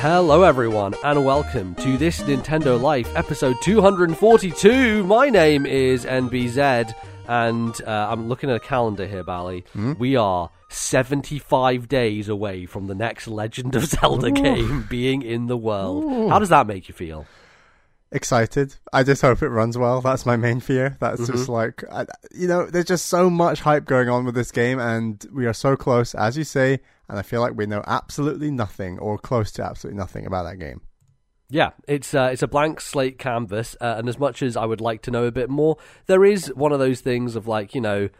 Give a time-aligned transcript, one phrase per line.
[0.00, 5.04] Hello, everyone, and welcome to this Nintendo Life episode 242.
[5.04, 6.94] My name is NBZ,
[7.28, 9.62] and uh, I'm looking at a calendar here, Bally.
[9.98, 15.58] We are 75 days away from the next Legend of Zelda game being in the
[15.58, 16.30] world.
[16.30, 17.26] How does that make you feel?
[18.12, 18.74] excited.
[18.92, 20.00] I just hope it runs well.
[20.00, 20.96] That's my main fear.
[21.00, 24.50] That's just like, I, you know, there's just so much hype going on with this
[24.50, 26.80] game, and we are so close, as you say.
[27.10, 30.60] And I feel like we know absolutely nothing, or close to absolutely nothing about that
[30.60, 30.80] game.
[31.48, 34.80] Yeah, it's uh, it's a blank slate canvas, uh, and as much as I would
[34.80, 37.80] like to know a bit more, there is one of those things of like you
[37.80, 38.10] know,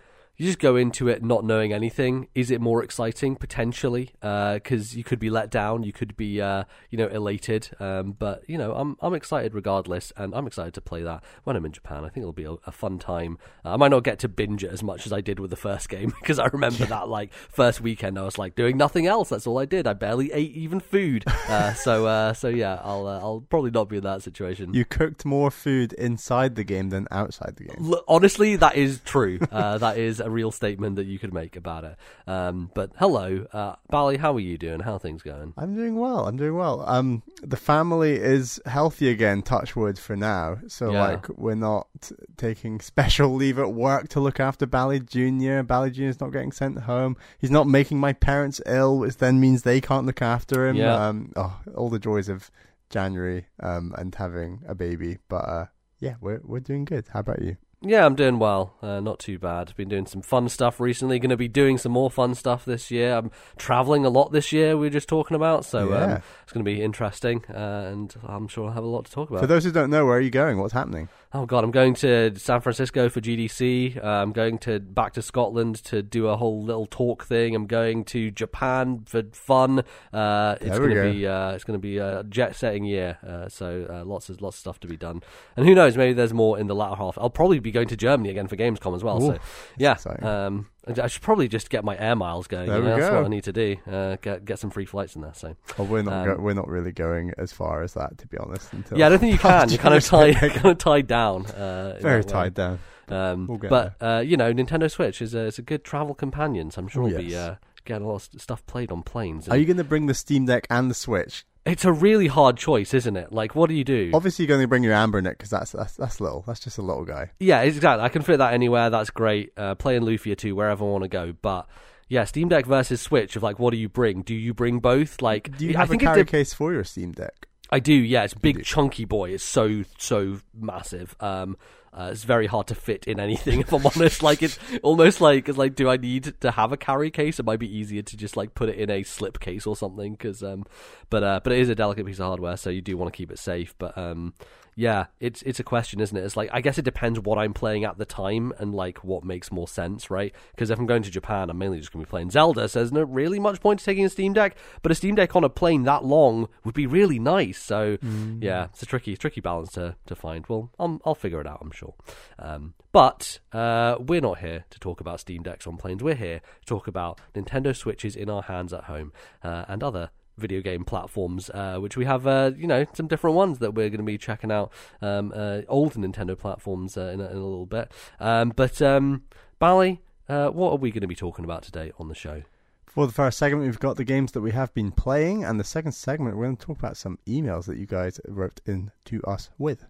[0.40, 2.26] you just go into it not knowing anything.
[2.34, 4.14] Is it more exciting potentially?
[4.22, 8.42] Because you could be let down, you could be uh, you know elated, um, but
[8.48, 11.72] you know I'm I'm excited regardless, and I'm excited to play that when I'm in
[11.72, 12.06] Japan.
[12.06, 13.36] I think it'll be a, a fun time.
[13.66, 15.56] Uh, I might not get to binge it as much as I did with the
[15.56, 19.28] first game because I remember that like first weekend I was like doing nothing else.
[19.28, 19.86] That's all I did.
[19.86, 21.22] I barely ate even food.
[21.50, 24.72] Uh, so uh, so yeah, I'll uh, I'll probably not be in that situation.
[24.72, 27.92] You cooked more food inside the game than outside the game.
[27.92, 29.38] L- honestly, that is true.
[29.52, 31.96] Uh, that is a real statement that you could make about it.
[32.26, 34.80] Um, but hello, uh, Bally, how are you doing?
[34.80, 35.52] How are things going?
[35.56, 36.26] I'm doing well.
[36.26, 36.84] I'm doing well.
[36.86, 39.42] Um, the family is healthy again.
[39.42, 40.58] Touch wood for now.
[40.68, 41.00] So Yeah.
[41.02, 41.88] like, we're not
[42.36, 45.62] taking special leave at work to look after Bally Junior.
[45.62, 47.16] Bally Junior's not getting sent home.
[47.38, 50.76] He's not making my parents ill, which then means they can't look after him.
[50.76, 50.94] Yeah.
[51.08, 52.50] Um, oh, all the joys of
[52.90, 55.18] January um and having a baby.
[55.28, 55.66] But uh,
[56.00, 57.06] yeah, we're we're doing good.
[57.12, 57.56] How about you?
[57.82, 58.74] Yeah, I'm doing well.
[58.82, 59.74] Uh, not too bad.
[59.74, 61.18] Been doing some fun stuff recently.
[61.18, 63.14] Going to be doing some more fun stuff this year.
[63.16, 64.76] I'm traveling a lot this year.
[64.76, 65.96] We were just talking about, so Yeah.
[66.16, 69.10] um, it's going to be interesting, uh, and I'm sure I'll have a lot to
[69.12, 69.40] talk about.
[69.40, 70.58] For those who don't know, where are you going?
[70.58, 71.08] What's happening?
[71.32, 74.02] Oh god, I'm going to San Francisco for GDC.
[74.02, 77.54] Uh, I'm going to back to Scotland to do a whole little talk thing.
[77.54, 79.84] I'm going to Japan for fun.
[80.12, 83.18] Uh, it's going to be uh, it's going to be a jet setting year.
[83.24, 85.22] Uh, so uh, lots of lots of stuff to be done.
[85.56, 85.96] And who knows?
[85.96, 87.16] Maybe there's more in the latter half.
[87.16, 89.22] I'll probably be going to Germany again for Gamescom as well.
[89.22, 89.38] Ooh, so
[89.78, 90.68] yeah, um,
[91.00, 92.68] I should probably just get my air miles going.
[92.68, 92.96] There you we know?
[92.96, 93.16] That's go.
[93.16, 93.76] what I need to do.
[93.90, 95.34] Uh, get get some free flights in there.
[95.34, 98.26] So Well, we're not Um, go- we're not really going as far as that, to
[98.26, 98.72] be honest.
[98.72, 99.68] Until yeah, I don't think you can.
[99.68, 101.46] You're kind of tied, kind of tied down.
[101.46, 102.78] Uh, very tied down.
[103.08, 106.70] Um, We'll but uh, you know, Nintendo Switch is a, it's a good travel companion.
[106.70, 107.34] So I'm sure Oh, we'll be yes.
[107.50, 109.48] uh, getting a lot of stuff played on planes.
[109.48, 111.44] Are you going to bring the Steam Deck and the Switch?
[111.66, 113.32] It's a really hard choice, isn't it?
[113.32, 114.10] Like, what do you do?
[114.14, 116.42] Obviously, you're going to bring your Anbernic because that's, that's that's little.
[116.46, 117.30] That's just a little guy.
[117.38, 118.02] yeah, exactly.
[118.04, 118.88] I can fit that anywhere.
[118.90, 119.52] That's great.
[119.56, 121.34] Uh, playing Lufia too, wherever I want to go.
[121.42, 121.68] But
[122.08, 123.36] yeah, Steam Deck versus Switch.
[123.36, 124.22] Of like, what do you bring?
[124.22, 125.20] Do you bring both?
[125.20, 127.46] Like, Do you I have a think carry dep- case for your Steam Deck?
[127.70, 128.24] I do, yeah.
[128.24, 129.30] It's big, chunky boy.
[129.30, 131.14] It's so, so massive.
[131.20, 131.56] Um,
[131.92, 133.60] uh, it's very hard to fit in anything.
[133.70, 136.76] If I'm honest, like it's almost like it's like, do I need to have a
[136.76, 137.38] carry case?
[137.40, 140.12] It might be easier to just like put it in a slip case or something.
[140.12, 140.66] Because, um,
[141.10, 143.16] but uh, but it is a delicate piece of hardware, so you do want to
[143.16, 143.74] keep it safe.
[143.78, 144.34] But um,
[144.80, 146.24] yeah, it's it's a question, isn't it?
[146.24, 149.24] It's like I guess it depends what I'm playing at the time and like what
[149.24, 150.34] makes more sense, right?
[150.52, 152.78] Because if I'm going to Japan, I'm mainly just going to be playing Zelda, so
[152.78, 154.56] there's no really much point to taking a Steam Deck.
[154.80, 157.58] But a Steam Deck on a plane that long would be really nice.
[157.58, 157.98] So
[158.40, 160.46] yeah, it's a tricky tricky balance to to find.
[160.48, 161.94] Well, I'll, I'll figure it out, I'm sure.
[162.38, 166.02] Um, but uh, we're not here to talk about Steam Decks on planes.
[166.02, 169.12] We're here to talk about Nintendo Switches in our hands at home
[169.44, 170.08] uh, and other
[170.40, 173.88] video game platforms, uh, which we have, uh, you know, some different ones that we're
[173.90, 174.72] going to be checking out.
[175.00, 177.92] Um, uh, old Nintendo platforms uh, in, a, in a little bit.
[178.18, 179.22] Um, but um,
[179.58, 182.42] Bally, uh, what are we going to be talking about today on the show?
[182.86, 185.64] For the first segment, we've got the games that we have been playing, and the
[185.64, 189.22] second segment, we're going to talk about some emails that you guys wrote in to
[189.22, 189.86] us with.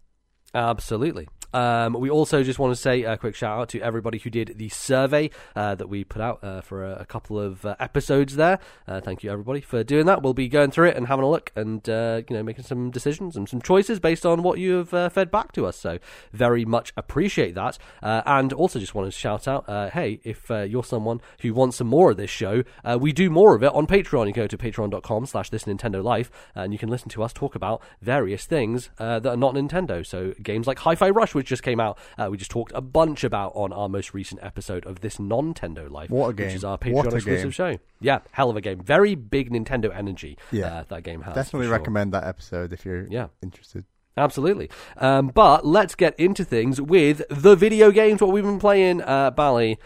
[0.54, 1.26] Absolutely.
[1.52, 4.54] Um, we also just want to say a quick shout out to everybody who did
[4.56, 8.36] the survey uh, that we put out uh, for a, a couple of uh, episodes
[8.36, 8.58] there.
[8.86, 10.22] Uh, thank you everybody for doing that.
[10.22, 12.90] We'll be going through it and having a look and uh, you know making some
[12.90, 15.76] decisions and some choices based on what you have uh, fed back to us.
[15.76, 15.98] So
[16.32, 17.78] very much appreciate that.
[18.02, 22.10] And also just want to shout out, hey, if you're someone who wants some more
[22.10, 22.62] of this show,
[22.98, 24.26] we do more of it on Patreon.
[24.26, 27.54] You go to patreon.com slash this Nintendo Life and you can listen to us talk
[27.54, 30.06] about various things that are not Nintendo.
[30.06, 33.24] So games like Hi-Fi Rush, which just came out, uh, we just talked a bunch
[33.24, 36.78] about on our most recent episode of this non-Nintendo Life, What a which is our
[36.78, 37.50] Patreon exclusive game.
[37.50, 37.78] show.
[38.00, 38.80] Yeah, hell of a game.
[38.80, 40.38] Very big Nintendo energy.
[40.52, 40.66] Yeah.
[40.80, 41.34] uh, that game has.
[41.34, 41.76] Definitely sure.
[41.76, 43.28] recommend that episode if you're Yeah.
[43.42, 43.84] interested.
[44.16, 44.68] Absolutely.
[44.98, 49.30] Um, but let's get into things with the video games, what we've been playing, uh,
[49.30, 49.78] Bally.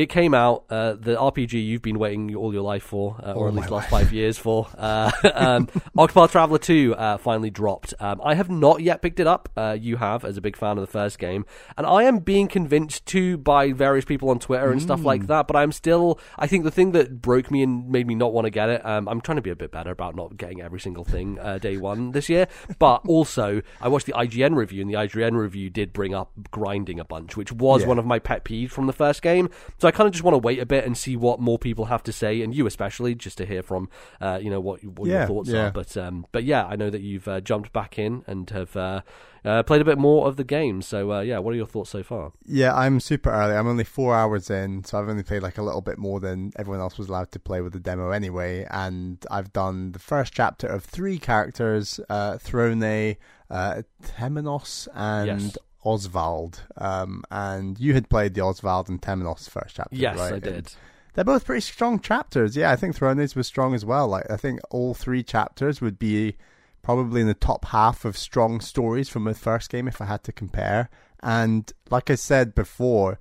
[0.00, 3.48] It came out, uh, the RPG you've been waiting all your life for, uh, or
[3.48, 4.04] at least last life.
[4.04, 4.66] five years for.
[4.78, 7.92] Uh, um, Octopath Traveler 2 uh, finally dropped.
[8.00, 9.50] Um, I have not yet picked it up.
[9.58, 11.44] Uh, you have, as a big fan of the first game.
[11.76, 15.04] And I am being convinced too by various people on Twitter and stuff Mm.
[15.04, 15.46] like that.
[15.46, 18.46] But I'm still, I think the thing that broke me and made me not want
[18.46, 20.80] to get it, um, I'm trying to be a bit better about not getting every
[20.80, 22.48] single thing uh, day one this year.
[22.78, 26.98] But also, I watched the IGN review, and the IGN review did bring up grinding
[26.98, 27.88] a bunch, which was Yeah.
[27.88, 29.50] one of my pet peeves from the first game.
[29.76, 31.86] So I kind of just want to wait a bit and see what more people
[31.86, 33.88] have to say, and you especially, just to hear from
[34.20, 35.66] uh, you know what, what your thoughts yeah.
[35.66, 35.70] are.
[35.72, 39.00] But um, but yeah, I know that you've uh, jumped back in and have uh,
[39.44, 40.80] uh, played a bit more of the game.
[40.80, 42.32] So uh, yeah, what are your thoughts so far?
[42.46, 43.56] Yeah, I'm super early.
[43.56, 46.52] I'm only four hours in, so I've only played like a little bit more than
[46.56, 48.68] everyone else was allowed to play with the demo anyway.
[48.70, 53.16] And I've done the first chapter of three characters: uh, Throne,
[53.50, 55.58] uh, Temenos, and Yes.
[55.82, 56.62] Osvald.
[56.76, 60.32] Um, and you had played the Osvald and Temenos first chapter, Yes, right?
[60.32, 60.72] I And did.
[61.14, 62.56] they're both pretty strong chapters.
[62.56, 64.08] Yeah, I think Thrones was strong as well.
[64.08, 66.36] Like I think all three chapters would be
[66.82, 70.24] probably in the top half of strong stories from the first game if I had
[70.24, 70.88] to compare.
[71.22, 73.18] And like I said before,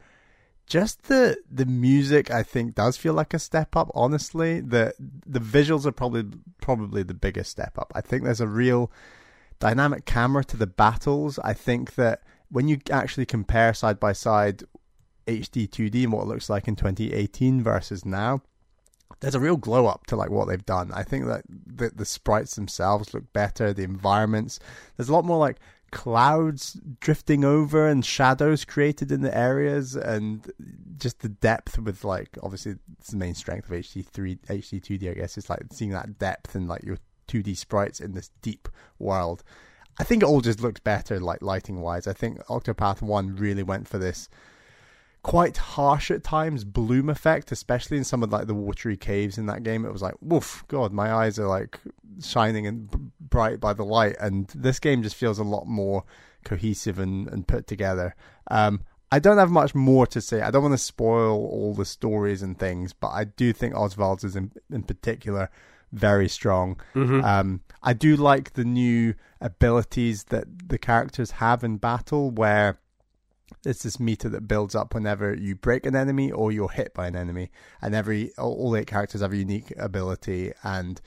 [0.66, 3.90] just the the music I think does feel like a step up.
[3.94, 4.94] Honestly, the
[5.26, 6.26] the visuals are probably
[6.62, 7.92] probably the biggest step up.
[7.96, 8.92] I think there's a real
[9.60, 11.40] dynamic camera to the battles.
[11.40, 14.64] I think that when you actually compare side by side
[15.28, 18.42] HD 2D and what it looks like in 2018 versus now,
[19.20, 20.92] there's a real glow up to like what they've done.
[20.94, 24.60] I think that the, the sprites themselves look better, the environments.
[24.96, 25.58] There's a lot more like
[25.92, 30.52] clouds drifting over and shadows created in the areas and
[30.98, 35.36] just the depth with like obviously it's the main strength of HD3 HD2D I guess
[35.36, 38.68] it's like seeing that depth and like your 2D sprites in this deep
[38.98, 39.44] world.
[40.00, 42.08] I think it all just looks better like lighting wise.
[42.08, 44.30] I think Octopath 1 really went for this
[45.22, 49.46] quite harsh at times bloom effect, especially in some of like the watery caves in
[49.48, 49.86] that game.
[49.86, 51.80] It was like, woof, god, my eyes are like
[52.24, 56.06] shining and bright by the light, and this game just feels a lot more
[56.46, 58.16] cohesive and, and put together.
[58.50, 58.82] Um,
[59.12, 60.42] I don't have much more to say.
[60.42, 64.24] I don't want to spoil all the stories and things, but I do think Osvald's
[64.24, 65.50] is in, in particular
[65.92, 66.80] very strong.
[67.24, 72.80] Um, I do like the new abilities that the characters have in battle, where
[73.66, 77.08] it's this meter that builds up whenever you break an enemy or you're hit by
[77.08, 77.50] an enemy,
[77.82, 81.02] and every all eight characters have a unique ability and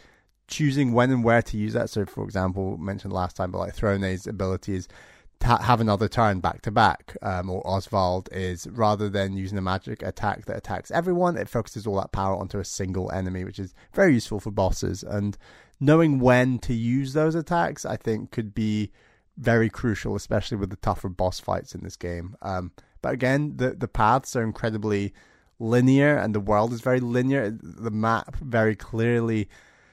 [0.49, 1.89] choosing when and where to use that.
[1.91, 4.95] So, for example, mentioned last time, but like Throne's ability is to
[5.43, 9.63] ha- have another turn back to back, um, or Osvald is rather than using a
[9.63, 13.59] magic attack that attacks everyone, it focuses all that power onto a single enemy, which
[13.59, 15.03] is very useful for bosses.
[15.03, 15.37] And
[15.81, 18.91] knowing when to use those attacks, I think, could be
[19.37, 22.37] very crucial, especially with the tougher boss fights in this game.
[22.43, 25.13] Um, but again, the the paths are incredibly
[25.59, 27.51] linear, and the world is very linear.
[27.51, 29.49] The map very clearly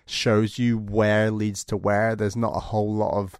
[0.05, 2.15] shows you where leads to where.
[2.15, 3.39] There's not a whole lot of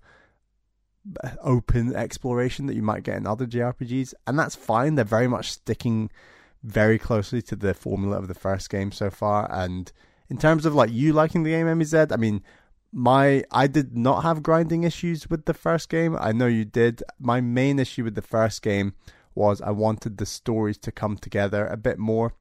[1.42, 4.96] open exploration that you might get in other JRPGs, and that's fine.
[4.96, 6.10] They're very much sticking
[6.64, 9.50] very closely to the formula of the first game so far.
[9.52, 9.92] And
[10.30, 12.44] in terms of like you liking the game, MZ, I mean,
[12.92, 16.18] my I did not have grinding issues with the first game.
[16.20, 17.04] I know you did.
[17.20, 18.94] My main issue with the first game
[19.36, 22.34] was I wanted the stories to come together a bit more,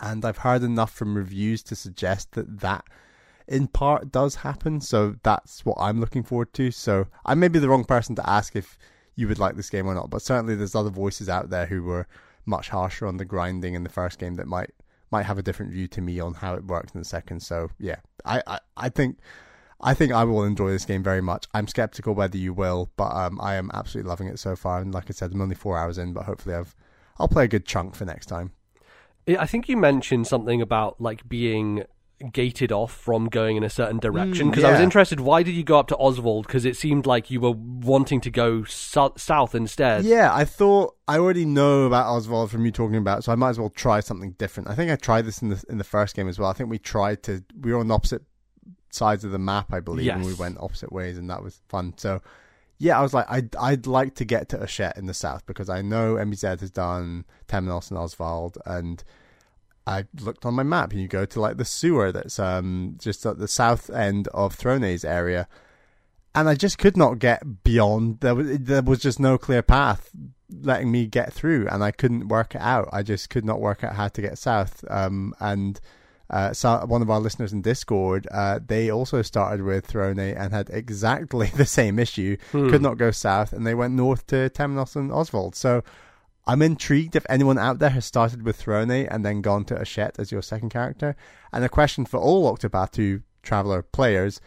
[0.00, 2.84] and I've heard enough from reviews to suggest that that
[3.48, 4.80] in part does happen.
[4.80, 6.70] So that's what I'm looking forward to.
[6.70, 8.78] So I may be the wrong person to ask if
[9.16, 11.82] you would like this game or not, but certainly there's other voices out there who
[11.82, 12.06] were
[12.46, 14.70] much harsher on the grinding in the first game that might
[15.10, 17.40] might have a different view to me on how it works in the second.
[17.40, 19.18] So yeah, I I, I think.
[19.80, 21.46] I think I will enjoy this game very much.
[21.54, 24.80] I'm skeptical whether you will, but um, I am absolutely loving it so far.
[24.80, 26.74] And like I said, I'm only four hours in, but hopefully I've
[27.16, 28.50] I'll play a good chunk for next time.
[29.28, 31.84] I think you mentioned something about like being
[32.32, 35.20] gated off from going in a certain direction Mm, because I was interested.
[35.20, 36.46] Why did you go up to Osvald?
[36.46, 40.04] Because it seemed like you were wanting to go so- south instead.
[40.04, 43.36] Yeah, I thought I already know about Osvald from you talking about, it, so I
[43.36, 44.68] might as well try something different.
[44.68, 46.50] I think I tried this in the in the first game as well.
[46.50, 48.22] I think we tried to we were on opposite
[48.90, 51.94] sides of the map, I believe, and we went opposite ways, and that was fun.
[51.98, 52.20] So
[52.78, 55.68] yeah, I was like, I'd I'd like to get to Ashet in the south because
[55.68, 59.02] I know MBZ has done Temenos and Osvald, and
[59.88, 63.24] I looked on my map, and you go to like the sewer that's um just
[63.24, 65.48] at the south end of Thrones area,
[66.34, 68.20] and I just could not get beyond.
[68.20, 70.10] There was there was just no clear path
[70.50, 72.88] letting me get through, and I couldn't work it out.
[72.92, 74.84] I just could not work out how to get south.
[74.90, 75.80] Um, and
[76.30, 80.52] uh, so one of our listeners in Discord, uh, they also started with Throne and
[80.52, 82.36] had exactly the same issue.
[82.70, 85.56] Could not go south, and they went north to Temenos and Osvald.
[85.56, 85.82] So
[86.48, 90.18] I'm intrigued if anyone out there has started with Throne and then gone to Hachette
[90.18, 91.14] as your second character.
[91.52, 94.40] And a question for all Octopath Traveler players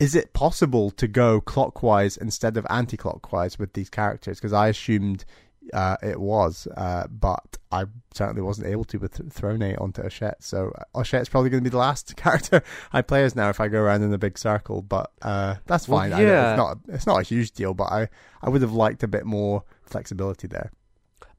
[0.00, 4.38] is it possible to go clockwise instead of anti clockwise with these characters?
[4.38, 5.24] Because I assumed
[5.72, 10.42] uh, it was, uh, but I certainly wasn't able to with Throne onto Hachette.
[10.42, 13.68] So Hachette's probably going to be the last character I play as now if I
[13.68, 14.82] go around in a big circle.
[14.82, 16.10] But uh, that's fine.
[16.10, 16.50] Well, I yeah.
[16.50, 18.08] it's not it's not a huge deal, but I,
[18.42, 20.72] I would have liked a bit more flexibility there.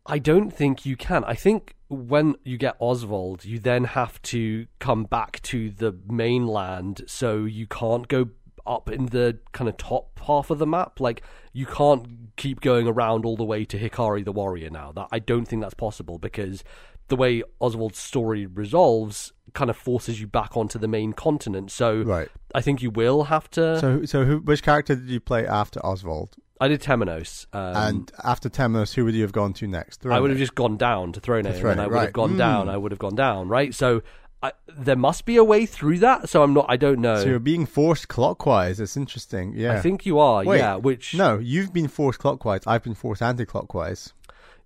[0.05, 1.23] I don't think you can.
[1.23, 7.03] I think when you get Osvald, you then have to come back to the mainland,
[7.07, 8.29] so you can't go
[8.65, 10.99] up in the kind of top half of the map.
[10.99, 14.91] Like you can't keep going around all the way to Hikari the warrior now.
[14.91, 16.63] That I don't think that's possible because
[17.07, 21.71] the way Osvald's story resolves kind of forces you back onto the main continent.
[21.71, 22.29] So Right.
[22.55, 23.79] I think you will have to.
[23.79, 26.35] So so who, which character did you play after Osvald?
[26.63, 27.45] I did Temenos.
[27.53, 30.05] Um, and after Temenos, who would you have gone to next?
[30.05, 32.03] I would have just gone down to Throne, and Throne, then I would right.
[32.05, 32.37] have gone Mm.
[32.37, 32.69] down.
[32.69, 33.73] I would have gone down, right?
[33.75, 34.01] So
[34.41, 36.29] I, there must be a way through that.
[36.29, 36.65] So I'm not.
[36.69, 37.17] I don't know.
[37.21, 38.79] So you're being forced clockwise.
[38.79, 39.53] It's interesting.
[39.55, 39.73] Yeah.
[39.73, 40.43] I think you are.
[40.43, 40.75] Wait, yeah.
[40.75, 42.61] Which No, you've been forced clockwise.
[42.67, 44.13] I've been forced anti-clockwise.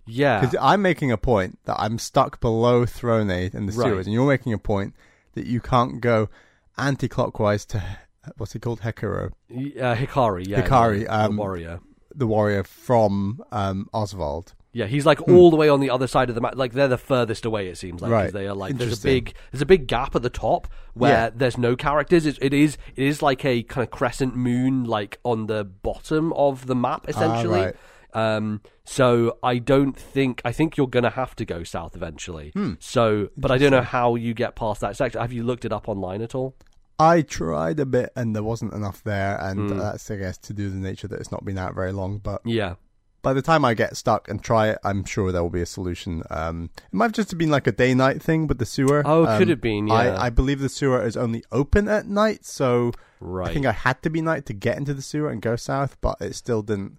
[0.06, 0.40] Yeah.
[0.40, 3.86] Because I'm making a point that I'm stuck below Throne in the Right.
[3.86, 4.94] sewers, and you're making a point
[5.34, 6.28] that you can't go
[6.78, 7.82] anti-clockwise to
[8.36, 10.46] what's it called, Hekaro, Y- uh, Hikari.
[10.46, 10.62] Yeah.
[10.62, 11.80] Hikari, the um, warrior.
[12.14, 14.54] The warrior from um, Osvald.
[14.72, 16.54] Yeah, he's like all the way on the other side of the map.
[16.56, 17.68] Like they're the furthest away.
[17.68, 18.32] It seems like Right.
[18.32, 21.30] they are like there's a big there's a big gap at the top where Yeah.
[21.34, 22.26] there's no characters.
[22.26, 26.32] It, it is it is like a kind of crescent moon like on the bottom
[26.34, 27.60] of the map essentially.
[27.60, 27.76] Ah, right.
[28.36, 32.50] Um, so I don't think I think you're gonna have to go south eventually.
[32.54, 32.74] Hmm.
[32.78, 35.20] So, but I don't know how you get past that section.
[35.20, 36.54] Have you looked it up online at all?
[36.98, 39.78] I tried a bit, and there wasn't enough there, and Hmm.
[39.78, 42.18] that's I guess to do with the nature that it's not been out very long.
[42.18, 42.74] But Yeah.
[43.22, 45.66] by the time I get stuck and try it, I'm sure there will be a
[45.66, 46.22] solution.
[46.30, 49.02] Um, it might have just been like a day night thing with the sewer.
[49.04, 49.94] Oh, it Um, could have been, yeah.
[49.94, 53.50] I, I believe the sewer is only open at night, so Right.
[53.50, 55.96] I think I had to be night to get into the sewer and go south,
[56.00, 56.98] but it still didn't.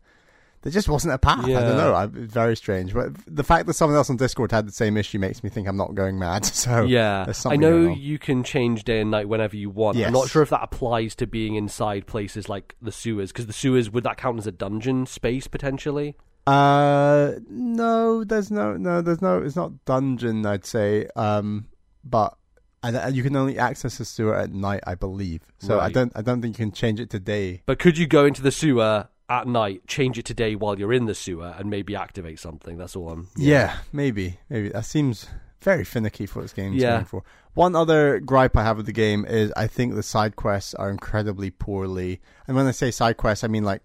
[0.62, 1.46] There just wasn't a path.
[1.46, 1.94] I don't know.
[1.94, 2.94] I, it's very strange.
[2.94, 5.68] But the fact that someone else on Discord had the same issue makes me think
[5.68, 6.50] I'm not going mad.
[6.60, 9.98] So Yeah, I know you can change day and night whenever you want.
[9.98, 10.08] Yes.
[10.08, 13.54] I'm not sure if that applies to being inside places like the sewers, because the
[13.54, 16.18] sewers would that count as a dungeon space potentially?
[16.46, 19.42] Uh, no, there's no, no, there's no.
[19.42, 21.08] It's not dungeon, I'd say.
[21.16, 21.68] Um,
[22.04, 22.36] but
[22.84, 25.42] and, you can only access the sewer at night, I believe.
[25.60, 27.62] So I don't, I don't think you can change it to day.
[27.66, 30.94] But could you go into the sewer at night, change it to day while you're
[30.94, 32.78] in the sewer, and maybe activate something?
[32.78, 33.30] That's all I'm.
[33.38, 35.28] Yeah, maybe, maybe that seems
[35.62, 36.74] very finicky for this game.
[36.74, 37.04] Yeah.
[37.04, 37.24] for.
[37.54, 40.90] One other gripe I have with the game is I think the side quests are
[40.90, 42.22] incredibly poorly.
[42.48, 43.82] And when I say side quests, I mean like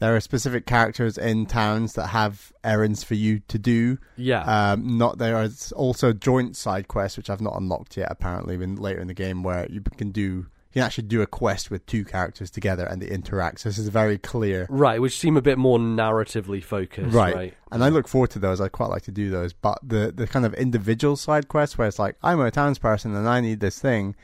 [0.00, 3.96] there are specific characters in towns that have errands for you to do.
[4.16, 4.42] Yeah.
[4.42, 8.08] Um, not there are also joint side quests which I've not unlocked yet.
[8.10, 11.26] Apparently, in later in the game where you can do you can actually do a
[11.26, 13.60] quest with two characters together and they interact.
[13.60, 14.66] So this is very clear.
[14.68, 17.14] right, which seem a bit more narratively focused.
[17.14, 17.34] Right.
[17.34, 17.54] Right.
[17.70, 18.60] And I look forward to those.
[18.60, 19.52] I'd quite like to do those.
[19.52, 23.28] But the, the kind of individual side quests where it's like, I'm a townsperson and
[23.28, 24.16] I need this thing,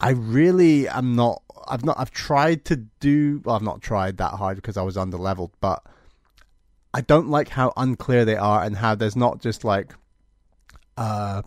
[0.00, 4.32] I really am not I've not I've tried to do well, I've not tried that
[4.34, 5.82] hard because I was under leveled, but
[6.94, 9.94] I don't like how unclear they are and how there's not just like
[10.96, 11.42] uh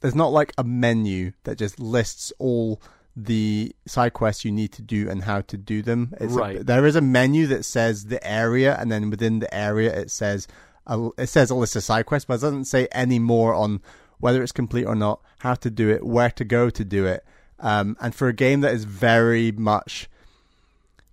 [0.00, 2.80] there's not like a menu that just lists all
[3.16, 6.14] the side quests you need to do and how to do them.
[6.20, 6.64] It's a- Right.
[6.66, 10.48] there is a menu that says the area, and then within the area it says
[10.86, 13.80] a, it says a list of side quests, but it doesn't say any more on
[14.18, 17.24] whether it's complete or not, how to do it, where to go to do it.
[17.60, 20.08] Um, and for a game that is very much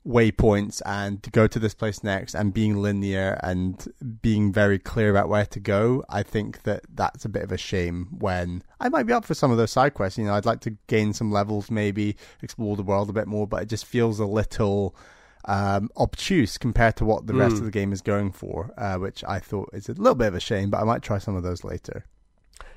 [0.09, 5.11] waypoints and to go to this place next and being linear and being very clear
[5.11, 8.89] about where to go i think that that's a bit of a shame when i
[8.89, 10.17] might be up for some of those side quests.
[10.17, 13.45] You know i'd like to gain some levels maybe explore the world a bit more
[13.45, 14.95] but it just feels a little
[15.45, 19.23] um, obtuse compared to what the rest of the game is going for uh, which
[19.25, 21.43] i thought is a little bit of a shame but i might try some of
[21.43, 22.03] those later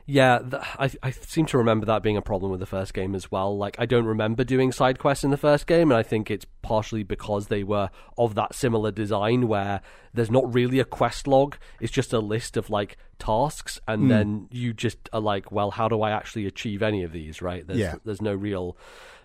[0.07, 3.15] Yeah, th- I I seem to remember that being a problem with the first game
[3.15, 3.57] as well.
[3.57, 6.45] Like I don't remember doing side quests in the first game, and I think it's
[6.63, 9.81] partially because they were of that similar design where
[10.13, 11.57] there's not really a quest log.
[11.81, 15.89] It's just a list of like tasks, and then you just are like, well, how
[15.89, 17.41] do I actually achieve any of these?
[17.41, 17.65] Right?
[17.67, 17.95] There's, Yeah.
[18.05, 18.77] There's no real.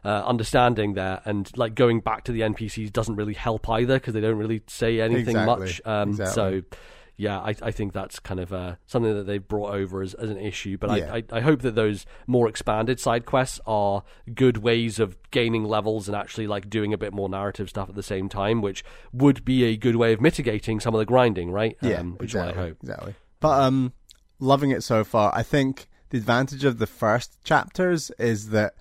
[0.05, 4.13] Uh, understanding there and like going back to the NPCs doesn't really help either because
[4.13, 5.81] they don't really say anything Exactly, much.
[5.83, 6.33] Um, exactly.
[6.33, 6.77] So
[7.19, 10.29] yeah, I, I think that's kind of uh, something that they've brought over as, as
[10.29, 10.77] an issue.
[10.77, 11.13] But Yeah.
[11.13, 14.03] I, I, I hope that those more expanded side quests are
[14.35, 17.95] good ways of gaining levels and actually like doing a bit more narrative stuff at
[17.95, 21.49] the same time, which would be a good way of mitigating some of the grinding,
[21.51, 21.75] right?
[21.81, 22.77] Yeah, um, which exactly, I hope.
[22.83, 23.15] exactly.
[23.39, 23.93] But um,
[24.39, 25.31] loving it so far.
[25.33, 28.75] I think the advantage of the first chapters is that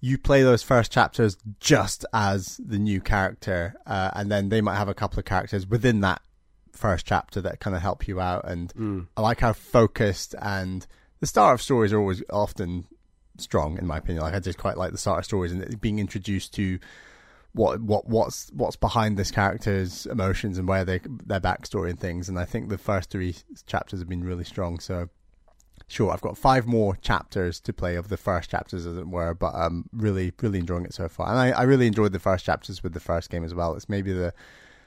[0.00, 4.76] you play those first chapters just as the new character, uh, and then they might
[4.76, 6.20] have a couple of characters within that
[6.76, 8.48] first chapter that kind of help you out.
[8.48, 9.06] And Mm.
[9.16, 10.86] I like how focused and
[11.20, 12.86] the start of stories are always often
[13.38, 14.22] strong, in my opinion.
[14.22, 16.78] Like I just quite like the start of stories and being introduced to
[17.52, 22.28] what what what's what's behind this character's emotions and where they their backstory and things.
[22.28, 23.34] And I think the first three
[23.66, 24.78] chapters have been really strong.
[24.78, 25.08] So
[25.88, 29.34] sure, I've got five more chapters to play of the first chapters, as it were.
[29.34, 32.44] But I'm really really enjoying it so far, and I, I really enjoyed the first
[32.44, 33.74] chapters with the first game as well.
[33.74, 34.34] It's maybe the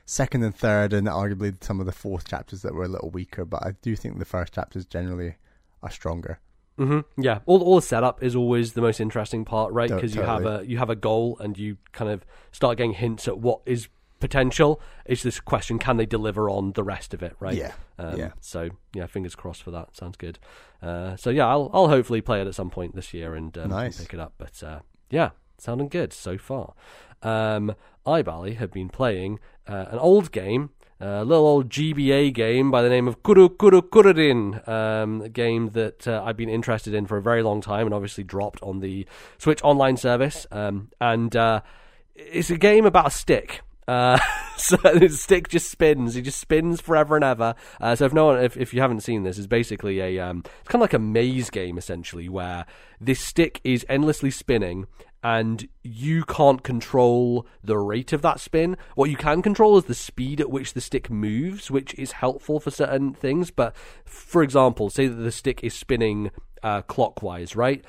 [0.10, 3.46] second and third, and arguably some of the fourth chapters that were a little weaker.
[3.46, 5.36] But I do think the first chapters generally
[5.84, 6.40] are stronger.
[6.78, 9.90] hmm Yeah, all all the setup is always the most interesting part, right?
[9.90, 13.28] Because you have a you have a goal and you kind of start getting hints
[13.28, 13.88] at what is
[14.20, 14.82] potential.
[15.06, 17.56] It's this question: can they deliver on the rest of it, right?
[17.56, 18.32] Yeah, Um, yeah.
[18.42, 19.96] So yeah, fingers crossed for that.
[19.96, 20.40] Sounds good.
[20.82, 23.70] Uh, so yeah, I'll I'll hopefully play it at some point this year and um,
[23.70, 24.02] Nice.
[24.02, 24.34] pick it up.
[24.38, 26.74] But uh, yeah, sounding good so far.
[27.22, 27.76] Um,
[28.10, 30.72] I Bally have been playing uh, an old game.
[31.02, 35.70] A little old GBA game by the name of Kuru Kuru Kururin, um, a game
[35.70, 38.82] that uh, I've been interested in for a very long time and obviously dropped on
[38.82, 40.46] the Switch Online service.
[40.52, 41.62] Um, and uh,
[42.16, 43.62] it's a game about a stick.
[43.90, 44.20] Uh,
[44.58, 46.14] so the stick just spins.
[46.14, 47.56] He just spins forever and ever.
[47.82, 50.44] Uh, so if no one, if, if you haven't seen this, it's basically a um,
[50.46, 52.66] it's kind of like a maze game essentially, where
[53.02, 54.86] this stick is endlessly spinning,
[55.24, 58.78] and you can't control the rate of that spin.
[58.96, 62.60] What you can control is the speed at which the stick moves, which is helpful
[62.60, 63.52] for certain things.
[63.52, 66.32] But for example, say that the stick is spinning
[66.64, 67.84] uh, clockwise, right?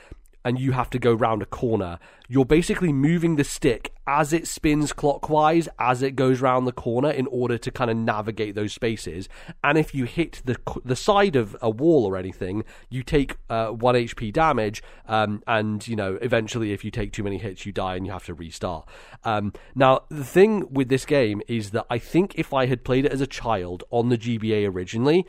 [0.44, 1.99] And you have to go round a corner.
[2.28, 7.11] You're basically moving the stick as it spins clockwise as it goes round the corner
[7.11, 9.28] in order to kind of navigate those spaces.
[9.62, 13.68] And if you hit the the side of a wall or anything, you take uh,
[13.68, 14.82] one HP damage.
[15.06, 18.12] Um, and you know, eventually, if you take too many hits, you die and you
[18.12, 18.88] have to restart.
[19.25, 23.04] Um, now, the thing with this game is that I think if I had played
[23.04, 25.26] it as a child on the GBA originally.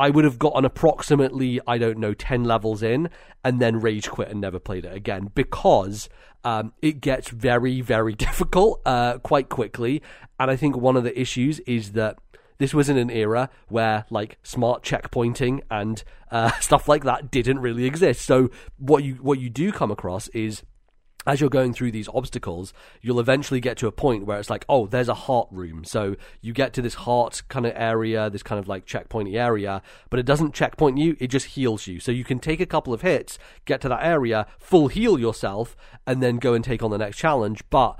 [0.00, 3.10] I would have gotten approximately, I don't know, 10 levels in
[3.44, 6.08] and then rage quit and never played it again because
[6.42, 10.02] um, it gets very, very difficult uh, quite quickly.
[10.38, 12.16] And I think one of the issues is that
[12.56, 17.58] this was in an era where like smart checkpointing and uh, stuff like that didn't
[17.58, 18.22] really exist.
[18.22, 20.62] So what you what you do come across is
[21.26, 24.64] as you're going through these obstacles, you'll eventually get to a point where it's like,
[24.68, 25.84] oh, there's a heart room.
[25.84, 29.82] So you get to this heart kind of area, this kind of like checkpointy area,
[30.08, 32.00] but it doesn't checkpoint you, it just heals you.
[32.00, 35.76] So you can take a couple of hits, get to that area, full heal yourself,
[36.06, 37.62] and then go and take on the next challenge.
[37.68, 37.98] But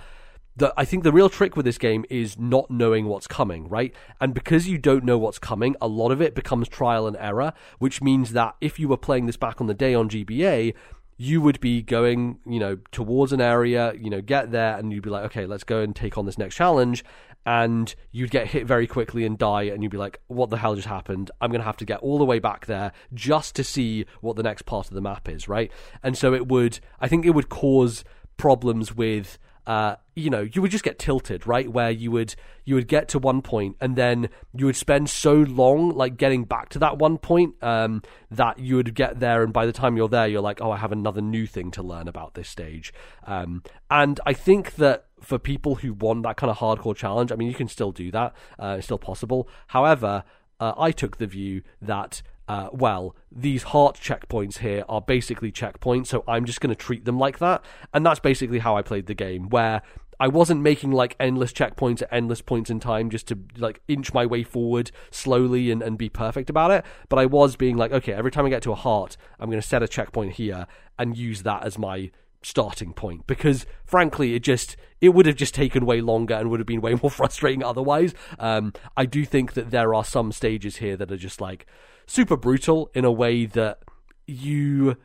[0.57, 3.95] the, I think the real trick with this game is not knowing what's coming, right?
[4.21, 7.53] And because you don't know what's coming, a lot of it becomes trial and error,
[7.79, 10.75] which means that if you were playing this back on the day on GBA,
[11.23, 15.03] you would be going, you know, towards an area, you know, get there and you'd
[15.03, 17.05] be like, okay, let's go and take on this next challenge.
[17.45, 20.77] And you'd get hit very quickly and die, and you'd be like, what the hell
[20.77, 21.31] just happened?
[21.39, 24.37] I'm going to have to get all the way back there just to see what
[24.37, 25.71] the next part of the map is, right?
[26.03, 28.03] And so it would, I think it would cause
[28.39, 31.71] problems with uh, you know, you would just get tilted, right?
[31.71, 35.35] Where you would you would get to one point and then you would spend so
[35.35, 39.53] long like getting back to that one point um, that you would get there, and
[39.53, 42.09] by the time you're there, you're like, oh, I have another new thing to learn
[42.09, 42.93] about this stage.
[43.27, 47.37] Um, and I think that for people who want that kind of hardcore challenge, I
[47.37, 49.49] mean, you can still do that; uh, it's still possible.
[49.69, 50.25] However,
[50.59, 56.09] uh, I took the view that uh, well, these heart checkpoints here are basically checkpoints,
[56.09, 57.65] so I'm just going to treat them like that.
[57.95, 59.83] And that's basically how I played the game, where
[60.19, 64.13] I wasn't making like endless checkpoints at endless points in time just to like inch
[64.13, 66.85] my way forward slowly and, and be perfect about it.
[67.09, 69.63] But I was being like, okay, every time I get to a heart, I'm going
[69.63, 70.67] to set a checkpoint here
[70.99, 72.11] and use that as my
[72.43, 76.59] starting point because frankly it just it would have just taken way longer and would
[76.59, 80.77] have been way more frustrating otherwise um i do think that there are some stages
[80.77, 81.67] here that are just like
[82.11, 83.79] super brutal in a way that
[84.27, 84.97] you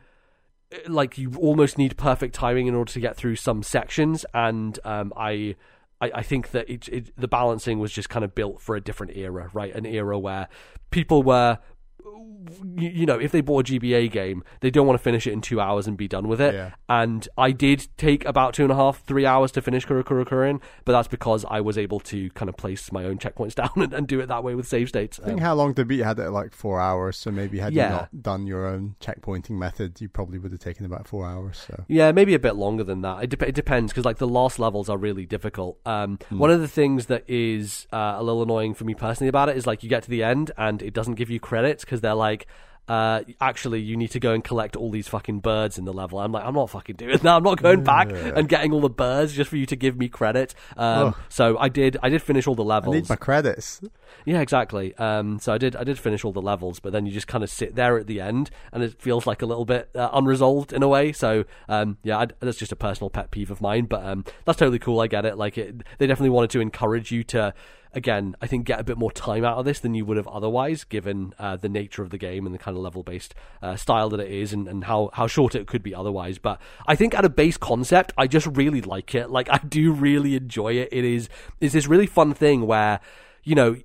[0.88, 5.12] like you almost need perfect timing in order to get through some sections and um
[5.16, 5.54] i
[6.00, 8.82] I, I think that it, it, the balancing was just kind of built for a
[8.82, 9.74] different era, right?
[9.74, 10.46] An era where
[10.90, 11.58] people were
[12.76, 15.40] you, know, if they bought a GBA game, they don't want to finish it in
[15.40, 16.54] two hours and be done with it.
[16.54, 16.70] Yeah.
[16.88, 20.24] And I did take about two and a half, three hours to finish Kuru Kuru
[20.24, 23.70] Kururin, but that's because I was able to kind of place my own checkpoints down
[23.76, 25.18] and, and do it that way with save states.
[25.22, 27.72] I think Um, how long to beat had it like four hours, so maybe had
[27.72, 27.84] Yeah.
[27.88, 31.64] you not done your own checkpointing method, you probably would have taken about four hours.
[31.66, 33.22] So Yeah, maybe a bit longer than that.
[33.24, 35.78] It, dep it depends because like the last levels are really difficult.
[35.86, 36.38] Um, Hmm.
[36.38, 39.56] One of the things that is uh, a little annoying for me personally about it
[39.56, 42.14] is like you get to the end and it doesn't give you credits because they're
[42.14, 42.46] like.
[42.88, 46.20] Uh, actually, you need to go and collect all these fucking birds in the level.
[46.20, 47.26] I'm like, I'm not fucking doing that.
[47.26, 50.08] I'm not going back and getting all the birds just for you to give me
[50.08, 50.54] credit.
[50.76, 52.94] Um, so I did, I did finish all the I levels.
[52.94, 53.80] need my credits.
[54.24, 54.94] Yeah, exactly.
[54.98, 57.42] Um, so I did I did finish all the levels, but then you just kind
[57.42, 60.72] of sit there at the end, and it feels like a little bit uh, unresolved
[60.72, 61.10] in a way.
[61.10, 64.60] So um, yeah, I, that's just a personal pet peeve of mine, but um, that's
[64.60, 65.00] totally cool.
[65.00, 65.36] I get it.
[65.36, 67.52] Like it, they definitely wanted to encourage you to.
[67.96, 70.28] Again, I think get a bit more time out of this than you would have
[70.28, 74.10] otherwise, given uh, the nature of the game and the kind of level-based uh, style
[74.10, 76.38] that it is, and, and how, how short it could be otherwise.
[76.38, 79.30] But I think at a base concept, I just really like it.
[79.30, 80.90] Like I do really enjoy it.
[80.92, 81.28] It is
[81.60, 83.00] is this really fun thing where
[83.46, 83.76] you know,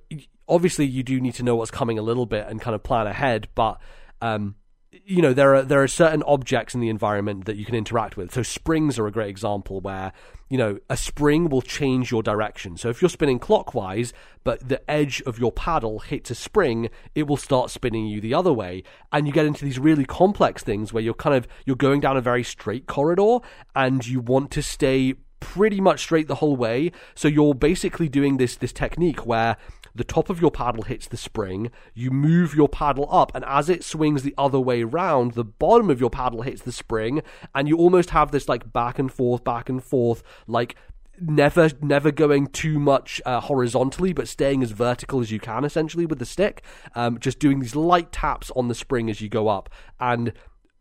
[0.48, 3.06] obviously you do need to know what's coming a little bit and kind of plan
[3.06, 3.80] ahead, but
[4.20, 4.56] um,
[5.04, 8.16] you know, there are there are certain objects in the environment that you can interact
[8.16, 8.32] with.
[8.32, 10.12] So springs are a great example where
[10.48, 12.76] you know a spring will change your direction.
[12.76, 14.12] So if you're spinning clockwise,
[14.44, 18.34] but the edge of your paddle hits a spring, it will start spinning you the
[18.34, 21.76] other way, and you get into these really complex things where you're kind of you're
[21.76, 23.38] going down a very straight corridor
[23.74, 26.92] and you want to stay pretty much straight the whole way.
[27.16, 29.56] So you're basically doing this this technique where
[29.94, 33.68] the top of your paddle hits the spring, you move your paddle up, and as
[33.68, 37.22] it swings the other way round, the bottom of your paddle hits the spring,
[37.54, 40.76] and you almost have this like back and forth, back and forth, like
[41.20, 46.06] never never going too much uh, horizontally but staying as vertical as you can essentially
[46.06, 49.48] with the stick um, just doing these light taps on the spring as you go
[49.48, 49.68] up.
[50.00, 50.32] And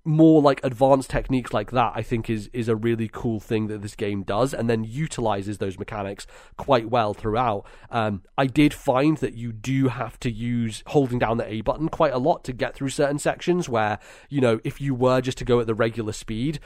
[0.03, 3.81] more like advanced techniques like that i think is is a really cool thing that
[3.81, 6.25] this game does and then utilizes those mechanics
[6.57, 7.65] quite well throughout.
[7.89, 11.89] Um, i did find that you do have to use holding down the a button
[11.89, 15.37] quite a lot to get through certain sections where you know if you were just
[15.39, 16.59] to go at the regular speed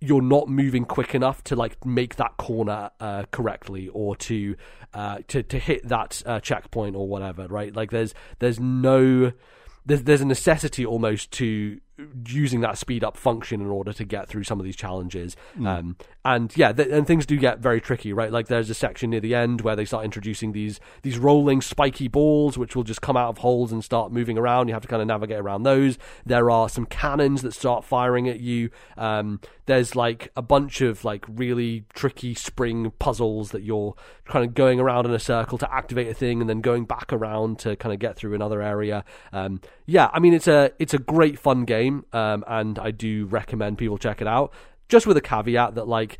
[0.00, 4.56] you're not moving quick enough to like make that corner uh, correctly or to
[4.94, 7.74] uh, to to hit that uh, checkpoint or whatever right?
[7.74, 9.32] Like there's there's no
[9.84, 11.80] there's there's a necessity almost to
[12.26, 15.36] using that speed up function in order to get through some of these challenges.
[15.64, 18.30] Um, and yeah, th- and things do get very tricky, right?
[18.30, 22.06] Like there's a section near the end where they start introducing these these rolling spiky
[22.06, 24.68] balls, which will just come out of holes and start moving around.
[24.68, 25.98] You have to kind of navigate around those.
[26.26, 28.70] There are some cannons that start firing at you.
[28.96, 34.54] Um, there's like a bunch of like really tricky spring puzzles that you're kind of
[34.54, 37.76] going around in a circle to activate a thing and then going back around to
[37.76, 39.04] kind of get through another area.
[39.32, 43.26] Um, yeah, I mean it's a it's a great fun game, um, and I do
[43.26, 44.52] recommend people check it out.
[44.88, 46.18] Just with a caveat that like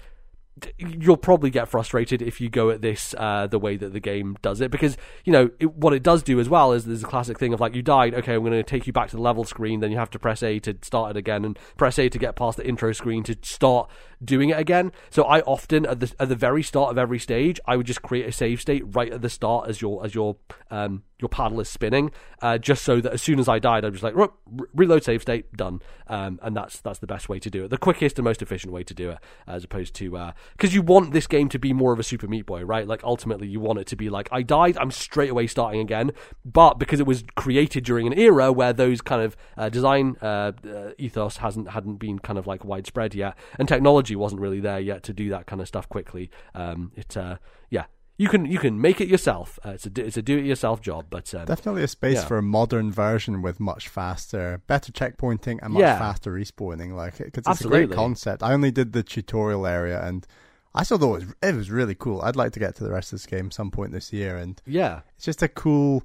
[0.78, 4.36] you'll probably get frustrated if you go at this uh, the way that the game
[4.42, 7.06] does it because you know it, what it does do as well is there's a
[7.06, 9.22] classic thing of like you died okay i'm going to take you back to the
[9.22, 12.08] level screen then you have to press a to start it again and press a
[12.08, 13.90] to get past the intro screen to start
[14.24, 17.60] doing it again so i often at the at the very start of every stage
[17.66, 20.36] i would just create a save state right at the start as your as your
[20.70, 22.10] um your paddle is spinning
[22.42, 24.28] uh, just so that as soon as i died i'm just like re-
[24.74, 25.80] reload save state done.
[26.06, 27.68] Um, and that's that's the best way to do it.
[27.68, 31.12] The quickest and most efficient way to do it as opposed to because you want
[31.12, 32.86] this game to be more of a super meat boy right?
[32.86, 36.12] Like ultimately you want it to be like i died i'm straight away starting again.
[36.44, 40.52] But because it was created during an era where those kind of uh, design uh,
[40.66, 44.80] uh, ethos hasn't hadn't been kind of like widespread yet and technology wasn't really there
[44.80, 47.36] yet to do that kind of stuff quickly um, it uh,
[47.70, 47.84] yeah
[48.18, 50.80] you can you can make it yourself uh, it's a it's a do it yourself
[50.82, 52.26] job but um, Definitely a space Yeah.
[52.26, 55.98] for a modern version with much faster, better checkpointing and much Yeah.
[55.98, 56.92] faster respawning.
[56.94, 58.42] Like, because it's a great concept.
[58.42, 60.26] I only did the tutorial area, and
[60.74, 62.20] I still thought it was, it was really cool.
[62.22, 64.60] I'd like to get to the rest of this game some point this year, and
[64.66, 66.02] yeah it's just a cool,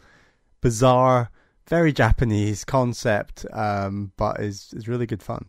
[0.62, 1.30] bizarre,
[1.68, 5.46] very Japanese concept, um, but is is really good fun.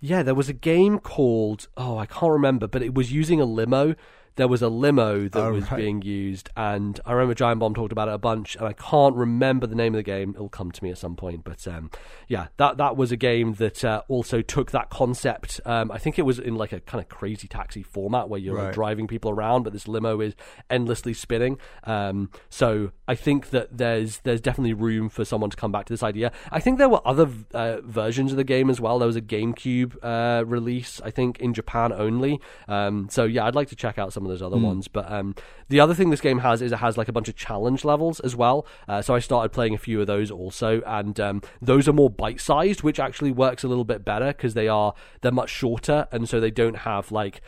[0.00, 3.44] Yeah, there was a game called oh I can't remember, but it was using a
[3.44, 3.94] limo.
[4.40, 5.76] There was a limo that Oh, was right.
[5.76, 9.14] being used, and I remember Giant Bomb talked about it a bunch, and I can't
[9.14, 10.30] remember the name of the game.
[10.34, 11.90] It'll come to me at some point, but um,
[12.26, 15.60] yeah, that that was a game that uh, also took that concept.
[15.66, 18.56] Um, I think it was in like a kind of crazy taxi format where you're
[18.56, 20.34] like, driving people around, but this limo is
[20.70, 21.58] endlessly spinning.
[21.84, 25.92] Um, so I think that there's there's definitely room for someone to come back to
[25.92, 26.32] this idea.
[26.50, 28.98] I think there were other uh, versions of the game as well.
[28.98, 32.40] There was a GameCube uh, release, I think, in Japan only.
[32.68, 34.88] Um, so yeah, I'd like to check out some of of those other ones.
[34.88, 35.34] But um,
[35.68, 38.20] the other thing this game has is it has like a bunch of challenge levels
[38.20, 38.66] as well.
[38.88, 42.10] Uh, so I started playing a few of those also, and um, those are more
[42.10, 46.06] bite sized, which actually works a little bit better because they are they're much shorter,
[46.12, 47.40] and so they don't have like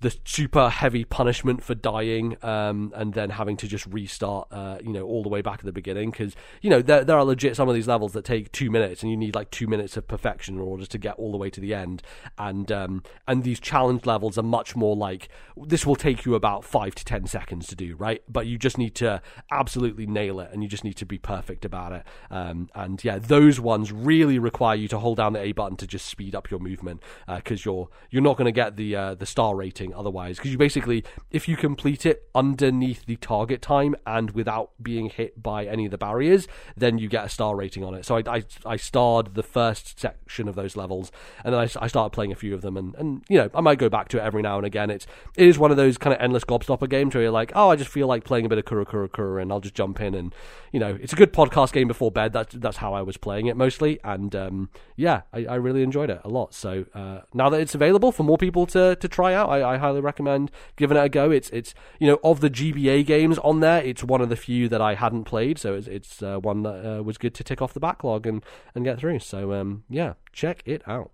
[0.00, 4.92] the super heavy punishment for dying um, and then having to just restart, uh, you
[4.92, 6.10] know, all the way back at the beginning.
[6.10, 9.02] Because you know there there are legit some of these levels that take two minutes,
[9.02, 11.50] and you need like two minutes of perfection in order to get all the way
[11.50, 12.02] to the end.
[12.38, 16.64] And um, and these challenge levels are much more like this will take you about
[16.64, 18.22] five to ten seconds to do, right?
[18.28, 21.64] But you just need to absolutely nail it, and you just need to be perfect
[21.64, 22.04] about it.
[22.30, 25.86] Um, and yeah, those ones really require you to hold down the A button to
[25.88, 29.14] just speed up your movement because uh, you're you're not going to get the uh,
[29.14, 30.36] the star rating otherwise.
[30.36, 35.42] Because you basically if you complete it underneath the target time and without being hit
[35.42, 38.04] by any of the barriers then you get a star rating on it.
[38.04, 41.10] So i, I, I starred the first section of those levels
[41.44, 43.60] and then I, I started playing a few of them and, and you know i
[43.60, 44.90] might go back to it every now and again.
[44.90, 47.70] It's it is one of those kind of endless gobstopper games where you're like oh
[47.70, 50.00] i just feel like playing a bit of Kuru Kuru Kururin and i'll just jump
[50.00, 50.34] in and
[50.72, 52.32] you know it's a good podcast game before bed.
[52.32, 56.10] That's that's how i was playing it mostly and um, yeah I, I really enjoyed
[56.10, 56.54] it a lot.
[56.54, 59.76] So uh, now that it's available for more people to to try out i, I
[59.78, 61.30] highly recommend giving it a go.
[61.30, 64.68] It's it's you know of the GBA games on there, it's one of the few
[64.68, 67.62] that I hadn't played, so it's it's uh, one that uh, was good to tick
[67.62, 69.20] off the backlog and and get through.
[69.20, 71.10] So um, yeah, check it out.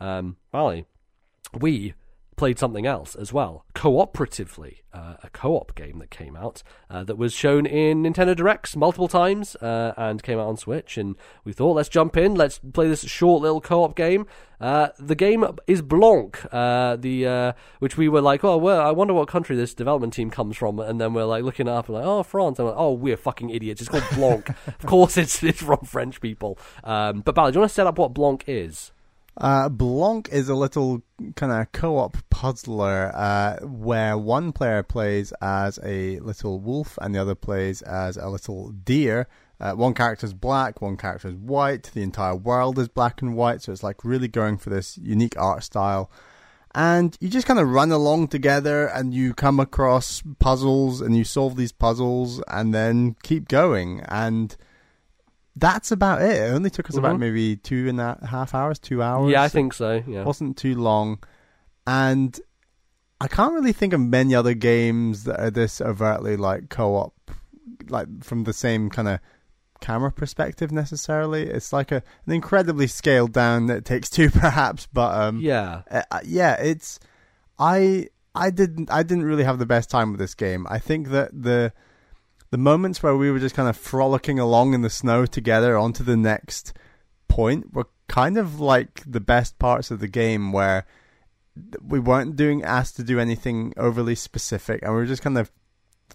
[0.00, 0.84] Um, Bally,
[1.58, 1.94] we
[2.36, 7.16] played something else as well, cooperatively, uh, a co-op game that came out uh, that
[7.16, 10.98] was shown in Nintendo Directs multiple times uh, and came out on Switch.
[10.98, 14.26] And we thought, let's jump in, let's play this short little co-op game.
[14.60, 18.90] Uh, the game is Blanc, uh, the uh, which we were like, oh, well, I
[18.90, 21.96] wonder what country this development team comes from, and then we're like looking up and
[21.96, 22.58] like, oh, France.
[22.58, 23.82] And like, oh, we're fucking idiots.
[23.82, 24.48] It's called Blanc.
[24.66, 26.58] of course, it's it's from French people.
[26.84, 28.92] Um, but Ballard, do you want to set up what Blanc is?
[29.38, 31.02] Uh, Blanc is a little
[31.34, 37.20] kind of co-op puzzler uh, where one player plays as a little wolf and the
[37.20, 39.28] other plays as a little deer.
[39.60, 41.90] Uh, one character is black, one character is white.
[41.94, 45.38] The entire world is black and white, so it's like really going for this unique
[45.38, 46.10] art style.
[46.74, 51.24] And you just kind of run along together, and you come across puzzles, and you
[51.24, 54.00] solve these puzzles, and then keep going.
[54.08, 54.54] And
[55.56, 56.36] that's about it.
[56.36, 57.04] It only took us mm-hmm.
[57.04, 59.32] about maybe two and a half hours, two hours.
[59.32, 60.02] Yeah, I think so.
[60.06, 61.18] Yeah, it wasn't too long,
[61.86, 62.38] and
[63.20, 67.14] I can't really think of many other games that are this overtly like co-op,
[67.88, 69.20] like from the same kind of
[69.80, 71.44] camera perspective necessarily.
[71.44, 76.20] It's like a an incredibly scaled down that takes two perhaps, but um, yeah, uh,
[76.24, 77.00] yeah, it's
[77.58, 80.66] I I didn't I didn't really have the best time with this game.
[80.68, 81.72] I think that the
[82.50, 86.04] the moments where we were just kind of frolicking along in the snow together onto
[86.04, 86.72] the next
[87.28, 90.86] point were kind of like the best parts of the game where
[91.82, 95.50] we weren't doing asked to do anything overly specific and we were just kind of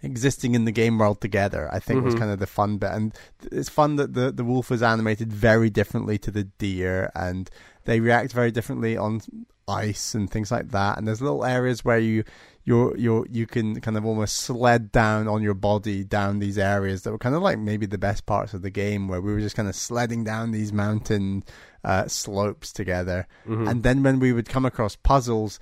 [0.03, 2.07] existing in the game world together i think mm-hmm.
[2.07, 3.13] was kind of the fun bit and
[3.51, 7.49] it's fun that the the wolf is animated very differently to the deer and
[7.85, 9.21] they react very differently on
[9.67, 12.23] ice and things like that and there's little areas where you
[12.63, 17.01] you're you're you can kind of almost sled down on your body down these areas
[17.01, 19.39] that were kind of like maybe the best parts of the game where we were
[19.39, 21.43] just kind of sledding down these mountain
[21.83, 23.67] uh, slopes together mm-hmm.
[23.67, 25.59] and then when we would come across puzzles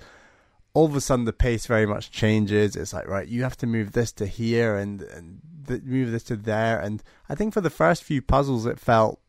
[0.74, 3.66] all of a sudden the pace very much changes it's like right you have to
[3.66, 7.60] move this to here and, and th- move this to there and i think for
[7.60, 9.20] the first few puzzles it felt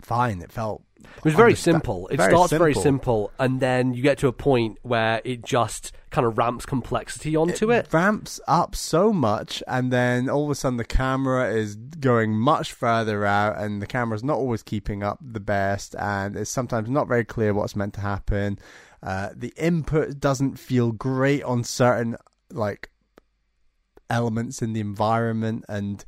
[0.00, 2.08] fine it felt it was very simple.
[2.08, 2.64] It very starts simple.
[2.64, 6.66] very simple, and then you get to a point where it just kind of ramps
[6.66, 7.92] complexity onto it, it.
[7.92, 12.72] Ramps up so much, and then all of a sudden the camera is going much
[12.72, 17.08] further out, and the camera's not always keeping up the best, and it's sometimes not
[17.08, 18.58] very clear what's meant to happen.
[19.02, 22.16] Uh, the input doesn't feel great on certain
[22.50, 22.90] like
[24.08, 26.04] elements in the environment, and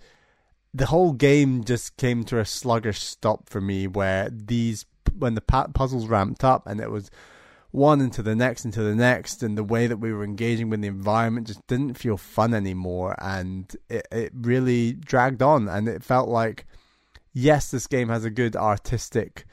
[0.74, 5.40] the whole game just came to a sluggish stop for me where these when the
[5.40, 7.10] puzzles ramped up and it was
[7.70, 10.80] one into the next into the next and the way that we were engaging with
[10.80, 16.02] the environment just didn't feel fun anymore and it, it really dragged on and it
[16.02, 16.66] felt like
[17.32, 19.44] yes this game has a good artistic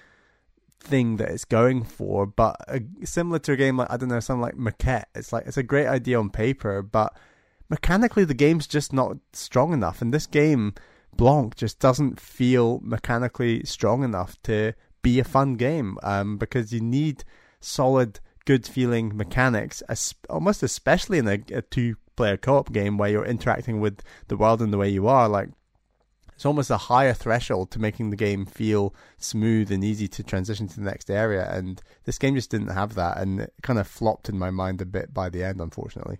[0.79, 4.19] thing that it's going for but a, similar to a game like i don't know
[4.19, 7.15] something like maquette it's like it's a great idea on paper but
[7.69, 10.73] mechanically the game's just not strong enough and this game
[11.19, 16.79] Blanc just doesn't feel mechanically strong enough to be a fun game um, because you
[16.79, 17.23] need
[17.59, 22.97] solid, good feeling mechanics, as, almost especially in a, a two player co op game
[22.97, 25.27] where you're interacting with the world in the way you are.
[25.27, 25.49] Like,
[26.39, 30.69] it's almost a higher threshold to making the game feel smooth and easy to transition
[30.69, 31.45] to the next area.
[31.51, 34.79] And this game just didn't have that, and it kind of flopped in my mind
[34.79, 36.19] a bit by the end, unfortunately.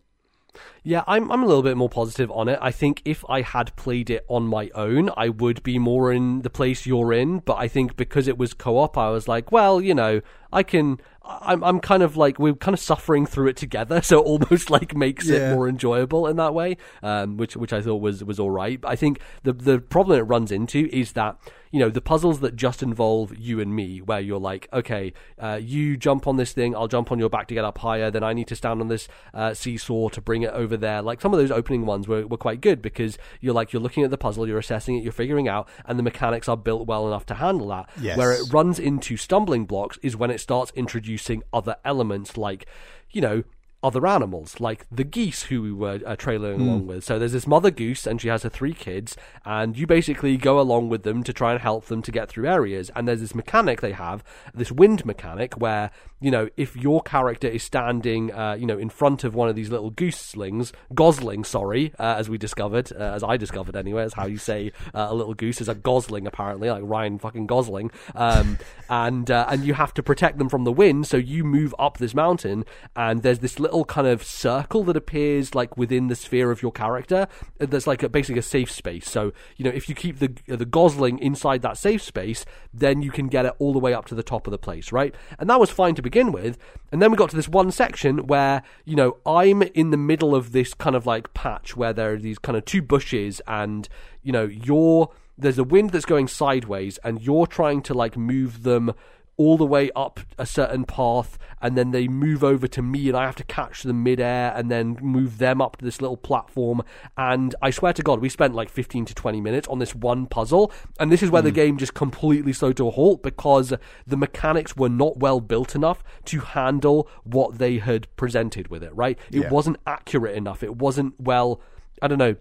[0.89, 2.57] Yeah, I'm I'm a little bit more positive on it.
[2.63, 6.41] I think if I had played it on my own, I would be more in
[6.41, 7.39] the place you're in.
[7.39, 10.21] But I think because it was co-op, I was like, well, you know,
[10.51, 10.99] I can.
[11.31, 14.71] I'm I'm kind of like we're kind of suffering through it together, so it almost
[14.71, 15.51] like makes Yeah.
[15.51, 18.81] it more enjoyable in that way, um, which which I thought was was all right.
[18.81, 21.37] But I think the the problem it runs into is that
[21.69, 25.59] you know the puzzles that just involve you and me, where you're like, okay, uh,
[25.61, 28.23] you jump on this thing, I'll jump on your back to get up higher, then
[28.23, 31.01] I need to stand on this uh, seesaw to bring it over there.
[31.01, 34.03] Like some of those opening ones were were quite good because you're like you're looking
[34.03, 37.07] at the puzzle, you're assessing it, you're figuring out, and the mechanics are built well
[37.07, 37.89] enough to handle that.
[38.01, 38.17] Yes.
[38.17, 42.65] Where it runs into stumbling blocks is when it starts introducing other elements like,
[43.11, 43.43] you know,
[43.81, 47.03] other animals, like the geese who we were uh, trailing along with.
[47.03, 49.15] So there's this mother goose, and she has her three kids,
[49.45, 52.47] and you basically go along with them to try and help them to get through
[52.47, 52.91] areas.
[52.95, 57.47] And there's this mechanic they have, this wind mechanic, where you know if your character
[57.47, 61.93] is standing, uh, you know, in front of one of these little gooselings, gosling, sorry,
[61.99, 65.13] uh, as we discovered, uh, as I discovered anyway, is how you say uh, a
[65.13, 68.57] little goose is a gosling apparently, like Ryan fucking Gosling, um,
[68.89, 71.07] and uh, and you have to protect them from the wind.
[71.07, 75.55] So you move up this mountain, and there's this little kind of circle that appears
[75.55, 77.27] like within the sphere of your character.
[77.61, 79.09] uh, That's like a, basically a safe space.
[79.09, 83.11] So you know if you keep the the gosling inside that safe space, then you
[83.11, 85.15] can get it all the way up to the top of the place, right?
[85.37, 86.57] And that was fine to begin with.
[86.91, 90.33] And then we got to this one section where you know I'm in the middle
[90.33, 93.87] of this kind of like patch where there are these kind of two bushes, and
[94.23, 98.63] you know you're there's a wind that's going sideways and you're trying to like move
[98.63, 98.93] them
[99.39, 103.17] all the way up a certain path and then they move over to me and
[103.17, 106.81] I have to catch them midair and then move them up to this little platform.
[107.17, 110.25] And I swear to god we spent like 15 to 20 minutes on this one
[110.25, 110.73] puzzle.
[110.99, 111.55] And this is where the hmm.
[111.55, 113.73] game just completely slowed to a halt because
[114.05, 118.93] the mechanics were not well built enough to handle what they had presented with it
[118.93, 119.17] right?
[119.31, 119.49] It Yeah.
[119.49, 120.63] wasn't accurate enough.
[120.63, 121.61] It wasn't well
[122.01, 122.35] I don't know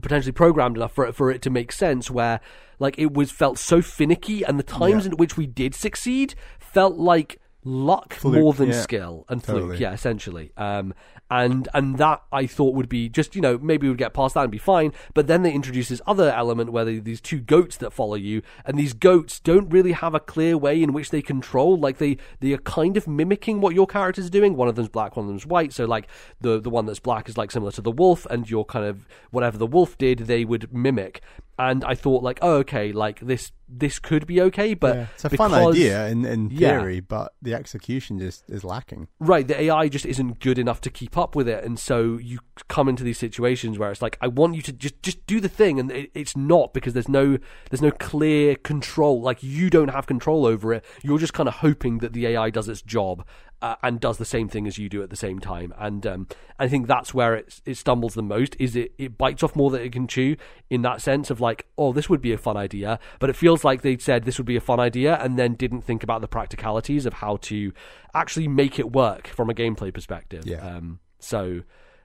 [0.00, 2.40] potentially programmed enough for it for it to make sense where
[2.78, 5.12] like it was felt so finicky and the times Yeah.
[5.12, 8.80] in which we did succeed felt like luck Fluke, more than yeah.
[8.80, 10.94] skill and fluke yeah essentially um
[11.30, 14.42] and and that i thought would be just you know maybe we'd get past that
[14.42, 14.92] and be fine.
[15.14, 18.42] But then they introduce this other element where they, these two goats that follow you.
[18.64, 21.76] And these goats don't really have a clear way in which they control.
[21.78, 24.56] Like they they are kind of mimicking what your character's doing.
[24.56, 25.72] One of them's black one of them's white.
[25.72, 26.08] So like
[26.40, 28.26] the the one that's black is like similar to the wolf.
[28.30, 31.20] And you're kind of whatever the wolf did they would mimic.
[31.60, 35.24] And i thought like oh okay like this this could be okay but Yeah, it's
[35.24, 36.78] a because, fun idea in, in Yeah.
[36.78, 39.08] theory, but the execution just is lacking.
[39.18, 42.38] Right, the AI just isn't good enough to keep up with it, and so you
[42.68, 45.48] come into these situations where it's like, I want you to just just do the
[45.48, 47.38] thing, and it, it's not because there's no
[47.70, 49.20] there's no clear control.
[49.20, 50.84] Like you don't have control over it.
[51.02, 53.24] You're just kind of hoping that the AI does its job
[53.60, 55.74] uh, and does the same thing as you do at the same time.
[55.78, 56.28] And um,
[56.58, 58.56] I think that's where it it stumbles the most.
[58.58, 60.36] Is it it bites off more than it can chew
[60.70, 63.64] in that sense of like, oh, this would be a fun idea, but it feels
[63.64, 66.28] like they said this would be a fun idea and then didn't think about the
[66.28, 67.72] practicalities of how to
[68.14, 70.46] actually make it work from a gameplay perspective.
[70.46, 70.58] Yeah.
[70.58, 71.62] Um, so.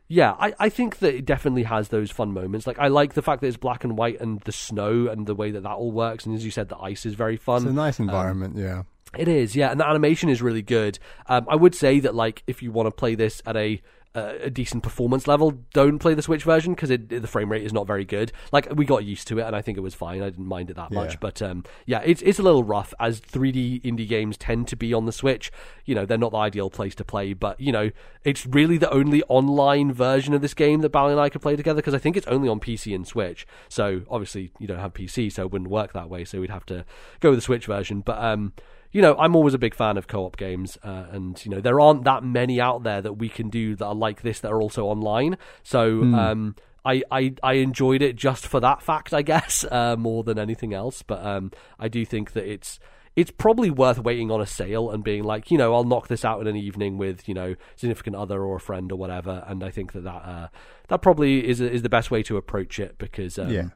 [0.09, 2.67] Yeah, I, I think that it definitely has those fun moments.
[2.67, 5.33] Like I like the fact that it's black and white and the snow and the
[5.33, 6.25] way that that all works.
[6.25, 7.63] And as you said, the ice is very fun.
[7.63, 8.83] It's a nice Um, environment, yeah.
[9.17, 10.99] It is, yeah, and the animation is really good.
[11.27, 13.81] Um, I would say that, like, if you want to play this at a
[14.15, 17.63] uh, a decent performance level, don't play the Switch version because it, the frame rate
[17.63, 18.31] is not very good.
[18.51, 20.21] Like, we got used to it, and I think it was fine.
[20.21, 23.19] I didn't mind it that much, but um, yeah, it's it's a little rough as
[23.19, 25.51] 3D indie games tend to be on the Switch.
[25.85, 27.91] You know, they're not the ideal place to play, but you know,
[28.23, 31.55] it's really the only online version of this game that Bally and I could play
[31.55, 33.47] together because I think it's only on PC and Switch.
[33.67, 36.23] So obviously, you don't have PC, so it wouldn't work that way.
[36.23, 36.85] So we'd have to
[37.19, 38.53] go with the Switch version, but um
[38.93, 41.81] you know, I'm always a big fan of co-op games, uh, and you know, there
[41.81, 44.61] aren't that many out there that we can do that are like this that are
[44.61, 45.37] also online.
[45.63, 50.23] So, um, I, I I enjoyed it just for that fact, I guess, uh, more
[50.23, 51.01] than anything else.
[51.01, 52.79] But um, I do think that it's
[53.15, 56.25] it's probably worth waiting on a sale and being like, you know, I'll knock this
[56.25, 59.43] out in an evening with you know significant other or a friend or whatever.
[59.47, 60.47] And I think that that uh,
[60.89, 63.69] that probably is is the best way to approach it because um, Yeah.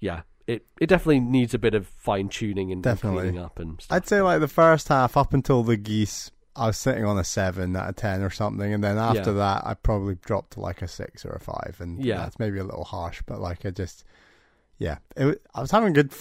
[0.00, 0.22] yeah.
[0.46, 3.22] It, it definitely needs a bit of fine tuning and Definitely.
[3.24, 3.96] cleaning up and stuff.
[3.96, 7.24] I'd say like the first half up until the geese, I was sitting on a
[7.24, 9.38] seven out of ten or something, and then after Yeah.
[9.38, 12.18] that, I probably dropped to like a six or a five, and Yeah.
[12.18, 14.04] that's maybe a little harsh, but like I just,
[14.78, 16.12] yeah, it, I was having a good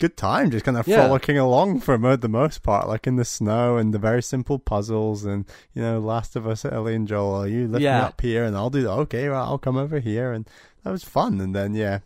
[0.00, 0.96] good time, just kind of Yeah.
[0.96, 5.24] frolicking along for the most part, like in the snow and the very simple puzzles,
[5.24, 8.06] and you know, Last of Us, Ellie and Joel, are you lift me Yeah.
[8.06, 8.90] up here, and I'll do that.
[8.92, 10.48] Okay, right, I'll come over here, and
[10.84, 12.00] that was fun, and then yeah,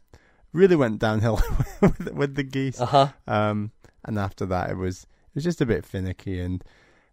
[0.52, 1.40] really went downhill
[1.80, 2.80] with, with the geese.
[2.80, 3.08] Uh huh.
[3.26, 3.72] Um,
[4.04, 6.40] and after that, it was it was just a bit finicky.
[6.40, 6.62] And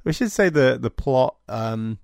[0.03, 1.99] we should say the the plot um,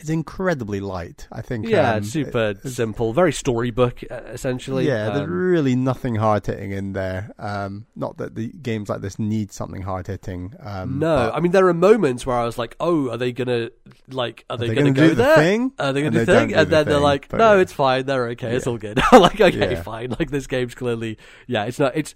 [0.00, 1.26] It's incredibly light.
[1.32, 1.66] I think.
[1.68, 4.86] Yeah, um, super it- simple, very storybook essentially.
[4.86, 7.30] Yeah, there's Um, really nothing hard hitting in there.
[7.38, 10.54] Um, not that the games like this need something hard hitting.
[10.60, 13.70] Um, no, I mean there are moments where I was like, "Oh, are they gonna
[14.08, 14.44] like?
[14.48, 15.36] Are, they, they gonna, gonna go do the there?
[15.36, 15.72] thing?
[15.78, 17.60] Are they gonna And do they thing?" do And the then they're like, "No, yeah.
[17.60, 18.06] it's fine.
[18.06, 18.54] They're okay.
[18.56, 18.72] It's Yeah.
[18.72, 19.82] all good." I'm like, "Okay, Yeah.
[19.82, 21.96] fine." Like this game's clearly, yeah, it's not.
[21.96, 22.14] It's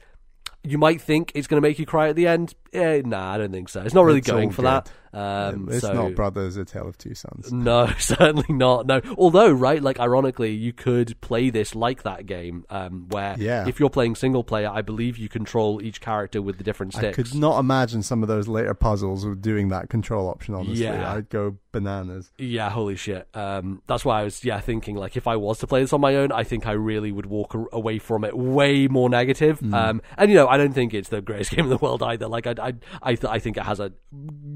[0.64, 2.54] you might think it's gonna make you cry at the end.
[2.72, 3.80] Eh, nah, I don't think so.
[3.82, 4.68] It's not really It's going for good.
[4.68, 4.90] that.
[5.14, 7.52] Um, it's so- not Brothers: A Tale of Two Sons.
[7.62, 8.86] No, certainly not.
[8.86, 9.00] No.
[9.18, 13.66] Although, right, like ironically, you could play this like that game, um, where Yeah.
[13.68, 17.18] if you're playing single player, I believe you control each character with the different sticks.
[17.18, 20.54] I could not imagine some of those later puzzles with doing that control option.
[20.54, 21.12] Honestly, Yeah.
[21.12, 22.30] I'd go bananas.
[22.38, 23.26] Yeah, holy shit.
[23.34, 26.00] Um, that's why I was yeah thinking like if I was to play this on
[26.00, 29.58] my own, I think I really would walk a- away from it way more negative.
[29.60, 29.74] Hmm.
[29.74, 32.28] Um, and you know I don't think it's the greatest game in the world either.
[32.28, 33.92] Like I I I, th- I think it has a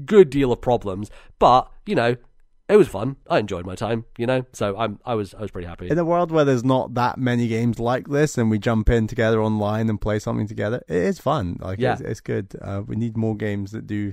[0.05, 2.15] good deal of problems, but you know
[2.69, 3.15] it was fun.
[3.29, 4.03] I enjoyed my time.
[4.17, 5.89] You know, so I'm I was I was pretty happy.
[5.89, 9.07] In a world where there's not that many games like this, and we jump in
[9.07, 11.57] together online and play something together, it is fun.
[11.61, 11.93] Like, Yeah.
[11.93, 12.55] it's, it's good.
[12.61, 14.11] Uh, we need more games that do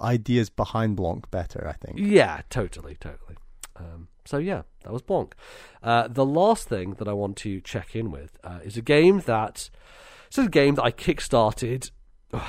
[0.00, 1.66] ideas behind Blanc better.
[1.68, 1.98] I think.
[1.98, 3.36] Yeah, totally, totally.
[3.76, 5.34] Um, so yeah, that was Blanc.
[5.82, 9.20] Uh, the last thing that I want to check in with uh, is a game
[9.26, 9.68] that
[10.30, 11.90] this is a game that I kickstarted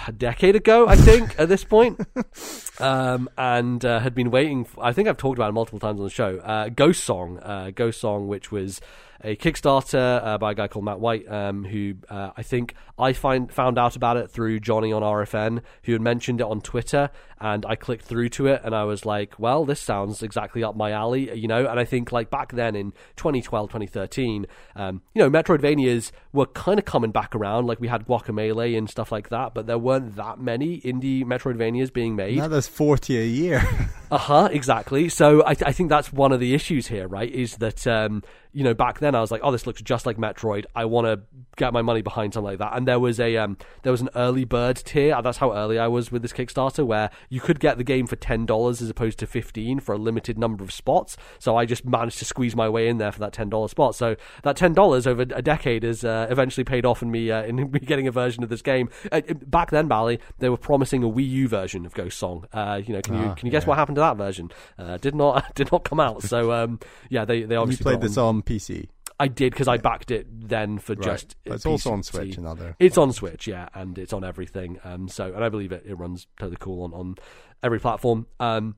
[0.07, 1.99] a decade ago, I think, at this point,
[2.79, 4.65] um, and uh, had been waiting.
[4.65, 6.37] For, I think I've talked about it multiple times on the show.
[6.39, 8.81] Uh, Ghost Song, uh, Ghost Song, which was
[9.23, 13.13] a Kickstarter uh, by a guy called Matt White, um, who uh, I think I
[13.13, 17.09] find found out about it through Johnny on RFN, who had mentioned it on Twitter,
[17.39, 20.75] and I clicked through to it, and I was like, "Well, this sounds exactly up
[20.75, 21.65] my alley," you know.
[21.65, 26.79] And I think like back then in 2012, 2013, um, you know, Metroidvanias were kind
[26.79, 27.65] of coming back around.
[27.67, 31.91] Like we had Guacamelee and stuff like that, but there weren't that many indie Metroidvanias
[31.91, 32.37] being made.
[32.37, 33.63] Now there's forty a year.
[34.11, 34.49] Uh huh.
[34.51, 35.09] Exactly.
[35.09, 37.29] So I, th- I think that's one of the issues here, right?
[37.29, 38.21] Is that um,
[38.53, 40.65] you know back then I was like, oh, this looks just like Metroid.
[40.75, 41.21] I want to
[41.57, 42.77] get my money behind something like that.
[42.77, 45.19] And there was a um, there was an early bird tier.
[45.23, 48.15] That's how early I was with this Kickstarter, where you could get the game for
[48.15, 51.17] ten dollars as opposed to fifteen for a limited number of spots.
[51.39, 53.95] So I just managed to squeeze my way in there for that ten dollar spot.
[53.95, 57.43] So that ten dollars over a decade has uh, eventually paid off in me uh,
[57.43, 58.89] in me getting a version of this game.
[59.11, 62.45] Uh, back then, Bally, they were promising a Wii U version of Ghost Song.
[62.53, 63.69] Uh, you know, can you Ah, can you guess yeah.
[63.69, 64.51] what happened to that version?
[64.77, 66.23] Uh, did not did not come out.
[66.23, 68.87] So um, yeah, they they you obviously played put this on- on PC,
[69.19, 71.03] I did because I backed it then for right?
[71.03, 71.35] just.
[71.45, 72.75] But it's also on Switch and other.
[72.79, 74.79] It's on Switch, yeah, and it's on everything.
[74.83, 77.15] Um, so and I believe it it runs totally cool on on
[77.63, 78.27] every platform.
[78.39, 78.75] Um,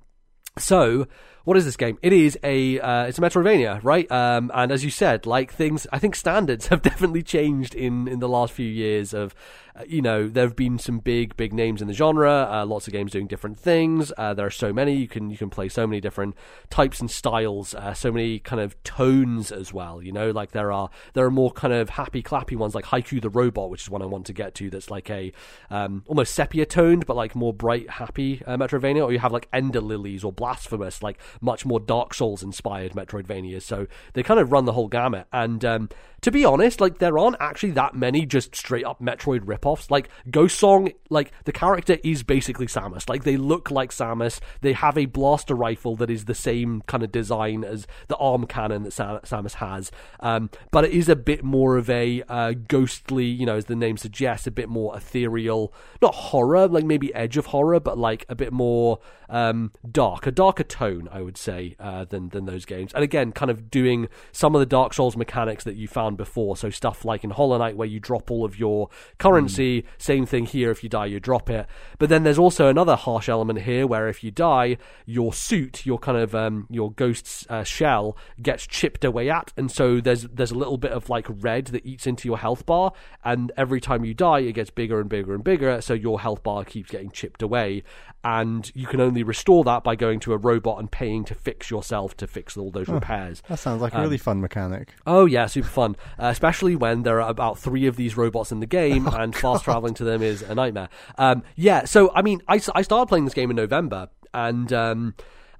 [0.60, 1.08] so
[1.48, 1.98] what is this game?
[2.02, 4.12] It is a uh, it's a Metroidvania, right?
[4.12, 8.20] Um, and as you said, like things, I think standards have definitely changed in in
[8.20, 9.14] the last few years.
[9.14, 9.34] Of
[9.78, 12.50] uh, you know, there have been some big big names in the genre.
[12.52, 14.12] Uh, lots of games doing different things.
[14.18, 16.36] Uh, there are so many you can you can play so many different
[16.70, 17.74] types and styles.
[17.74, 20.02] Uh, so many kind of tones as well.
[20.02, 23.22] You know, like there are there are more kind of happy clappy ones like Haiku
[23.22, 24.70] the Robot, which is one I want to get to.
[24.70, 25.32] That's like a
[25.70, 29.06] um, almost sepia toned, but like more bright, happy uh, Metroidvania.
[29.06, 33.64] Or you have like Ender Lilies or Blasphemous, like much more Dark Souls inspired Metroidvanias.
[33.64, 35.28] So they kind of run the whole gamut.
[35.32, 35.90] And um,
[36.22, 39.92] to be honest, like there aren't actually that many just straight up Metroid ripoffs.
[39.92, 43.08] Like Ghost Song, like the character is basically Samus.
[43.08, 44.40] Like they look like Samus.
[44.62, 48.48] They have a blaster rifle that is the same kind of design as the arm
[48.48, 49.92] cannon that Sa- Samus has.
[50.20, 53.76] Um, but it is a bit more of a uh, ghostly, you know, as the
[53.76, 58.26] name suggests, a bit more ethereal, not horror, like maybe edge of horror, but like
[58.28, 59.00] a bit more
[59.30, 62.94] um, dark, a darker tone, I would say, uh, than than those games.
[62.94, 66.56] And again, kind of doing some of the Dark Souls mechanics that you found before.
[66.58, 69.86] So stuff like in Hollow Knight, where you drop all of your currency.
[69.98, 70.72] Same thing here.
[70.72, 71.68] If you die, you drop it.
[72.00, 76.00] But then there's also another harsh element here, where if you die, your suit, your
[76.00, 80.52] kind of um, your ghost's uh, shell, gets chipped away at, and so there's there's
[80.52, 82.94] a little bit of like red that eats into your health bar,
[83.26, 85.82] and every time you die, it gets bigger and bigger and bigger.
[85.82, 87.84] So your health bar keeps getting chipped away,
[88.24, 91.70] and you can only restore that by going to a robot and paying to fix
[91.70, 93.44] yourself to fix all those repairs.
[93.50, 94.94] That sounds like a Um, really fun mechanic.
[95.06, 95.97] Oh yeah, super fun.
[96.20, 99.64] Uh, especially when there are about three of these robots in the game, and fast
[99.64, 100.90] traveling to them is a nightmare.
[101.18, 105.16] Um, yeah, so I mean, I, I started playing this game in November, and um,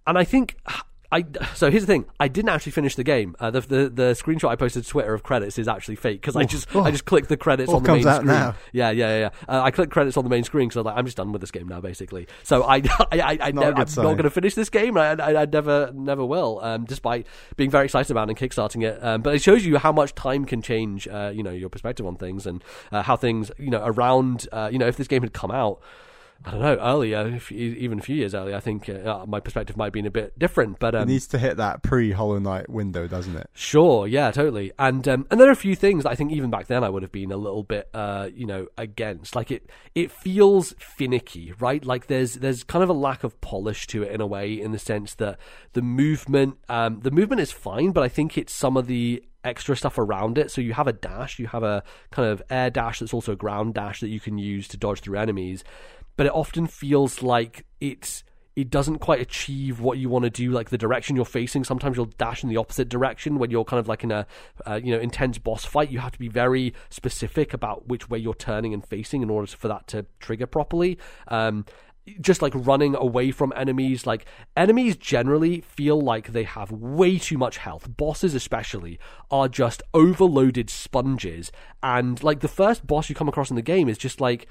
[0.06, 0.58] and I think.
[1.10, 2.06] I, so here's the thing.
[2.20, 3.36] I didn't actually finish the game.
[3.40, 6.36] Uh, the, the the screenshot I posted to Twitter of credits is actually fake because
[6.36, 6.84] I just oh.
[6.84, 8.28] I just clicked the credits on the main screen.
[8.28, 8.56] now.
[8.74, 9.30] Yeah, yeah, yeah.
[9.48, 11.32] Uh, I clicked credits on the main screen because I was like, I'm just done
[11.32, 12.28] with this game now, basically.
[12.44, 12.76] So I
[13.12, 14.98] I, I, I not I'm not going to finish this game.
[14.98, 16.60] I, I, I never, never will.
[16.62, 19.02] Um, despite being very excited about it and kickstarting it.
[19.02, 21.08] Um, but it shows you how much time can change.
[21.08, 24.48] Uh, you know, your perspective on things and uh, how things, you know, around.
[24.52, 25.80] Uh, you know, if this game had come out.
[26.46, 29.86] I don't know, earlier, even a few years earlier, I think uh, my perspective might
[29.86, 30.80] have been a bit different.
[30.80, 33.50] But um, it needs to hit that pre Hollow Knight window, doesn't it?
[33.54, 34.72] Sure, yeah, totally.
[34.80, 36.90] And um, and there are a few things that I think even back then I
[36.90, 39.36] would have been a little bit, uh, you know, against.
[39.36, 41.84] Like it, it feels finicky, right?
[41.84, 44.72] Like there's there's kind of a lack of polish to it in a way, in
[44.72, 45.40] the sense that
[45.74, 49.76] the movement, um, the movement is fine, but I think it's some of the extra
[49.76, 50.52] stuff around it.
[50.52, 53.36] So you have a dash, you have a kind of air dash that's also a
[53.36, 55.64] ground dash that you can use to dodge through enemies.
[56.16, 58.24] But it often feels like it's
[58.58, 61.64] it doesn't quite achieve what you want to do like the direction you're facing.
[61.64, 64.26] Sometimes you'll dash in the opposite direction when you're kind of like in a
[64.66, 65.92] uh, you know intense boss fight.
[65.92, 69.46] You have to be very specific about which way you're turning and facing in order
[69.46, 70.98] for that to trigger properly.
[71.28, 71.66] Um,
[72.22, 77.38] just like running away from enemies like enemies generally feel like they have way too
[77.38, 79.00] much health bosses especially
[79.30, 81.52] are just overloaded sponges
[81.84, 84.48] and like the first boss you come across in the game is just like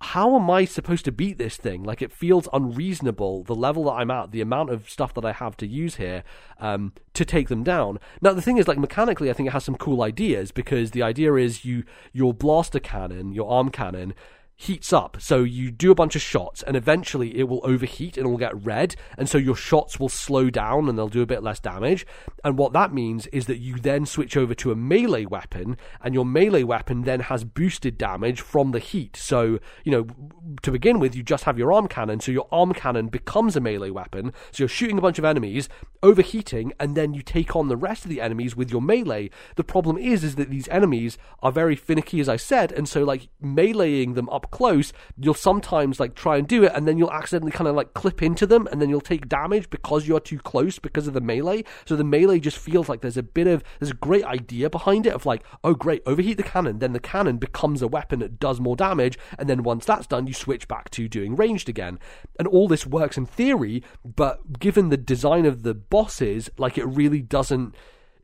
[0.00, 1.82] how am I supposed to beat this thing?
[1.82, 5.32] Like, it feels unreasonable, the level that I'm at, the amount of stuff that I
[5.32, 6.24] have to use here
[6.60, 7.98] um, to take them down.
[8.20, 11.02] Now, the thing is, like, mechanically, I think it has some cool ideas because the
[11.02, 14.14] idea is you, your blaster cannon, your arm cannon,
[14.56, 15.16] heats up.
[15.20, 18.38] So you do a bunch of shots and eventually it will overheat and it will
[18.38, 18.94] get red.
[19.18, 22.06] And so your shots will slow down and they'll do a bit less damage.
[22.44, 26.14] And what that means is that you then switch over to a melee weapon and
[26.14, 29.16] your melee weapon then has boosted damage from the heat.
[29.16, 30.06] So, you know,
[30.62, 32.20] to begin with, you just have your arm cannon.
[32.20, 34.32] So your arm cannon becomes a melee weapon.
[34.52, 35.68] So you're shooting a bunch of enemies,
[36.02, 39.30] overheating, and then you take on the rest of the enemies with your melee.
[39.56, 42.70] The problem is, is that these enemies are very finicky, as I said.
[42.70, 46.86] And so like meleeing them up close, you'll sometimes like try and do it, and
[46.86, 50.06] then you'll accidentally kind of like clip into them, and then you'll take damage because
[50.06, 51.64] you're too close because of the melee.
[51.84, 55.06] So the melee just feels like there's a bit of there's a great idea behind
[55.06, 58.38] it of like, oh great, overheat the cannon, then the cannon becomes a weapon that
[58.38, 61.98] does more damage, and then once that's done, you switch back to doing ranged again,
[62.38, 66.84] and all this works in theory, but given the design of the bosses, like it
[66.84, 67.74] really doesn't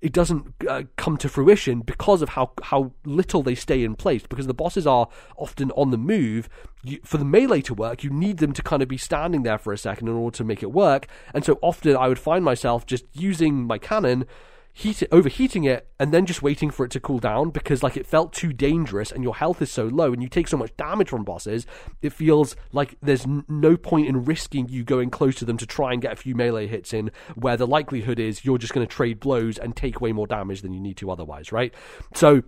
[0.01, 4.25] it doesn't uh, come to fruition because of how how little they stay in place.
[4.27, 6.49] Because the bosses are often on the move.
[6.83, 9.59] You, for the melee to work, you need them to kind of be standing there
[9.59, 11.07] for a second in order to make it work.
[11.35, 14.25] And so often I would find myself just using my cannon
[14.73, 17.97] heat it, overheating it and then just waiting for it to cool down because like
[17.97, 20.75] it felt too dangerous and your health is so low and you take so much
[20.77, 21.67] damage from bosses
[22.03, 25.67] it feels like there's n- no point in risking you going close to them to
[25.67, 28.87] try and get a few melee hits in where the likelihood is you're just going
[28.87, 31.75] to trade blows and take way more damage than you need to otherwise right
[32.15, 32.43] so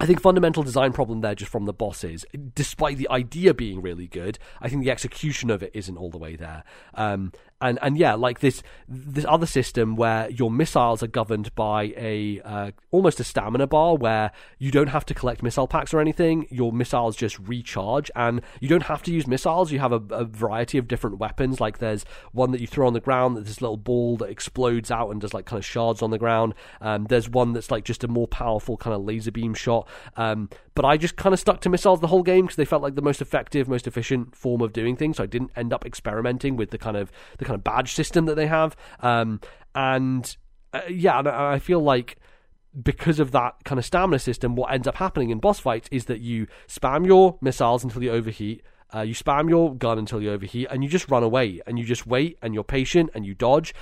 [0.00, 2.24] I think fundamental design problem there just from the bosses.
[2.54, 6.18] Despite the idea being really good, I think the execution of it isn't all the
[6.18, 6.64] way there.
[6.94, 7.32] Um,
[7.62, 12.40] and and yeah, like this this other system where your missiles are governed by a
[12.44, 16.46] uh, almost a stamina bar, where you don't have to collect missile packs or anything.
[16.50, 19.72] Your missiles just recharge, and you don't have to use missiles.
[19.72, 21.60] You have a, a variety of different weapons.
[21.60, 24.90] Like there's one that you throw on the ground, that this little ball that explodes
[24.90, 26.54] out and does like kind of shards on the ground.
[26.80, 29.88] Um, there's one that's like just a more powerful kind of laser beam shot.
[30.16, 32.82] Um, but I just kind of stuck to missiles the whole game because they felt
[32.82, 35.18] like the most effective, most efficient form of doing things.
[35.18, 38.26] So I didn't end up experimenting with the kind of the kind of badge system
[38.26, 38.76] that they have.
[39.00, 39.40] Um,
[39.74, 40.36] and
[40.72, 42.16] uh, yeah, I feel like
[42.82, 46.06] because of that kind of stamina system, what ends up happening in boss fights is
[46.06, 48.62] that you spam your missiles until you overheat.
[48.94, 51.84] Uh, you spam your gun until you overheat, and you just run away, and you
[51.84, 53.74] just wait, and you're patient, and you dodge,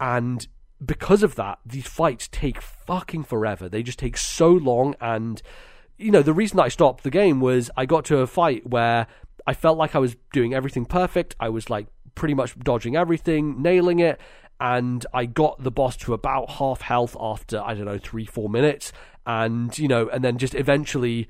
[0.00, 0.48] and
[0.84, 3.68] because of that, these fights take fucking forever.
[3.68, 5.40] They just take so long, and
[5.98, 9.06] you know the reason I stopped the game was I got to a fight where
[9.46, 11.36] I felt like I was doing everything perfect.
[11.38, 14.20] I was like pretty much dodging everything, nailing it,
[14.60, 18.48] and I got the boss to about half health after I don't know three four
[18.48, 18.92] minutes,
[19.26, 21.28] and you know, and then just eventually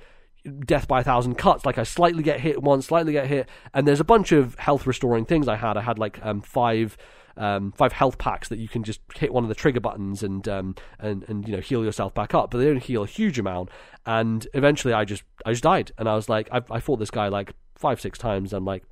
[0.65, 1.67] death by a thousand cuts.
[1.67, 4.87] Like I slightly get hit once, slightly get hit, and there's a bunch of health
[4.87, 5.77] restoring things I had.
[5.77, 6.97] I had like um, five.
[7.39, 10.49] Um, five health packs that you can just hit one of the trigger buttons and
[10.49, 13.39] um, and and you know heal yourself back up, but they don't heal a huge
[13.39, 13.71] amount.
[14.07, 17.11] And eventually, I just I just died, and I was like, I, I fought this
[17.11, 18.53] guy like five six times.
[18.53, 18.85] I'm like,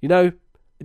[0.00, 0.32] you know,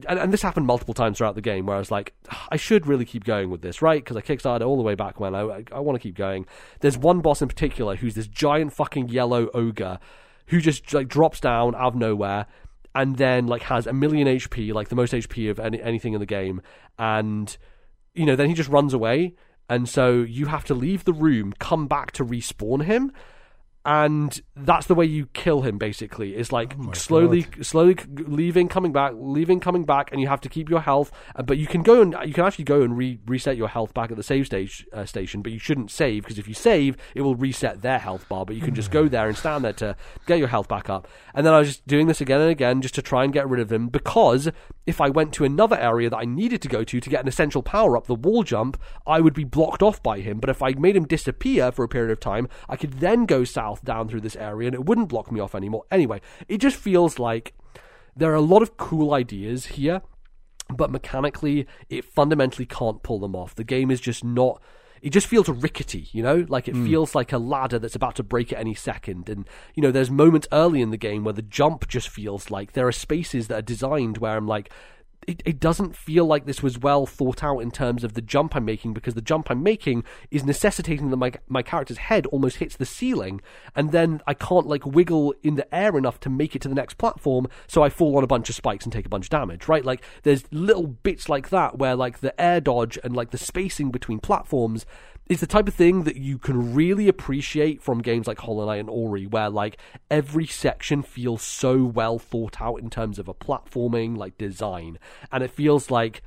[0.08, 2.14] and, and, this happened multiple times throughout the game where I was like,
[2.50, 4.04] I should really keep going with this, right?
[4.04, 6.46] Because I kickstarted all the way back when I, I, I want to keep going.
[6.82, 10.00] There's one boss in particular who's this giant fucking yellow ogre
[10.48, 12.48] who just like drops down out of nowhere
[12.96, 16.20] and then like has a million HP, like the most HP of any, anything in
[16.20, 16.62] the game,
[16.98, 17.58] and
[18.14, 19.36] you know then he just runs away,
[19.70, 23.12] and so you have to leave the room, come back to respawn him
[23.88, 25.78] and that's the way you kill him.
[25.78, 27.66] Basically, is like Oh slowly, God.
[27.66, 31.12] slowly leaving, coming back, leaving, coming back, and you have to keep your health.
[31.36, 33.94] uh, But you can go and you can actually go and re- reset your health
[33.94, 35.42] back at the save stage uh, station.
[35.42, 38.46] But you shouldn't save because if you save, it will reset their health bar.
[38.46, 41.08] But you can just go there and stand there to get your health back up.
[41.34, 43.48] And then I was just doing this again and again just to try and get
[43.48, 44.50] rid of him because
[44.88, 47.28] if I went to another area that I needed to go to to get an
[47.28, 50.40] essential power up, the wall jump, I would be blocked off by him.
[50.40, 53.44] But if I made him disappear for a period of time, I could then go
[53.44, 55.84] south down through this area and it wouldn't block me off anymore.
[55.92, 57.54] Anyway, it just feels like
[58.16, 60.02] there are a lot of cool ideas here,
[60.74, 63.54] but mechanically, it fundamentally can't pull them off.
[63.54, 64.62] The game is just not.
[65.02, 66.46] It just feels rickety, you know?
[66.48, 66.86] Like it hmm.
[66.86, 69.30] feels like a ladder that's about to break at any second.
[69.30, 72.74] And, you know, there's moments early in the game where the jump just feels like
[72.74, 74.72] there are spaces that are designed where I'm like,
[75.28, 78.56] it, it doesn't feel like this was well thought out in terms of the jump
[78.56, 82.58] I'm making because the jump I'm making is necessitating that my my character's head almost
[82.58, 83.42] hits the ceiling
[83.76, 86.76] and then I can't like wiggle in the air enough to make it to the
[86.76, 89.32] next platform so I fall on a bunch of spikes and take a bunch of
[89.32, 89.84] damage right?
[89.84, 93.92] Like there's little bits like that where like the air dodge and like the spacing
[93.92, 94.86] between platforms
[95.30, 98.80] is the type of thing that you can really appreciate from games like Hollow Knight
[98.80, 99.78] and Ori, where like
[100.10, 105.00] every section feels so well thought out in terms of a platforming like design,
[105.32, 106.22] and it feels like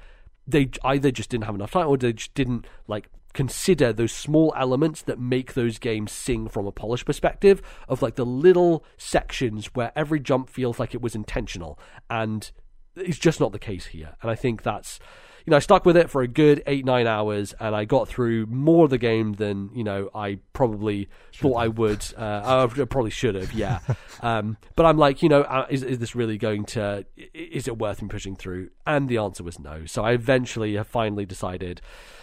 [0.47, 4.53] they either just didn't have enough time or they just didn't like consider those small
[4.57, 9.67] elements that make those games sing from a polish perspective of like the little sections
[9.67, 11.79] where every jump feels like it was intentional.
[12.09, 12.51] And
[12.97, 14.17] it's just not the case here.
[14.21, 14.99] And i think that's
[15.47, 18.09] you know, I stuck with it for a good eight, nine hours, and I got
[18.09, 22.05] through more of the game than you know I probably thought I would.
[22.17, 23.81] Uh, I probably should have, yeah.
[24.21, 27.05] um, but I'm like, you know, uh, is is this really going to?
[27.35, 28.71] Is it worth me pushing through?
[28.87, 29.87] And the answer was no.
[29.87, 31.81] So I eventually have finally decided.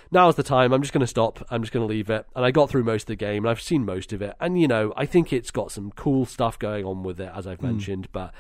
[0.10, 0.72] Now's the time.
[0.72, 1.46] I'm just going to stop.
[1.50, 2.26] I'm just going to leave it.
[2.34, 4.36] And I got through most of the game, and I've seen most of it.
[4.40, 7.46] And you know, I think it's got some cool stuff going on with it, as
[7.46, 8.08] I've mentioned.
[8.12, 8.34] But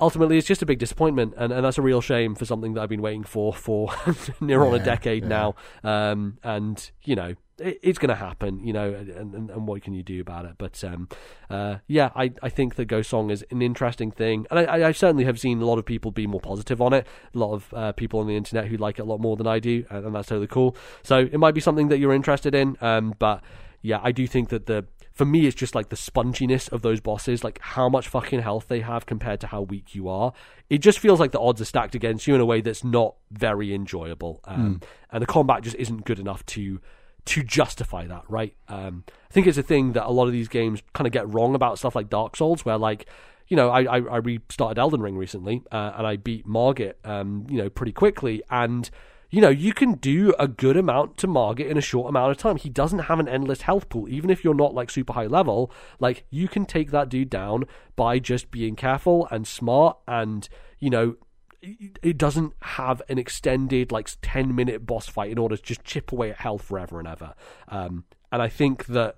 [0.00, 2.80] ultimately it's just a big disappointment and, and that's a real shame for something that
[2.80, 3.92] I've been waiting for for
[4.40, 5.28] near on a decade yeah.
[5.28, 5.54] now.
[5.84, 9.82] Um, and you know it, it's going to happen you know and, and, and what
[9.82, 10.52] can you do about it?
[10.58, 11.08] But um,
[11.48, 14.88] uh, yeah I, I think the Ghost Song is an interesting thing and I, I,
[14.88, 17.52] I certainly have seen a lot of people be more positive on it a lot
[17.52, 19.84] of uh, people on the internet who like it a lot more than I do
[19.90, 20.76] and, and that's totally cool.
[21.02, 23.42] So it might be something that you're interested in um, but
[23.82, 24.86] yeah I do think that the
[25.20, 28.68] for me it's just like the sponginess of those bosses like how much fucking health
[28.68, 30.32] they have compared to how weak you are.
[30.70, 33.16] It just feels like the odds are stacked against you in a way that's not
[33.30, 36.80] very enjoyable um, and the combat just isn't good enough to
[37.26, 38.54] to justify that right?
[38.68, 41.28] Um, i think it's a thing that a lot of these games kind of get
[41.28, 43.04] wrong about stuff like dark souls where like
[43.48, 47.48] you know, I, I, I restarted Elden Ring recently, uh, and I beat Margit, um,
[47.50, 48.88] you know, pretty quickly, and
[49.30, 52.36] you know, you can do a good amount to Margit in a short amount of
[52.36, 52.56] time.
[52.56, 55.70] He doesn't have an endless health pool, even if you're not like super high level.
[56.00, 57.64] Like you can take that dude down
[57.96, 61.16] by just being careful and smart, and you know,
[61.62, 66.10] it doesn't have an extended like 10 minute boss fight in order to just chip
[66.10, 67.34] away at health forever and ever
[67.68, 69.16] um, and i think that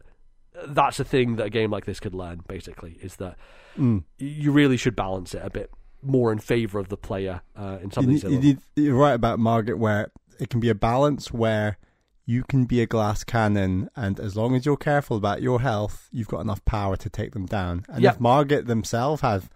[0.67, 3.37] that's a thing that a game like this could learn basically is that
[3.79, 4.03] Mm.
[4.19, 5.71] you really should balance it a bit
[6.03, 9.38] more in favor of the player uh, in some you, need, you are right about
[9.38, 11.78] Margit, where it can be a balance where
[12.24, 16.09] you can be a glass cannon, and as long as you're careful about your health,
[16.12, 17.84] you've got enough power to take them down.
[17.88, 18.11] And Yeah.
[18.12, 19.50] if Margit themselves have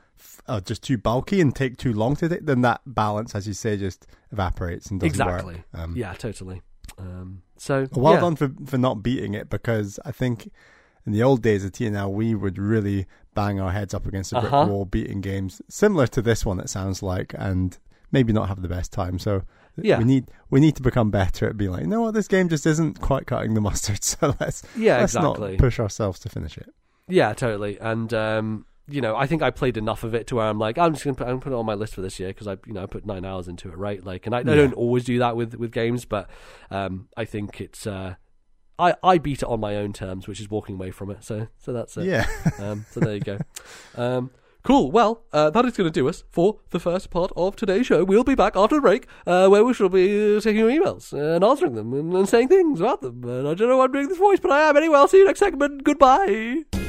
[0.49, 3.53] are just too bulky and take too long to take, then that balance, as you
[3.53, 5.65] say, just evaporates and doesn't exactly work.
[5.75, 6.63] Um, yeah totally
[6.99, 8.21] um, so Well yeah.
[8.21, 10.51] done for for not beating it because I think
[11.05, 13.07] in the old days of TNL we would really
[13.37, 14.67] bang our heads up against a brick Uh-huh.
[14.69, 16.59] wall beating games similar to this one.
[16.59, 17.79] It sounds like and
[18.11, 19.19] maybe not have the best time.
[19.19, 19.43] So
[19.77, 19.99] Yeah.
[19.99, 22.49] we need we need to become better at being like, you know what, this game
[22.49, 24.03] just isn't quite cutting the mustard.
[24.13, 26.69] So let's yeah let's exactly not push ourselves to finish it.
[27.09, 27.79] Yeah, totally.
[27.79, 30.79] And um, you know, I think I played enough of it to where I'm like,
[30.79, 32.47] I'm just gonna put, I'm gonna put it on my list for this year because
[32.47, 34.03] I, you know, I put nine hours into it, right?
[34.05, 36.31] Like, and I, I don't always do that with with games, but
[36.71, 38.15] um, I think it's uh,
[38.79, 41.25] I I beat it on my own terms, which is walking away from it.
[41.25, 42.05] So so that's it.
[42.07, 42.27] Yeah.
[42.59, 43.39] Um, so there you go.
[43.97, 44.31] Um,
[44.63, 44.91] cool.
[44.91, 48.03] Well, uh, that is going to do us for the first part of today's show.
[48.03, 51.45] We'll be back after the break, uh, where we shall be taking your emails and
[51.45, 53.23] answering them and, and saying things about them.
[53.25, 54.97] And I don't know why I'm doing this voice, but I am anyway.
[54.97, 55.85] I'll see you next segment.
[55.85, 56.86] Goodbye.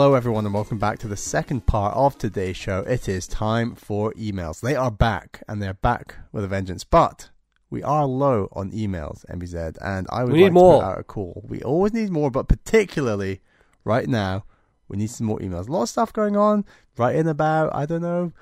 [0.00, 2.78] Hello, everyone, and welcome back to the second part of today's show.
[2.78, 4.62] It is time for emails.
[4.62, 6.84] They are back, and they're back with a vengeance.
[6.84, 7.28] But
[7.68, 10.80] we are low on emails, MBZ, and I would We need like more.
[10.80, 11.44] to put out a call.
[11.46, 13.42] We always need more, but particularly
[13.84, 14.46] right now,
[14.88, 15.68] we need some more emails.
[15.68, 16.64] A lot of stuff going on,
[16.96, 18.32] writing about, I don't know,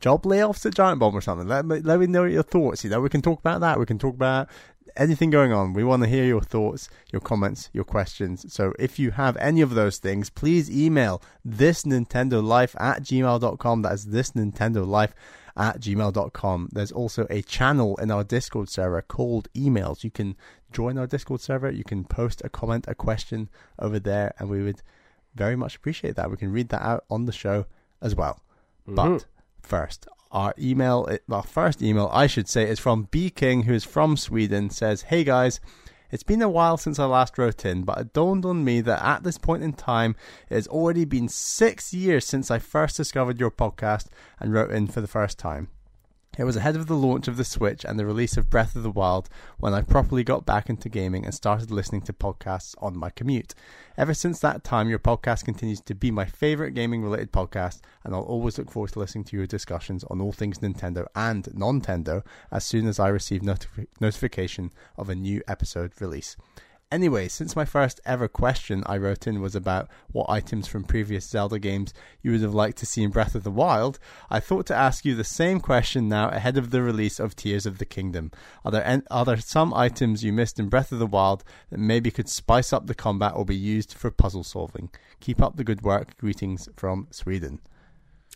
[0.00, 1.48] job layoffs at Giant Bomb or something.
[1.48, 2.84] Let me, let me know your thoughts.
[2.84, 3.78] You know, we can talk about that.
[3.78, 4.50] We can talk about
[4.96, 5.72] anything going on.
[5.72, 8.52] We want to hear your thoughts, your comments, your questions.
[8.52, 13.82] So if you have any of those things, please email this Nintendo Life at gmail.com.
[13.82, 15.14] That is this Nintendo Life
[15.56, 16.68] at gmail.com.
[16.72, 20.04] There's also a channel in our Discord server called emails.
[20.04, 20.36] You can
[20.72, 21.70] join our Discord server.
[21.70, 24.82] You can post a comment, a question over there, and we would
[25.34, 26.30] very much appreciate that.
[26.30, 27.66] We can read that out on the show
[28.00, 28.42] as well.
[28.86, 29.26] But mm-hmm.
[29.62, 33.84] first, our email, our first email, I should say, is from B King, who is
[33.84, 34.68] from Sweden.
[34.68, 35.60] Says, "Hey guys."
[36.10, 39.02] It's been a while since I last wrote in, but it dawned on me that
[39.02, 40.14] at this point in time,
[40.48, 44.06] it has already been six years since I first discovered your podcast
[44.38, 45.70] and wrote in for the first time.
[46.36, 48.82] It was ahead of the launch of the Switch and the release of Breath of
[48.82, 49.28] the Wild
[49.58, 53.54] when I properly got back into gaming and started listening to podcasts on my commute.
[53.96, 58.14] Ever since that time, your podcast continues to be my favorite gaming related podcast, and
[58.14, 62.24] I'll always look forward to listening to your discussions on all things Nintendo and non-Nintendo
[62.50, 66.36] as soon as I receive notifi- notification of a new episode release.
[66.92, 71.28] Anyway, since my first ever question I wrote in was about what items from previous
[71.28, 73.98] Zelda games you would have liked to see in Breath of the Wild,
[74.30, 77.66] I thought to ask you the same question now ahead of the release of Tears
[77.66, 78.30] of the Kingdom.
[78.64, 81.80] Are there an- are there some items you missed in Breath of the Wild that
[81.80, 84.90] maybe could spice up the combat or be used for puzzle solving?
[85.18, 86.16] Keep up the good work.
[86.18, 87.60] Greetings from Sweden.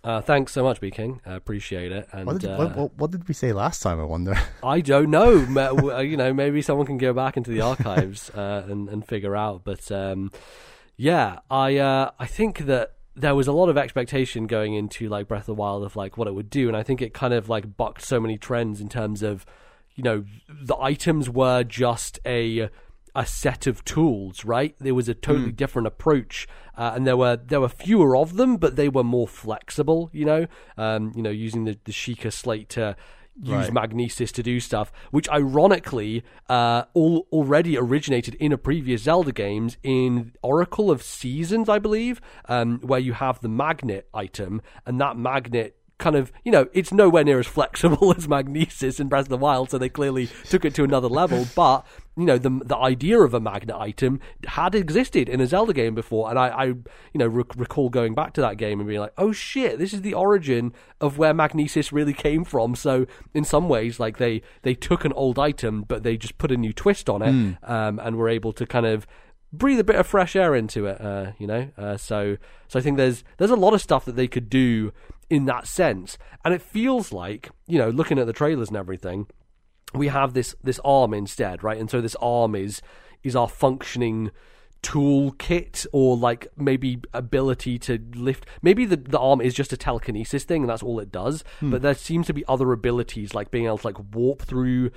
[0.05, 1.20] Uh, thanks so much, B King.
[1.26, 2.09] I appreciate it.
[2.12, 4.01] And What did, uh, what, what, did we say last time?
[4.01, 4.38] I wonder.
[4.62, 5.46] I don't know.
[5.57, 9.34] Uh, you know, maybe someone can go back into the archives uh, and and figure
[9.34, 9.64] out.
[9.64, 10.30] But um,
[10.96, 15.26] yeah, I uh, I think that there was a lot of expectation going into like
[15.26, 17.34] Breath of the Wild of like what it would do, and I think it kind
[17.34, 19.44] of like bucked so many trends in terms of
[19.96, 22.70] you know the items were just a
[23.18, 24.76] a set of tools, right?
[24.78, 26.46] There was a totally different approach,
[26.76, 30.08] uh, and there were there were fewer of them, but they were more flexible.
[30.12, 30.46] You know,
[30.76, 32.96] um, you know, using the the Sheikah slate to
[33.40, 33.72] use Right.
[33.72, 39.76] magnesis to do stuff, which ironically uh, all already originated in a previous Zelda games
[39.82, 45.16] in Oracle of Seasons, I believe, um, where you have the magnet item, and that
[45.16, 49.28] magnet kind of you know it's nowhere near as flexible as magnesis in Breath of
[49.28, 51.46] the Wild, so they clearly took it to another level.
[51.59, 51.84] But
[52.16, 55.94] you know the the idea of a magnet item had existed in a Zelda game
[55.94, 56.84] before, and I, I you
[57.14, 60.03] know rec- recall going back to that game and being like, oh shit, this is
[60.03, 62.74] the origin of where magnesis really came from.
[62.76, 66.53] So in some ways, like they they took an old item, but they just put
[66.53, 69.07] a new twist on it, um, and were able to kind of
[69.53, 71.01] breathe a bit of fresh air into it.
[71.01, 72.36] Uh, you know, uh, so
[72.68, 74.92] so I think there's there's a lot of stuff that they could do
[75.30, 79.26] in that sense, and it feels like you know looking at the trailers and everything
[79.94, 81.78] we have this this arm instead, right?
[81.78, 82.82] And so this arm is
[83.22, 84.30] is our functioning
[84.82, 90.44] toolkit or like maybe ability to lift maybe the, the arm is just a telekinesis
[90.44, 93.66] thing and that's all it does but there seems to be other abilities like being
[93.66, 94.88] able to like warp through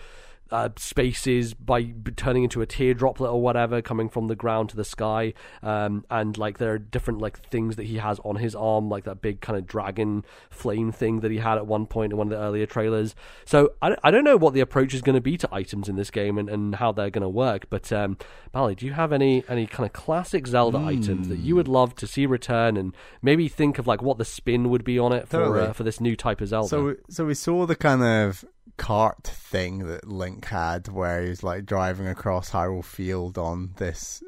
[0.51, 4.85] uh, spaces by turning into a teardroplet or whatever coming from the ground to the
[4.85, 5.33] sky.
[5.63, 9.05] Um, and like there are different like things that he has on his arm like
[9.05, 12.27] that big kind of dragon flame thing that he had at one point in one
[12.27, 13.15] of the earlier trailers.
[13.45, 15.95] So I, I don't know what the approach is going to be to items in
[15.95, 18.17] this game and, and how they're going to work but um,
[18.51, 21.95] Bally do you have any any kind of classic Zelda items that you would love
[21.95, 25.27] to see return and maybe think of like what the spin would be on it
[25.27, 25.67] for Totally.
[25.67, 26.67] uh, for this new type of Zelda?
[26.67, 28.45] So, so we saw the kind of
[28.81, 34.23] cart thing that Link had, where he was like driving across Hyrule Field on this.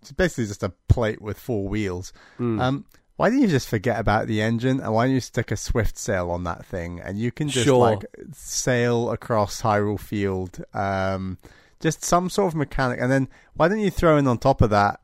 [0.00, 2.12] It's basically just a plate with four wheels.
[2.38, 2.58] Hmm.
[2.60, 2.84] Um,
[3.16, 5.98] why didn't you just forget about the engine and why don't you stick a swift
[5.98, 7.78] sail on that thing and you can just Sure.
[7.78, 10.64] like sail across Hyrule Field?
[10.74, 11.36] Um,
[11.78, 14.70] just some sort of mechanic, and then why don't you throw in on top of
[14.70, 15.00] that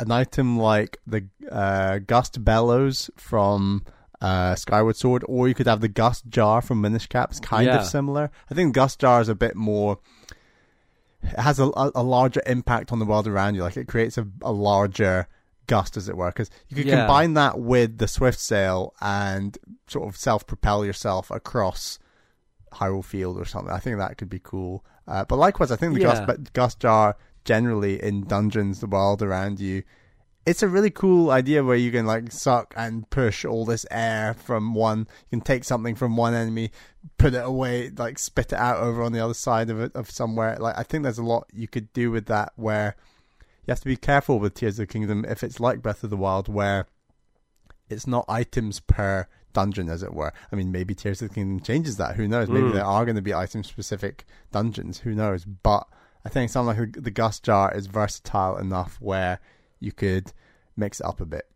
[0.00, 3.84] an item like the uh, Gust Bellows from
[4.20, 7.30] uh, Skyward Sword, or you could have the Gust Jar from Minish Cap.
[7.30, 7.80] It's kind Yeah.
[7.80, 8.30] of similar.
[8.50, 9.98] I think Gust Jar is a bit more.
[11.22, 13.62] It has a, a, a larger impact on the world around you.
[13.62, 15.26] Like it creates a, a larger
[15.66, 17.00] gust, as it were, because you could Yeah.
[17.06, 19.56] combine that with the Swift Sail and
[19.86, 21.98] sort of self propel yourself across
[22.72, 23.72] Hyrule Field or something.
[23.72, 24.84] I think that could be cool.
[25.06, 26.24] Uh, but likewise, I think the Yeah.
[26.26, 29.82] Gust, Gust Jar generally in dungeons, the world around you,
[30.50, 34.34] it's a really cool idea where you can like suck and push all this air
[34.34, 35.00] from one.
[35.30, 36.70] You can take something from one enemy,
[37.18, 40.10] put it away, like spit it out over on the other side of it of
[40.10, 40.56] somewhere.
[40.58, 42.96] Like I think there's a lot you could do with that where
[43.66, 46.10] you have to be careful with Tears of the Kingdom if it's like Breath of
[46.10, 46.86] the Wild, where
[47.88, 50.32] it's not items per dungeon, as it were.
[50.52, 52.16] I mean, maybe Tears of the Kingdom changes that.
[52.16, 52.48] Who knows?
[52.48, 52.72] Maybe Mm.
[52.74, 55.00] there are going to be item specific dungeons.
[55.00, 55.44] Who knows?
[55.44, 55.86] But
[56.24, 59.40] I think something like the Gust Jar is versatile enough where
[59.80, 60.32] you could
[60.76, 61.46] mix it up a bit.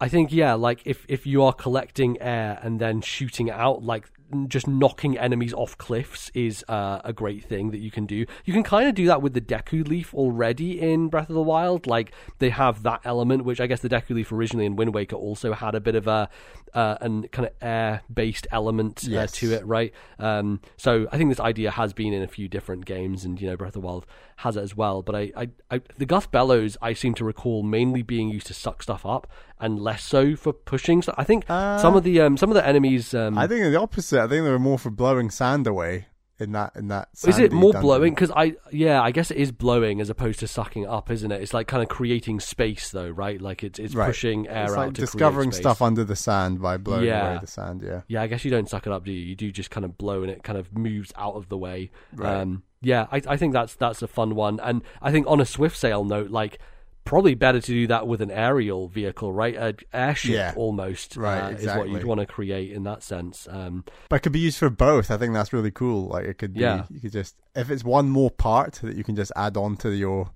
[0.00, 4.10] I think yeah, like if if you are collecting air and then shooting out, like
[4.48, 8.26] just knocking enemies off cliffs is uh, a great thing that you can do.
[8.44, 11.42] You can kind of do that with the Deku Leaf already in Breath of the
[11.42, 11.86] Wild.
[11.86, 15.16] Like they have that element, which I guess the Deku Leaf originally in Wind Waker
[15.16, 16.28] also had a bit of a
[16.74, 19.92] uh, an kind of air based element uh, to it, right?
[20.18, 23.48] Um, so I think this idea has been in a few different games, and you
[23.48, 24.06] know Breath of the Wild
[24.36, 25.02] has it as well.
[25.02, 28.54] But I, I, I the Gust Bellows I seem to recall mainly being used to
[28.54, 29.30] suck stuff up,
[29.62, 31.00] and less so for pushing.
[31.02, 33.14] So I think Uh, some of the um, some of the enemies.
[33.14, 34.18] Um, I think the opposite.
[34.18, 36.06] I think they were more for blowing sand away
[36.40, 37.08] in that in that.
[37.26, 37.86] is it more dungeon.
[37.86, 38.14] blowing?
[38.14, 41.40] Because I, yeah, I guess it is blowing as opposed to sucking up, isn't it?
[41.40, 43.40] It's like kind of creating space, though, right?
[43.40, 44.06] Like it's it's Right.
[44.06, 47.30] pushing air It's out like to discovering stuff under the sand by blowing Yeah.
[47.32, 47.82] away the sand.
[47.86, 48.00] Yeah.
[48.08, 49.20] Yeah, I guess you don't suck it up, do you?
[49.24, 51.90] You do just kind of blow and it kind of moves out of the way.
[52.12, 52.40] Right.
[52.40, 55.46] Um, yeah, I, I think that's that's a fun one, and I think on a
[55.46, 56.58] swift sail note, like
[57.04, 59.54] probably better to do that with an aerial vehicle, right?
[59.56, 60.52] An airship Yeah.
[60.56, 63.48] almost, Right, uh, is what you'd want to create in that sense.
[63.50, 65.10] Um, But it could be used for both.
[65.10, 66.08] I think that's really cool.
[66.08, 66.84] Like it could be, Yeah.
[66.90, 69.90] you could just if it's one more part that you can just add on to
[69.90, 70.30] your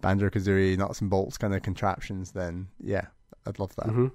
[0.00, 3.06] Banjo Kazooie nuts and bolts kind of contraptions, then yeah,
[3.46, 3.86] I'd love that.
[3.86, 4.10] mhm.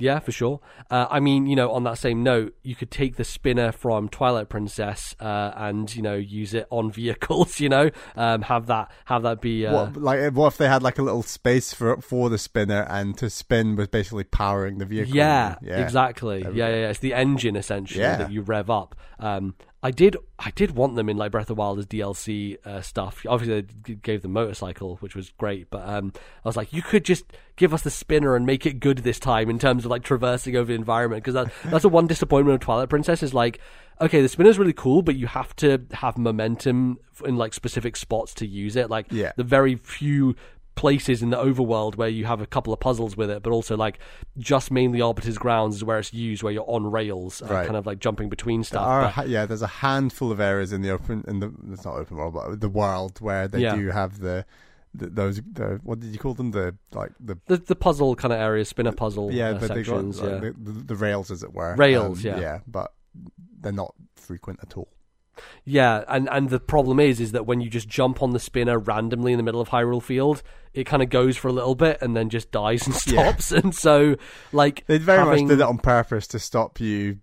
[0.00, 0.60] Yeah, for sure.
[0.90, 4.08] Uh, I mean, you know, on that same note, you could take the spinner from
[4.08, 7.60] Twilight Princess uh, and you know use it on vehicles.
[7.60, 10.82] You know, um, have that have that be uh, What like what if they had
[10.82, 14.86] like a little space for for the spinner and to spin was basically powering the
[14.86, 15.14] vehicle?
[15.14, 15.80] Yeah, yeah.
[15.82, 16.42] exactly.
[16.42, 16.88] Yeah, yeah, yeah.
[16.90, 18.16] It's the engine essentially Yeah.
[18.16, 18.96] that you rev up.
[19.18, 22.58] Um, I did, I did want them in like Breath of the Wild as DLC
[22.66, 23.24] uh, stuff.
[23.26, 25.70] Obviously, they gave the motorcycle, which was great.
[25.70, 26.12] But um,
[26.44, 27.24] I was like, you could just
[27.56, 30.54] give us the spinner and make it good this time in terms of like traversing
[30.54, 31.24] over the environment.
[31.24, 33.58] Because that, that's the one disappointment of Twilight Princess is like,
[34.02, 38.34] okay, the spinner's really cool, but you have to have momentum in like specific spots
[38.34, 38.90] to use it.
[38.90, 39.32] Like Yeah.
[39.36, 40.36] the very few
[40.80, 43.76] places in the overworld where you have a couple of puzzles with it, but also
[43.76, 43.98] like
[44.38, 47.66] just mainly Arbiter's Grounds is where it's used, where you're on rails, Right.
[47.66, 48.86] kind of like jumping between There stuff.
[48.86, 51.84] are, But- ha- yeah, there's a handful of areas in the open in the it's
[51.84, 53.76] not open world, but the world where they Yeah.
[53.76, 54.46] do have the,
[54.94, 58.32] the those the what did you call them the like the the, the puzzle kind
[58.32, 60.38] of areas, spinner puzzle yeah uh, they got like, yeah.
[60.40, 62.40] the, the, the rails as it were Rails, Um, yeah.
[62.40, 62.92] yeah but
[63.60, 64.88] they're not frequent at all.
[65.64, 68.78] Yeah, and and the problem is, is that when you just jump on the spinner
[68.78, 70.42] randomly in the middle of Hyrule Field,
[70.74, 73.32] it kind of goes for a little bit and then just dies and Yeah.
[73.32, 73.52] stops.
[73.64, 74.16] And so,
[74.52, 77.18] like, They very having- much did it on purpose to stop you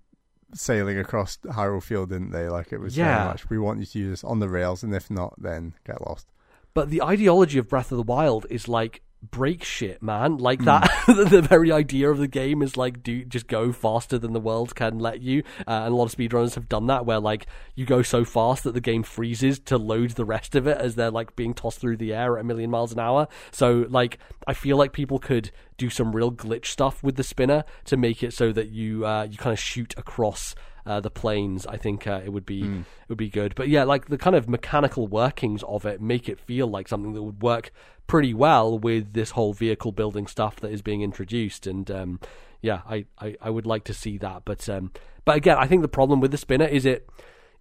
[0.54, 2.48] sailing across Hyrule Field, didn't they?
[2.50, 3.18] Like it was Yeah.
[3.18, 5.74] very much we want you to use this on the rails, and if not, then
[5.86, 6.28] get lost.
[6.74, 9.02] But the ideology of Breath of the Wild is like
[9.32, 10.38] break shit, man.
[10.38, 10.66] Like Hmm.
[10.66, 10.90] that.
[11.08, 14.76] the very idea of the game is like do just go faster than the world
[14.76, 15.44] can let you.
[15.68, 18.64] Uh, and a lot of speedrunners have done that, where like you go so fast
[18.64, 21.80] that the game freezes to load the rest of it as they're like being tossed
[21.80, 23.28] through the air at a million miles an hour.
[23.52, 24.18] So like
[24.48, 28.24] I feel like people could do some real glitch stuff with the spinner to make
[28.24, 30.56] it so that you uh, you kind of shoot across
[30.88, 32.80] uh, the plains, I think uh, it would be Hmm.
[33.04, 33.54] it would be good.
[33.56, 37.14] But yeah, like the kind of mechanical workings of it make it feel like something
[37.14, 37.72] that would work
[38.08, 41.68] pretty well with this whole vehicle building stuff that is being introduced.
[41.68, 42.20] And um,
[42.62, 44.44] yeah, I, I, I would like to see that.
[44.46, 44.92] But um,
[45.26, 47.10] but again, I think the problem with the spinner is it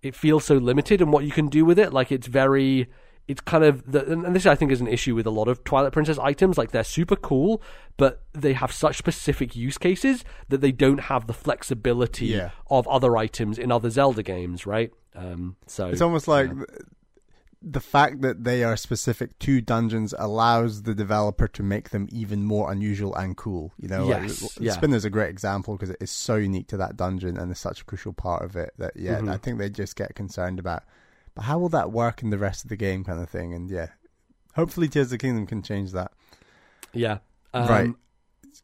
[0.02, 1.92] it feels so limited in what you can do with it.
[1.92, 2.88] Like it's very
[3.28, 5.64] it's kind of the, and this I think is an issue with a lot of
[5.64, 6.56] Twilight Princess items.
[6.56, 7.60] Like they're super cool,
[7.96, 12.50] but they have such specific use cases that they don't have the flexibility Yeah.
[12.70, 14.92] of other items in other Zelda games, right?
[15.14, 16.50] Um, so It's almost like
[17.62, 22.44] the fact that they are specific to dungeons allows the developer to make them even
[22.44, 23.72] more unusual and cool.
[23.80, 24.72] You know, Yes, like, yeah.
[24.72, 27.80] Spinner's a great example because it is so unique to that dungeon and is such
[27.80, 29.30] a crucial part of it that yeah, Mhm.
[29.32, 30.84] I think they just get concerned about.
[31.36, 33.54] But how will that work in the rest of the game, kind of thing?
[33.54, 33.88] And yeah,
[34.54, 36.10] hopefully Tears of the Kingdom can change that.
[36.92, 37.18] yeah,
[37.54, 37.90] um, right.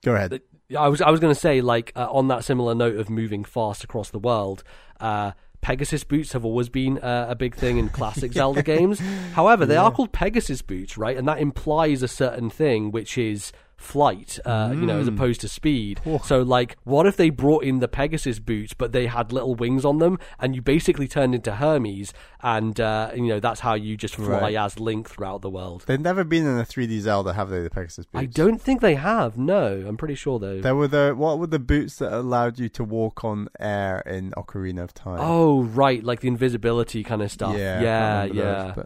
[0.03, 0.41] Go ahead.
[0.77, 3.45] I was I was going to say like uh, on that similar note of moving
[3.45, 4.65] fast across the world.
[4.99, 8.99] Uh, Pegasus boots have always been uh, a big thing in classic Zelda games.
[9.35, 11.17] However, they are called Pegasus boots, right?
[11.17, 13.53] And that implies a certain thing, which is
[13.83, 15.15] flight, uh, you know, as Mm.
[15.15, 16.01] opposed to speed.
[16.07, 16.21] Oh.
[16.25, 19.85] So, like, what if they brought in the Pegasus boots, but they had little wings
[19.85, 22.13] on them, and you basically turned into Hermes,
[22.43, 24.55] and uh, you know that's how you just fly Right.
[24.57, 25.85] as Link throughout the world.
[25.87, 27.61] They've never been in a 3D Zelda, have they?
[27.63, 28.23] The Pegasus boots.
[28.23, 29.37] I don't think they have.
[29.37, 30.61] No, I'm pretty sure though.
[30.61, 34.31] There were the what were the boots that allowed you to walk on air in
[34.37, 35.19] Ocarina of Time?
[35.21, 37.57] Oh right, like the invisibility kind of stuff.
[37.57, 38.73] Yeah, Yeah, yeah.
[38.77, 38.85] those,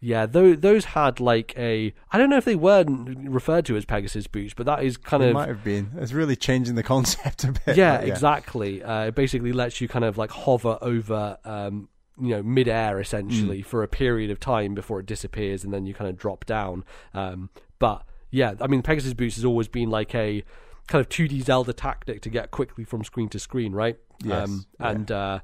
[0.00, 3.84] Yeah, those those had like a I don't know if they were referred to as
[3.84, 5.90] Pegasus boots, but that is kind It of might have been.
[5.98, 7.76] It's really changing the concept a bit.
[7.76, 8.82] yeah, but exactly.
[8.82, 11.88] Uh, it basically lets you kind of like hover over, um,
[12.20, 15.94] you know, mid-air essentially for a period of time before it disappears, and then you
[15.94, 16.84] kind of drop down.
[17.12, 20.44] Um, but yeah, I mean, Pegasus Boots has always been like a
[20.86, 23.98] kind of 2D Zelda tactic to get quickly from screen to screen, right?
[24.22, 24.90] Yes, Um, yeah.
[24.90, 25.38] and uh,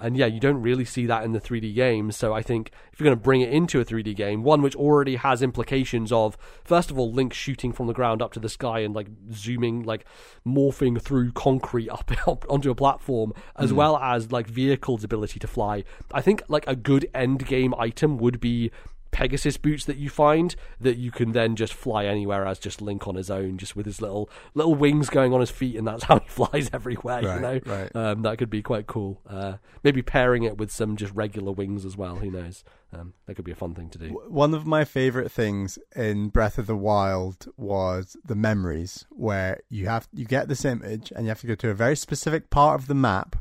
[0.00, 2.16] and yeah, you don't really see that in the 3D games.
[2.16, 4.76] So I think if you're going to bring it into a 3D game, one which
[4.76, 8.48] already has implications of first of all Link shooting from the ground up to the
[8.48, 10.04] sky and like zooming, like
[10.46, 13.76] morphing through concrete up, up onto a platform, as hmm.
[13.76, 15.84] well as like vehicles' ability to fly.
[16.12, 18.70] I think like a good end game item would be.
[19.18, 23.08] Pegasus boots that you find that you can then just fly anywhere as just Link
[23.08, 26.04] on his own, just with his little little wings going on his feet, and that's
[26.04, 27.22] how he flies everywhere.
[27.22, 27.96] you know, right.
[27.96, 29.20] um, that could be quite cool.
[29.28, 32.14] Uh, maybe pairing it with some just regular wings as well.
[32.14, 32.62] Who knows?
[32.92, 34.06] Um, that could be a fun thing to do.
[34.28, 39.88] One of my favorite things in Breath of the Wild was the memories, where you
[39.88, 42.80] have you get this image and you have to go to a very specific part
[42.80, 43.34] of the map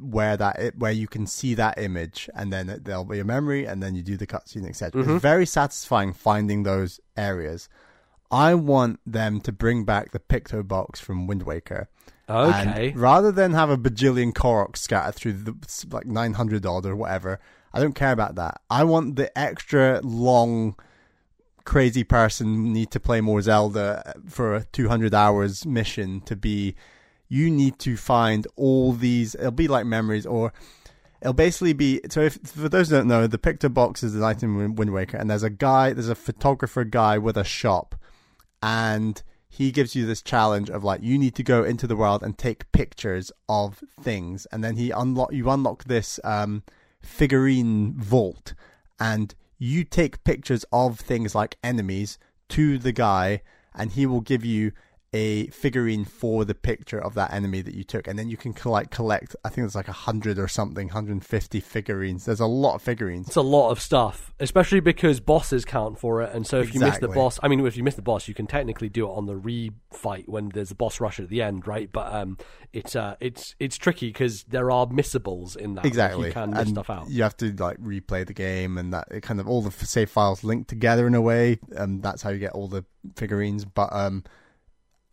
[0.00, 3.82] where that where you can see that image, and then there'll be a memory, and
[3.82, 5.00] then you do the cutscene, etc.
[5.00, 5.18] It's mm-hmm.
[5.18, 7.68] very satisfying finding those areas.
[8.30, 11.88] I want them to bring back the Picto box from Wind Waker.
[12.28, 12.88] Okay.
[12.88, 17.38] And rather than have a bajillion Koroks scattered through the like 900 odd or whatever,
[17.72, 18.60] I don't care about that.
[18.68, 20.76] I want the extra long,
[21.64, 26.74] crazy person need to play more Zelda for a 200 hours mission to be.
[27.28, 29.34] You need to find all these.
[29.34, 30.52] It'll be like memories, or
[31.20, 32.00] it'll basically be.
[32.10, 34.92] So, if for those who don't know, the Picto Box is the item in Wind
[34.92, 37.94] Waker, and there's a guy, there's a photographer guy with a shop,
[38.62, 39.22] and
[39.56, 42.36] he gives you this challenge of like you need to go into the world and
[42.36, 46.62] take pictures of things and then he unlock you unlock this um
[47.00, 48.52] figurine vault
[49.00, 52.18] and you take pictures of things like enemies
[52.50, 53.40] to the guy
[53.74, 54.72] and he will give you
[55.12, 58.52] a figurine for the picture of that enemy that you took and then you can
[58.52, 62.74] collect collect i think it's like a 100 or something 150 figurines there's a lot
[62.74, 66.34] of figurines It's a lot of stuff, especially because bosses count for it.
[66.34, 68.34] And so if you miss the boss, I mean, if you miss the boss, you
[68.34, 71.66] can technically do it on the re-fight when there's a boss rush at the end,
[71.66, 71.90] right?
[71.90, 72.38] But um,
[72.72, 75.84] it's uh, it's it's tricky because there are missables in that.
[75.84, 77.08] Like, exactly you can miss and stuff out.
[77.08, 80.10] you have to like replay the game and that it kind of all the save
[80.10, 82.84] files linked together in a way and that's how you get all the
[83.16, 84.24] figurines but um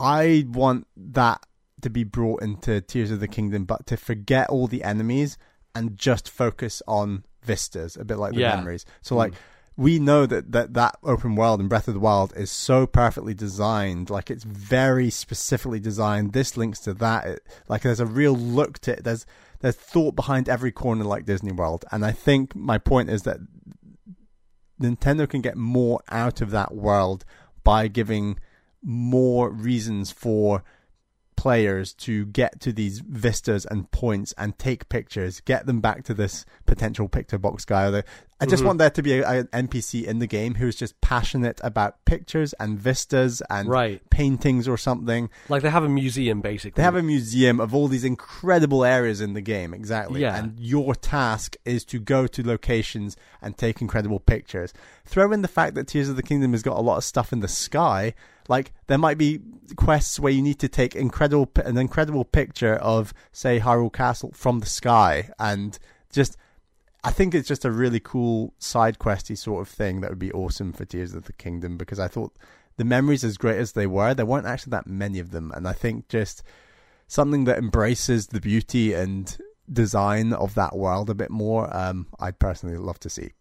[0.04, 1.46] i want that
[1.82, 5.38] to be brought into tears of the kingdom but to forget all the enemies
[5.76, 8.56] and just focus on vistas a bit like the Yeah.
[8.56, 9.20] memories so hmm.
[9.20, 9.34] like
[9.76, 13.34] we know that, that that open world in Breath of the Wild is so perfectly
[13.34, 14.10] designed.
[14.10, 16.34] Like it's very specifically designed.
[16.34, 17.26] This links to that.
[17.26, 19.04] It, like there's a real look to it.
[19.04, 19.26] There's
[19.62, 21.86] there's thought behind every corner like Disney World.
[21.92, 23.38] And I think my point is that
[24.80, 27.26] Nintendo can get more out of that world
[27.64, 28.38] by giving
[28.84, 30.64] more reasons for
[31.36, 36.14] players to get to these vistas and points and take pictures, get them back to
[36.14, 38.04] this potential picture box guy.
[38.40, 38.68] I just Mhm.
[38.68, 42.54] want there to be a, an NPC in the game who's just passionate about pictures
[42.60, 44.08] and vistas and Right.
[44.10, 45.30] paintings or something.
[45.50, 46.78] Like they have a museum basically.
[46.80, 50.22] They have a museum of all these incredible areas in the game, exactly.
[50.22, 50.38] Yeah.
[50.38, 54.72] And your task is to go to locations and take incredible pictures.
[55.04, 57.34] Throw in the fact that Tears of the Kingdom has got a lot of stuff
[57.34, 58.14] in the sky.
[58.48, 59.40] Like there might be
[59.76, 64.60] quests where you need to take incredible an incredible picture of, say, Hyrule Castle from
[64.60, 65.78] the sky, and
[66.12, 66.38] just.
[67.06, 70.32] I think it's just a really cool side questy sort of thing that would be
[70.32, 72.32] awesome for Tears of the Kingdom because I thought
[72.78, 75.68] the memories, as great as they were, there weren't actually that many of them, and
[75.68, 76.44] I think just
[77.08, 79.38] something that embraces the beauty and
[79.72, 81.76] design of that world a bit more.
[81.76, 83.32] Um, I'd personally love to see.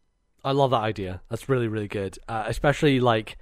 [0.45, 1.23] I love that idea.
[1.29, 2.19] That's really really good.
[2.29, 3.39] Uh, especially like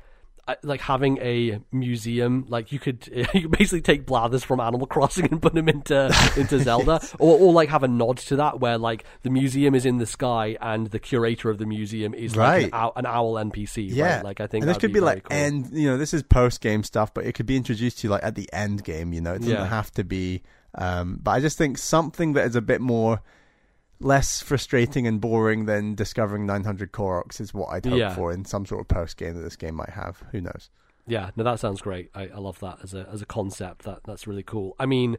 [0.63, 2.47] like having a museum.
[2.49, 6.07] Like you could you could basically take Blathers from Animal Crossing and put them into
[6.37, 9.85] into Zelda, or or like have a nod to that where like the museum is
[9.87, 12.65] in the sky and the curator of the museum is like Right.
[12.65, 13.89] an, owl, an owl NPC.
[13.91, 14.25] Yeah, right?
[14.25, 15.37] like I think and this could be, very like cool.
[15.37, 15.71] end.
[15.73, 18.25] You know, this is post game stuff, but it could be introduced to you like
[18.25, 19.13] at the end game.
[19.13, 19.67] You know, it doesn't Yeah.
[19.67, 20.43] have to be.
[20.77, 23.21] Um, but I just think something that is a bit more
[24.01, 28.15] less frustrating and boring than discovering 900 Koroks is what I'd hope Yeah.
[28.15, 30.23] for in some sort of post game that this game might have.
[30.33, 30.71] Who knows?
[31.07, 32.11] Yeah, no, that sounds great.
[32.15, 33.85] I, I love that as a as a concept.
[33.85, 34.77] That that's really cool.
[34.79, 35.17] I mean,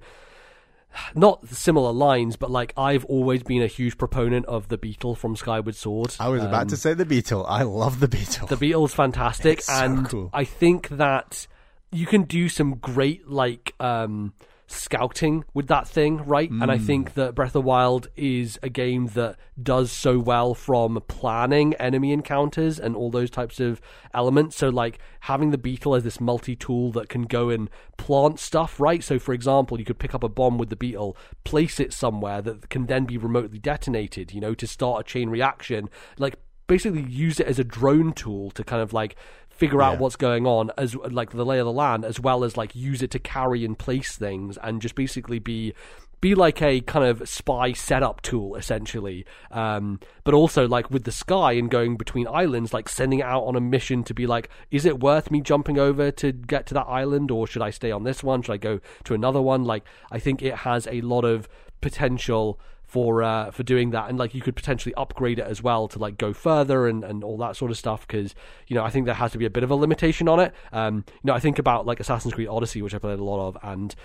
[1.16, 5.36] not similar lines, but like I've always been a huge proponent of the beetle from
[5.36, 6.16] Skyward Sword.
[6.20, 7.46] I was about Um, to say the Beetle.
[7.46, 8.48] I love the Beetle.
[8.48, 10.30] The Beetle's fantastic, It's so and cool.
[10.34, 11.48] I think that
[11.92, 14.34] you can do some great like um
[14.72, 16.50] scouting with that thing, right?
[16.50, 16.86] And I hmm.
[16.86, 22.12] think that Breath of Wild is a game that does so well from planning enemy
[22.12, 23.82] encounters and all those types of
[24.14, 24.56] elements.
[24.56, 28.80] So, like having the beetle as this multi tool that can go and plant stuff,
[28.80, 29.04] right?
[29.04, 32.42] So, for example, you could pick up a bomb with the beetle, place it somewhere
[32.42, 35.90] that can then be remotely detonated, you know, to start a chain reaction.
[36.18, 36.36] Like,
[36.68, 39.18] basically use it as a drone tool to kind of like
[39.62, 42.58] figure out what's going on as like the lay of the land as well as
[42.58, 45.72] like use it to carry and place things and just basically be
[46.20, 49.24] be like a kind of spy setup tool essentially.
[49.52, 53.44] Um, but also like with the sky and going between islands like sending it out
[53.44, 56.74] on a mission to be like is it worth me jumping over to get to
[56.74, 58.42] that island or should i stay on this one?
[58.42, 59.64] Should i go to another one?
[59.64, 61.48] Like i think it has a lot of
[61.82, 62.60] potential
[62.92, 65.98] for uh, for doing that, and like you could potentially upgrade it as well to
[65.98, 68.06] like go further and, and all that sort of stuff.
[68.06, 68.36] Because
[68.68, 70.54] you know I think there has to be a bit of a limitation on it.
[70.74, 73.48] Um, you know I think about like Assassin's Creed Odyssey, which I played a lot
[73.48, 73.96] of, and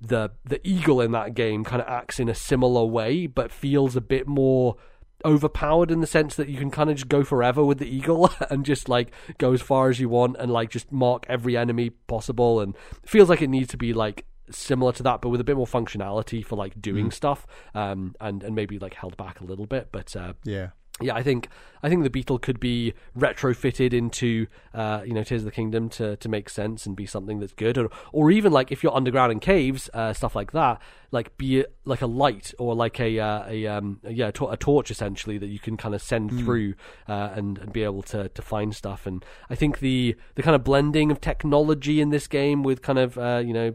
[0.00, 3.96] the the eagle in that game kind of acts in a similar way, but feels
[3.96, 4.76] a bit more
[5.24, 8.30] overpowered in the sense that you can kind of just go forever with the eagle
[8.50, 11.90] and just like go as far as you want and like just mark every enemy
[11.90, 15.44] possible and feels like it needs to be like similar to that but with a
[15.44, 19.44] bit more functionality for like doing stuff um and and maybe like held back a
[19.44, 20.68] little bit but uh Yeah.
[21.00, 21.48] Yeah, I think
[21.82, 25.88] I think the Beetle could be retrofitted into uh, you know Tears of the Kingdom
[25.90, 28.94] to to make sense and be something that's good, or or even like if you're
[28.94, 30.80] underground in caves, uh, stuff like that,
[31.10, 34.52] like be it like a light or like a uh, a um, yeah a, tor-
[34.52, 36.74] a torch essentially that you can kind of send through
[37.08, 39.06] uh, and and be able to to find stuff.
[39.06, 42.98] And I think the the kind of blending of technology in this game with kind
[42.98, 43.74] of uh, you know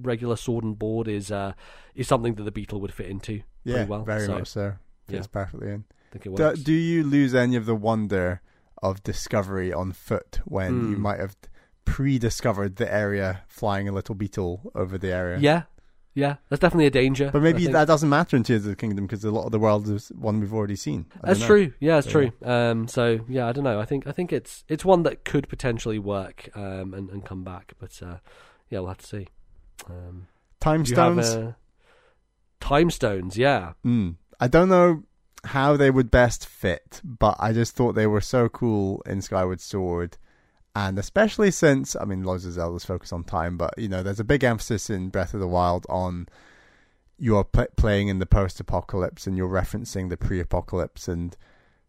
[0.00, 1.52] regular sword and board is uh,
[1.94, 4.04] is something that the Beetle would fit into Yeah, pretty well.
[4.04, 4.74] very so much so.
[5.08, 5.16] yeah.
[5.16, 5.84] Fits perfectly in.
[6.12, 6.60] Think it Do, works.
[6.60, 8.40] do you lose any of the wonder
[8.82, 11.02] of discovery on foot when you Hmm.
[11.02, 11.36] might have
[11.84, 15.38] pre-discovered the area, flying a little beetle over the area?
[15.38, 15.62] Yeah,
[16.14, 17.30] yeah, that's definitely a danger.
[17.32, 19.58] But maybe that doesn't matter in Tears of the Kingdom because a lot of the
[19.58, 21.06] world is one we've already seen.
[21.22, 21.72] I That's true.
[21.80, 22.12] Yeah, that's Yeah.
[22.12, 22.32] true.
[22.44, 23.80] Um, so yeah, I don't know.
[23.80, 27.42] I think I think it's it's one that could potentially work um, and and come
[27.44, 28.18] back, but uh,
[28.68, 29.28] yeah, we'll have to see.
[29.88, 30.26] Um,
[30.60, 31.34] Time do you have, stones.
[31.46, 31.52] uh,
[32.60, 33.72] time stones, yeah.
[33.84, 34.16] Mm.
[34.38, 35.04] I don't know
[35.44, 39.60] how they would best fit, but I just thought they were so cool in Skyward
[39.60, 40.16] Sword.
[40.74, 44.20] And especially since, I mean, loads of Zelda's focus on time, but, you know, there's
[44.20, 46.28] a big emphasis in Breath of the Wild on
[47.18, 51.08] you're pl- playing in the post apocalypse and you're referencing the pre apocalypse.
[51.08, 51.36] And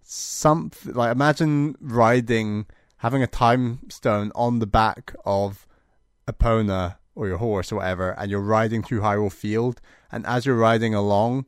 [0.01, 2.65] something like, imagine riding,
[2.97, 5.65] having a time stone on the back of
[6.27, 9.79] Epona or your horse or whatever, and you're riding through Hyrule Field.
[10.11, 11.45] And as you're riding along,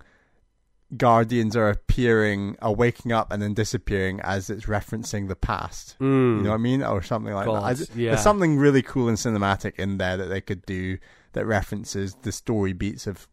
[0.98, 5.96] guardians are appearing, are waking up and then disappearing as it's referencing the past.
[6.00, 6.38] Mm.
[6.38, 7.89] You know what I mean, or something like God, that.
[7.91, 8.12] I yeah.
[8.12, 10.98] There's something really cool and cinematic in there that they could do
[11.34, 13.28] that references the story beats of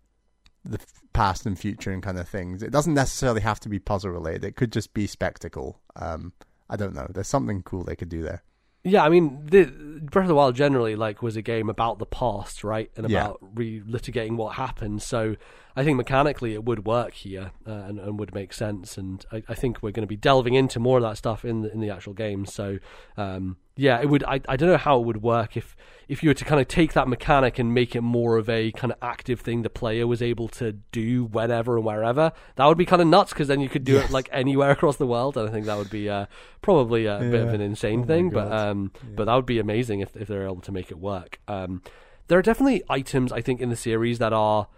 [0.64, 0.78] the
[1.12, 2.62] past and future and kind of things.
[2.62, 4.44] It doesn't necessarily have to be puzzle related.
[4.44, 5.80] It could just be spectacle.
[5.96, 6.32] Um,
[6.68, 7.06] I don't know.
[7.10, 8.42] There's something cool they could do there.
[8.84, 9.64] Yeah, I mean, the,
[10.02, 13.26] Breath of the Wild generally like was a game about the past, right, and Yeah.
[13.26, 15.02] about relitigating what happened.
[15.02, 15.36] So
[15.76, 18.98] I think mechanically it would work here uh, and, and would make sense.
[18.98, 21.62] And I, I think we're going to be delving into more of that stuff in
[21.62, 22.44] the, in the actual game.
[22.44, 22.78] So
[23.16, 24.22] um, yeah, it would.
[24.24, 25.74] I, I don't know how it would work if
[26.08, 28.70] if you were to kind of take that mechanic and make it more of a
[28.72, 32.32] kind of active thing the player was able to do whenever and wherever.
[32.56, 34.10] That would be kind of nuts because then you could do Yes.
[34.10, 35.36] it like anywhere across the world.
[35.38, 36.26] And I think that would be uh,
[36.60, 40.00] probably a bit of an insane Oh thing, but um, but that would be amazing
[40.00, 41.40] if if they're able to make it work.
[41.48, 41.82] Um,
[42.28, 44.68] there are definitely items I think in the series that are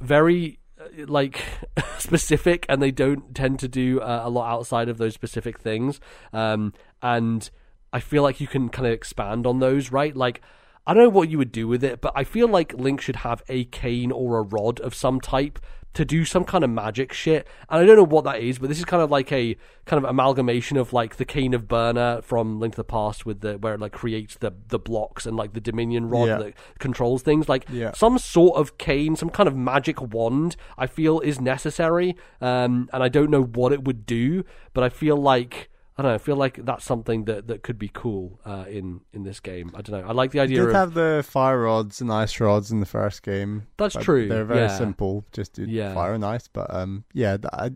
[0.00, 1.44] very uh, like
[1.98, 6.00] specific, and they don't tend to do uh, a lot outside of those specific things.
[6.32, 6.72] Um,
[7.02, 7.50] and
[7.92, 10.16] I feel like you can kind of expand on those, right?
[10.16, 10.40] Like.
[10.84, 13.14] I don't know what you would do with it, but I feel like Link should
[13.14, 15.60] have a cane or a rod of some type
[15.94, 17.46] to do some kind of magic shit.
[17.70, 20.02] And I don't know what that is, but this is kind of like a kind
[20.02, 23.58] of amalgamation of like the cane of Byrna from Link to the Past with the
[23.58, 26.38] where it like creates the the blocks and like the Dominion rod Yeah.
[26.38, 27.48] that controls things.
[27.48, 27.92] Like Yeah.
[27.92, 32.16] some sort of cane, some kind of magic wand, I feel is necessary.
[32.40, 34.42] Um, and I don't know what it would do,
[34.74, 36.14] but I feel like I don't know.
[36.14, 39.70] I feel like that's something that, that could be cool uh, in in this game.
[39.74, 40.08] I don't know.
[40.08, 40.56] I like the idea.
[40.56, 43.66] You did of have the fire rods and ice rods in the first game.
[43.76, 44.78] That's true, They're very yeah.
[44.78, 45.92] simple, just do Yeah.
[45.94, 46.48] fire and ice.
[46.48, 47.72] But um, yeah, I,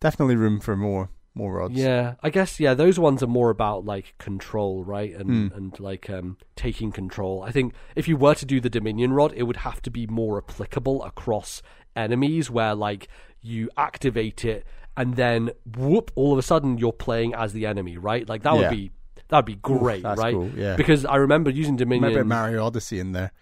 [0.00, 1.74] definitely room for more more rods.
[1.74, 5.14] Yeah, I guess yeah, those ones are more about like control, right?
[5.14, 5.56] And Mm.
[5.56, 7.42] and like um taking control.
[7.42, 10.06] I think if you were to do the Dominion rod, it would have to be
[10.06, 11.62] more applicable across
[11.94, 13.08] enemies where like
[13.42, 14.66] you activate it
[14.96, 18.28] and then whoop, all of a sudden you're playing as the enemy, right?
[18.28, 18.60] Like that Yeah.
[18.60, 18.90] would be
[19.28, 20.32] that'd be great, that's right?
[20.34, 20.76] cool, yeah.
[20.76, 23.32] Because I remember using Dominion Maybe Mario Odyssey in there.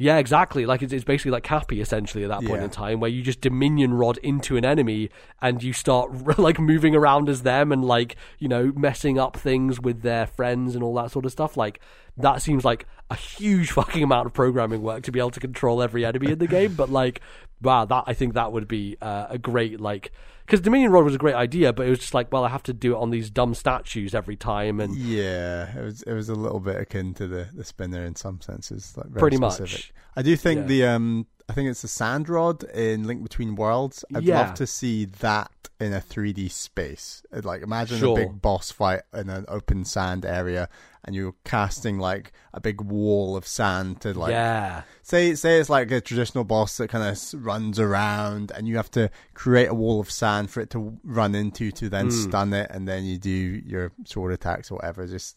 [0.00, 0.64] Yeah, exactly.
[0.64, 2.64] Like it's, it's basically like Cappy essentially at that point Yeah.
[2.66, 5.10] in time, where you just Dominion rod into an enemy
[5.42, 9.80] and you start like moving around as them and like you know messing up things
[9.80, 11.56] with their friends and all that sort of stuff.
[11.56, 11.80] Like
[12.16, 15.82] that seems like a huge fucking amount of programming work to be able to control
[15.82, 16.74] every enemy in the game.
[16.74, 17.20] But like,
[17.60, 20.12] wow, that I think that would be uh, a great like
[20.48, 22.62] because Dominion rod was a great idea, but it was just like, well, I have
[22.62, 24.96] to do it on these dumb statues every time and.
[24.96, 28.40] Yeah, it was it was a little bit akin to the, the spinner in some
[28.40, 29.72] senses, like very Pretty specific.
[29.72, 29.92] much.
[30.16, 30.66] I do think Yeah.
[30.66, 34.04] the um I think it's the sand rod in Link Between Worlds.
[34.14, 34.40] I'd Yeah.
[34.40, 35.50] love to see that
[35.80, 37.22] in a 3D space.
[37.32, 38.18] Like imagine Sure.
[38.18, 40.68] a big boss fight in an open sand area,
[41.04, 45.70] and you're casting like a big wall of sand to like yeah, say say it's
[45.70, 49.74] like a traditional boss that kind of runs around and you have to create a
[49.74, 52.28] wall of sand for it to run into to then Mm.
[52.28, 55.36] stun it and then you do your sword attacks or whatever just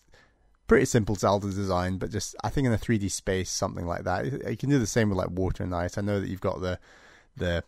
[0.72, 4.24] pretty simple zelda design but just i think in a 3d space something like that
[4.50, 6.62] you can do the same with like water and ice i know that you've got
[6.62, 6.80] the
[7.36, 7.62] the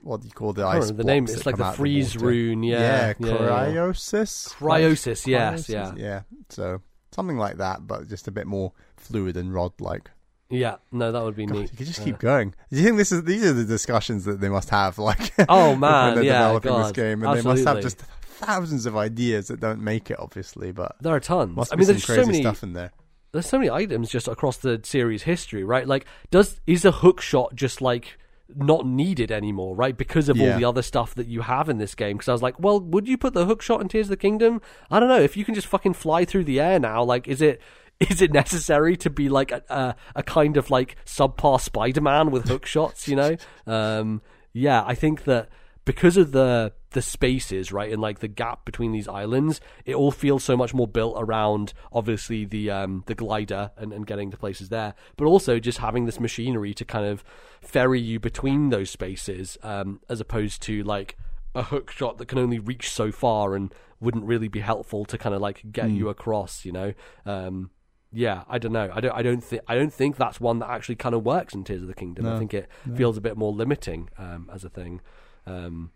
[0.00, 2.26] what do you call the ice the name it's like the freeze water.
[2.28, 2.62] rune.
[2.62, 5.68] Yeah, yeah, Cryonis Cryonis, yes, Cryonis?
[5.68, 5.92] yeah.
[5.96, 10.08] yeah so something like that but just a bit more fluid and rod like
[10.48, 11.72] Yeah, no, that would be God, neat.
[11.72, 12.54] you could just keep going.
[12.70, 14.96] Do you think this is these are the discussions that they must have?
[14.96, 17.98] Like, Oh, when man, they're yeah, developing this game, and they must have just
[18.36, 20.72] thousands of ideas that don't make it, obviously.
[20.72, 21.54] But there are tons.
[21.56, 22.40] must I be mean, some there's crazy so many.
[22.42, 22.92] stuff in there.
[23.32, 25.86] There's so many items just across the series history, right?
[25.86, 28.18] Like, does is a hook shot just like
[28.54, 29.96] not needed anymore, right?
[29.96, 30.52] Because of Yeah.
[30.52, 32.16] all the other stuff that you have in this game.
[32.16, 34.16] Because I was like, well, would you put the hook shot in Tears of the
[34.16, 34.62] Kingdom?
[34.90, 35.20] I don't know.
[35.20, 37.60] If you can just fucking fly through the air now, like, is it?
[38.10, 42.46] Is it necessary to be like a, a, a kind of like subpar Spider-Man with
[42.46, 43.08] hook shots?
[43.08, 43.36] You know,
[43.66, 44.20] um,
[44.52, 44.84] yeah.
[44.86, 45.48] I think that
[45.86, 50.10] because of the the spaces, right, and like the gap between these islands, it all
[50.10, 54.36] feels so much more built around obviously the um, the glider and, and getting to
[54.36, 57.24] places there, but also just having this machinery to kind of
[57.62, 61.16] ferry you between those spaces, um, as opposed to like
[61.54, 65.16] a hook shot that can only reach so far and wouldn't really be helpful to
[65.16, 66.92] kind of like get you across, you know.
[67.24, 67.70] Um,
[68.12, 68.90] yeah, I don't know.
[68.92, 69.14] I don't.
[69.14, 69.62] I don't think.
[69.68, 72.26] I don't think that's one that actually kind of works in Tears of the Kingdom.
[72.26, 75.00] I think it feels a bit more limiting um, as a thing.
[75.46, 75.92] Um,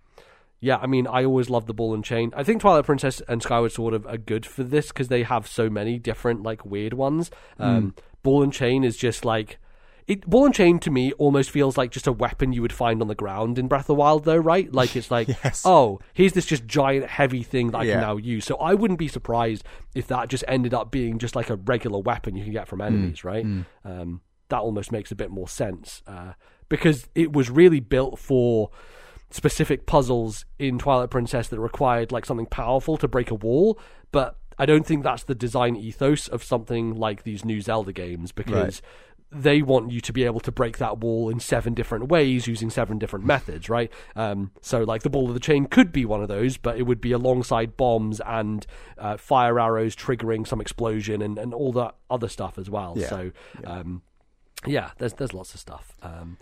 [0.61, 2.33] yeah, I mean, I always love the ball and chain.
[2.37, 5.47] I think Twilight Princess and Skyward Sword are, are good for this because they have
[5.49, 7.31] so many different like weird ones.
[7.59, 9.59] Um, Ball and chain is just like.
[10.07, 13.01] It, ball and chain to me almost feels like just a weapon you would find
[13.01, 14.73] on the ground in Breath of the Wild, though, right?
[14.73, 15.63] Like it's like, Yes.
[15.65, 17.93] oh, here's this just giant heavy thing that I Yeah.
[17.93, 18.45] can now use.
[18.45, 19.63] So I wouldn't be surprised
[19.95, 22.81] if that just ended up being just like a regular weapon you can get from
[22.81, 23.45] enemies, right?
[23.85, 26.33] Um, that almost makes a bit more sense uh,
[26.69, 28.71] because it was really built for
[29.31, 33.79] specific puzzles in Twilight Princess that required like something powerful to break a wall,
[34.13, 38.33] but I don't think that's the design ethos of something like these new Zelda games
[38.33, 38.83] because
[39.33, 42.69] they want you to be able to break that wall in seven different ways using
[42.69, 43.91] seven different methods, right?
[44.17, 46.83] Um, so, like the ball of the chain could be one of those, but it
[46.83, 48.67] would be alongside bombs and
[48.99, 52.95] uh, fire arrows triggering some explosion and, and all that other stuff as well.
[52.97, 53.09] Yeah.
[53.09, 53.33] So,
[53.65, 54.03] um,
[54.67, 55.95] yeah, there's there's lots of stuff.
[56.03, 56.39] Um,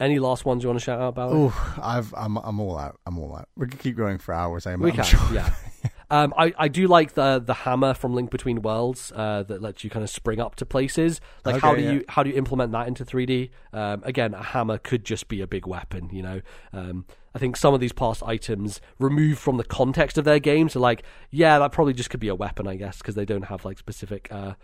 [0.00, 1.32] any last ones you want to shout out about?
[1.32, 2.98] Oh, I've I'm I'm all out.
[3.06, 3.48] I'm all out.
[3.56, 4.66] We could keep going for hours.
[4.66, 5.20] I'm, We I'm can, sure.
[5.32, 5.52] yeah.
[6.10, 9.84] Um, I, I do like the the hammer from Link Between Worlds uh, that lets
[9.84, 11.20] you kind of spring up to places.
[11.44, 11.92] Like how do yeah.
[11.92, 13.50] you how do you implement that into 3D?
[13.74, 16.08] Um, again, a hammer could just be a big weapon.
[16.10, 16.40] You know,
[16.72, 17.04] um,
[17.34, 20.80] I think some of these past items removed from the context of their games are
[20.80, 23.66] like, yeah, that probably just could be a weapon, I guess, because they don't have
[23.66, 24.54] like specific uh,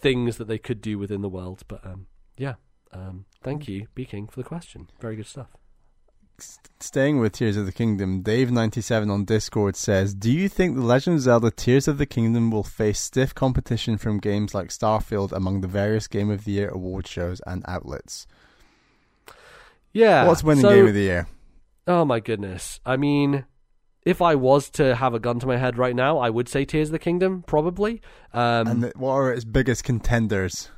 [0.00, 1.62] things that they could do within the world.
[1.68, 2.06] But um,
[2.36, 2.54] yeah,
[2.92, 4.88] um, thank you, B King, for the question.
[5.00, 5.48] Very good stuff.
[6.80, 11.16] Staying with Tears of the Kingdom, Dave97 on Discord says, Do you think The Legend
[11.16, 15.62] of Zelda Tears of the Kingdom will face stiff competition from games like Starfield among
[15.62, 18.28] the various Game of the Year award shows and outlets?
[19.92, 21.26] Yeah, What's winning so- Game of the Year?
[21.86, 22.80] Oh my goodness.
[22.84, 23.46] I mean,
[24.04, 26.64] if I was to have a gun to my head right now, I would say
[26.64, 28.02] Tears of the Kingdom, probably.
[28.32, 30.70] Um, And what are its biggest contenders?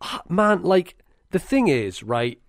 [0.00, 0.96] ah, man, like,
[1.34, 2.40] the thing is, right,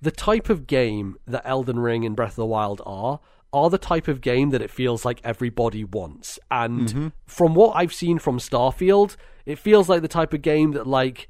[0.00, 3.20] the type of game that Elden Ring and Breath of the Wild are,
[3.52, 6.38] are the type of game that it feels like everybody wants.
[6.50, 7.08] And mm-hmm.
[7.26, 11.28] from what I've seen from Starfield, it feels like the type of game that, like,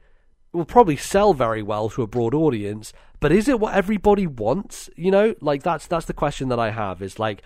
[0.52, 4.88] will probably sell very well to a broad audience, but is it what everybody wants?
[4.96, 7.02] You know, like that's that's the question that I have.
[7.02, 7.42] Is like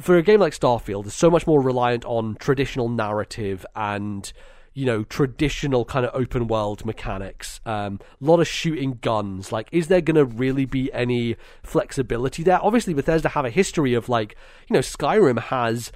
[0.00, 4.32] for a game like Starfield, it's so much more reliant on traditional narrative and
[4.76, 7.60] you know traditional kind of open world mechanics.
[7.64, 9.50] Um, a lot of shooting guns.
[9.50, 12.62] Like, is there going to really be any flexibility there?
[12.62, 14.36] Obviously, Bethesda have a history of like
[14.68, 15.90] you know Skyrim has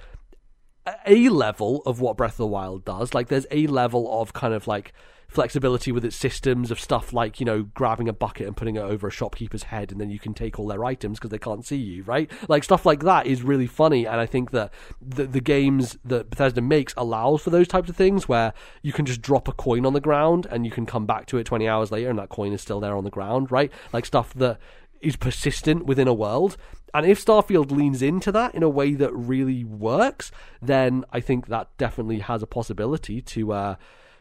[1.05, 3.13] a level of what Breath of the Wild does.
[3.13, 4.93] Like there's a level of kind of like
[5.31, 8.81] flexibility with its systems of stuff like you know grabbing a bucket and putting it
[8.81, 11.65] over a shopkeeper's head and then you can take all their items because they can't
[11.65, 12.29] see you right?
[12.49, 16.29] Like stuff like that is really funny and i think that the, the games that
[16.29, 19.85] bethesda makes allows for those types of things where you can just drop a coin
[19.85, 22.29] on the ground and you can come back to it 20 hours later and that
[22.29, 23.71] coin is still there on the ground right?
[23.93, 24.59] Like stuff that
[25.01, 26.57] is persistent within a world.
[26.93, 30.31] And if Starfield leans into that in a way that really works,
[30.61, 33.75] then I think that definitely has a possibility to uh,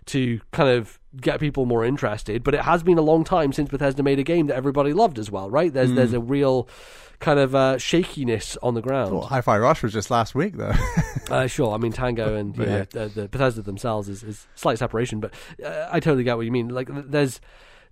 [0.06, 2.42] to kind of get people more interested.
[2.42, 5.18] But it has been a long time since Bethesda made a game that everybody loved
[5.18, 5.72] as well, right?
[5.72, 5.96] There's mm.
[5.96, 6.68] there's a real
[7.18, 9.12] kind of uh, shakiness on the ground.
[9.12, 10.72] Well, Hi-Fi Rush was just last week, though.
[11.30, 14.78] uh, sure, I mean Tango and you know, the, the, Bethesda themselves is, is slight
[14.78, 15.32] separation, but
[15.64, 16.68] uh, I totally get what you mean.
[16.68, 17.40] Like there's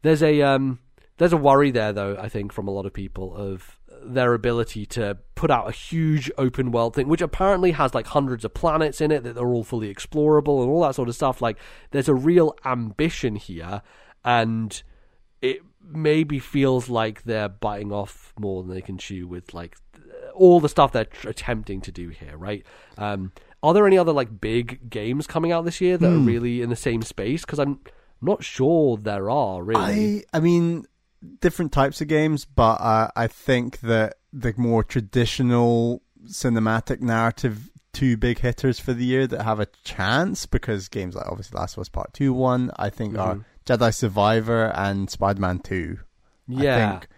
[0.02, 0.80] there's a um,
[1.18, 2.16] there's a worry there, though.
[2.18, 6.30] I think from a lot of people of their ability to put out a huge
[6.38, 9.64] open world thing, which apparently has like hundreds of planets in it that are all
[9.64, 11.40] fully explorable and all that sort of stuff.
[11.40, 11.58] Like,
[11.90, 13.82] there's a real ambition here,
[14.24, 14.82] and
[15.40, 19.76] it maybe feels like they're biting off more than they can chew with like
[20.34, 22.64] all the stuff they're tr- attempting to do here, right?
[22.96, 26.14] Um, are there any other like big games coming out this year that mm.
[26.14, 26.26] are hmm.
[26.26, 27.42] really in the same space?
[27.42, 27.80] Because I'm
[28.20, 30.24] not sure there are really.
[30.32, 30.86] I I mean
[31.40, 38.16] different types of games, but uh, I think that the more traditional cinematic narrative two
[38.16, 41.80] big hitters for the year that have a chance because games like obviously Last of
[41.80, 43.40] Us Part Two one I think mm-hmm.
[43.40, 45.98] are Jedi Survivor and Spider Man Two.
[46.46, 46.74] Yeah.
[46.74, 47.08] I think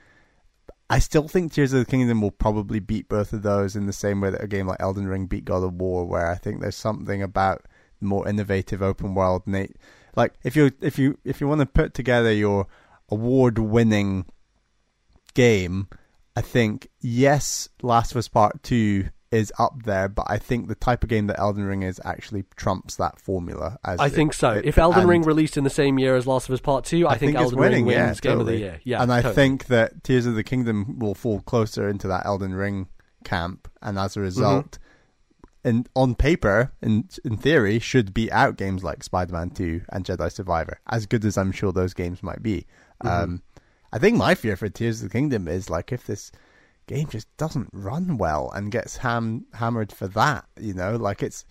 [0.88, 3.92] I still think Tears of the Kingdom will probably beat both of those in the
[3.92, 6.60] same way that a game like Elden Ring beat God of War, where I think
[6.60, 7.64] there's something about
[8.00, 9.42] more innovative open world.
[9.46, 9.76] Nate,
[10.16, 12.66] like if you if you if you want to put together your
[13.10, 14.26] award winning
[15.34, 15.88] game,
[16.36, 20.74] I think yes, Last of Us Part Two is up there, but I think the
[20.74, 23.78] type of game that Elden Ring is actually trumps that formula.
[23.84, 24.50] As I it, think so.
[24.50, 27.06] It, if Elden Ring released in the same year as Last of Us Part Two,
[27.06, 28.54] I, I think, think, Elden winning, Ring wins yeah, Game totally.
[28.54, 28.80] of the Year.
[28.84, 29.34] Yeah, and I totally.
[29.34, 32.88] think that Tears of the Kingdom will fall closer into that Elden Ring
[33.24, 34.72] camp, and as a result.
[34.72, 34.84] Mm-hmm.
[35.62, 40.32] In, on paper, in in theory, should beat out games like Spider-Man 2 and Jedi
[40.32, 42.66] Survivor, as good as I'm sure those games might be.
[43.02, 43.24] Mm-hmm.
[43.24, 43.42] Um,
[43.92, 46.30] I think my fear for Tears of the Kingdom is like if this
[46.86, 51.44] game just doesn't run well and gets ham- hammered for that, you know, like it's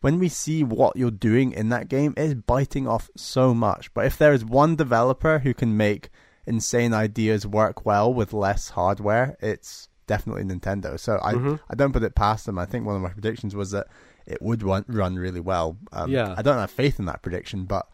[0.00, 3.94] when we see what you're doing in that game, it's biting off so much.
[3.94, 6.10] But if there is one developer who can make
[6.46, 10.98] insane ideas work well with less hardware, it's definitely Nintendo.
[10.98, 11.54] So I mm-hmm.
[11.70, 12.58] I don't put it past them.
[12.58, 13.86] I think one of my predictions was that
[14.26, 15.78] it would run, run really well.
[15.92, 16.34] Um, yeah.
[16.36, 17.88] I don't have faith in that prediction, but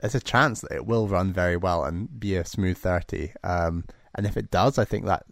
[0.00, 3.32] there's a chance that it will run very well and be a smooth 30.
[3.42, 5.24] Um, and if it does, I think that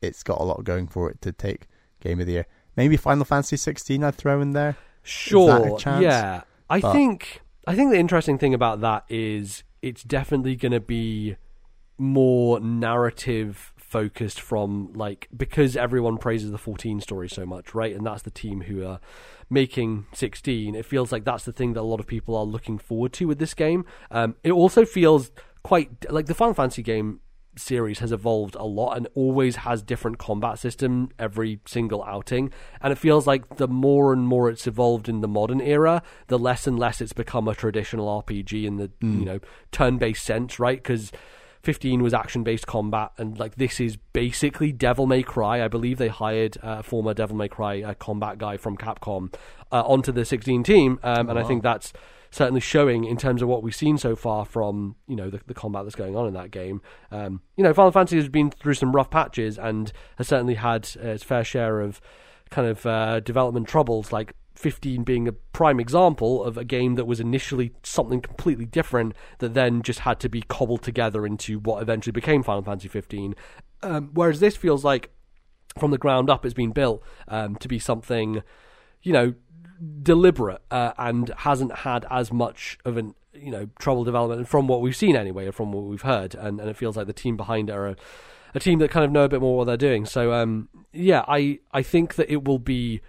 [0.00, 1.66] it's got a lot going for it to take
[2.00, 2.46] Game of the Year.
[2.76, 4.76] Maybe Final Fantasy 16 I'd throw in there.
[5.02, 5.78] Sure.
[5.84, 6.42] Yeah.
[6.70, 6.92] I but...
[6.92, 11.36] think I think the interesting thing about that is it's definitely going to be
[11.98, 17.94] more narrative focused from like because everyone praises the 14 story so much, right?
[17.94, 19.00] And that's the team who are
[19.50, 20.74] making 16.
[20.74, 23.26] It feels like that's the thing that a lot of people are looking forward to
[23.26, 23.84] with this game.
[24.10, 25.30] Um, it also feels
[25.62, 27.20] quite like the Final Fantasy game
[27.54, 32.50] series has evolved a lot and always has different combat system every single outing
[32.80, 36.38] and it feels like the more and more it's evolved in the modern era the
[36.38, 39.18] less and less it's become a traditional rpg in the mm.
[39.18, 39.38] you know
[39.70, 41.12] turn-based sense right because
[41.62, 45.64] 15 was action based combat, and like this is basically Devil May Cry.
[45.64, 49.32] I believe they hired a uh, former Devil May Cry uh, combat guy from Capcom
[49.70, 51.44] uh, onto the 16 team, um, and wow.
[51.44, 51.92] I think that's
[52.32, 55.54] certainly showing in terms of what we've seen so far from you know the, the
[55.54, 56.80] combat that's going on in that game.
[57.12, 60.88] Um, you know, Final Fantasy has been through some rough patches and has certainly had
[61.02, 62.00] uh, its fair share of
[62.50, 67.06] kind of uh, development troubles, like 15 being a prime example of a game that
[67.06, 71.82] was initially something completely different that then just had to be cobbled together into what
[71.82, 73.34] eventually became Final Fantasy 15.
[73.82, 75.10] Um, whereas this feels like
[75.78, 78.42] from the ground up it's been built um, to be something,
[79.02, 79.34] you know,
[80.02, 84.80] deliberate uh, and hasn't had as much of an you know trouble development from what
[84.80, 87.36] we've seen anyway, or from what we've heard, and, and it feels like the team
[87.36, 87.96] behind it are a,
[88.54, 90.04] a team that kind of know a bit more what they're doing.
[90.04, 93.00] So um, yeah, I I think that it will be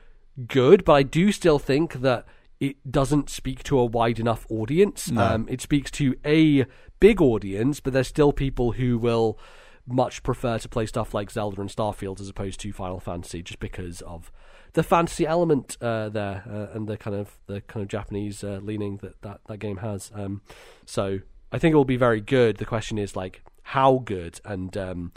[0.48, 2.26] good, but I do still think that
[2.60, 5.12] it doesn't speak to a wide enough audience.
[5.12, 5.22] No.
[5.22, 6.66] Um, it speaks to a
[7.00, 9.38] big audience, but there's still people who will
[9.86, 13.60] much prefer to play stuff like Zelda and Starfield as opposed to Final Fantasy, just
[13.60, 14.32] because of
[14.74, 18.60] the fantasy element uh, there uh, and the kind of the kind of Japanese uh,
[18.62, 20.12] leaning that, that that game has.
[20.16, 20.42] Um,
[20.86, 21.20] so
[21.52, 22.58] I think it will be very good.
[22.58, 25.12] The question is like how good and um,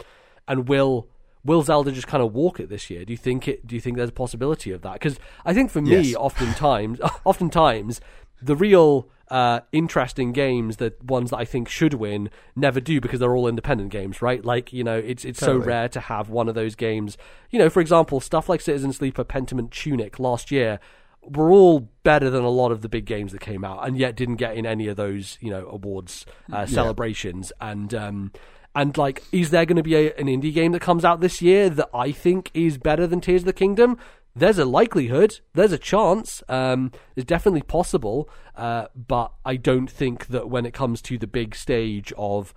[0.47, 1.07] and will
[1.47, 3.05] will Zelda just kind of walk it this year?
[3.05, 3.65] Do you think it?
[3.65, 4.93] Do you think there's a possibility of that?
[4.93, 6.15] Because I think for me, Yes.
[6.19, 8.01] oftentimes, oftentimes,
[8.41, 13.19] the real uh, interesting games, the ones that I think should win, never do because
[13.19, 14.43] they're all independent games, right?
[14.43, 17.17] Like you know, it's it's so rare to have one of those games.
[17.49, 20.79] You know, for example, stuff like Citizen Sleeper, Pentiment, Tunic last year
[21.23, 24.15] were all better than a lot of the big games that came out, and yet
[24.15, 27.51] didn't get in any of those you know awards uh, celebrations.
[27.59, 28.31] And um,
[28.77, 31.41] and like, is there going to be a, an indie game that comes out this
[31.41, 33.97] year that I think is better than Tears of the Kingdom?
[34.35, 35.39] There's a likelihood.
[35.55, 36.43] There's a chance.
[36.47, 38.29] Um, it's definitely possible.
[38.55, 42.53] Uh, but I don't think that when it comes to the big stage of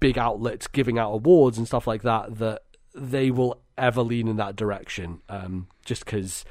[0.00, 2.64] big outlets giving out awards and stuff like that, that
[2.94, 5.22] they will ever lean in that direction.
[5.30, 6.44] Um, just because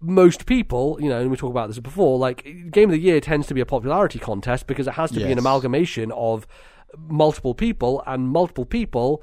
[0.00, 3.20] most people, you know, and we talked about this before, like Game of the Year
[3.20, 6.44] tends to be a popularity contest because it has to be an amalgamation of
[6.96, 9.22] multiple people and multiple people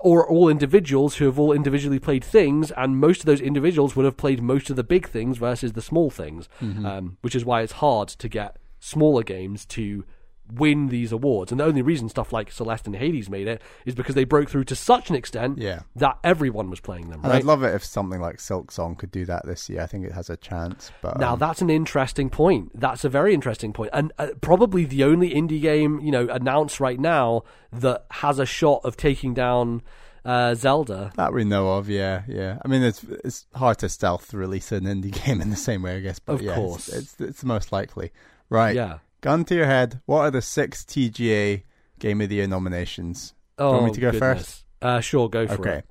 [0.00, 4.04] or all individuals who have all individually played things, and most of those individuals would
[4.04, 6.48] have played most of the big things versus the small things,
[6.86, 10.04] um, which is why it's hard to get smaller games to
[10.52, 11.50] win these awards.
[11.52, 14.48] And the only reason stuff like Celeste and Hades made it is because they broke
[14.48, 15.80] through to such an extent Yeah.
[15.96, 17.22] that everyone was playing them.
[17.22, 19.82] Right I'd love it if something like Silksong could do that this year.
[19.82, 20.90] I think it has a chance.
[21.02, 22.70] But Now um, that's an interesting point.
[22.78, 26.80] That's a very interesting point, and uh, probably the only indie game you know announced
[26.80, 27.42] right now
[27.72, 29.82] that has a shot of taking down
[30.24, 31.12] uh, Zelda.
[31.16, 32.58] that we know of, yeah, yeah.
[32.64, 35.96] I mean, it's it's hard to stealth release an indie game in the same way,
[35.96, 36.18] I guess.
[36.18, 36.88] But Of yeah, course.
[36.88, 38.12] it's, it's it's the most likely.
[38.50, 38.74] Right.
[38.74, 38.98] Yeah.
[39.20, 40.00] Gun to your head.
[40.06, 41.64] What are the six TGA
[41.98, 43.34] Game of the Year nominations?
[43.58, 44.38] Oh, you want me to go goodness.
[44.38, 44.64] first?
[44.80, 45.78] Uh, sure, go for Okay.
[45.78, 45.86] it.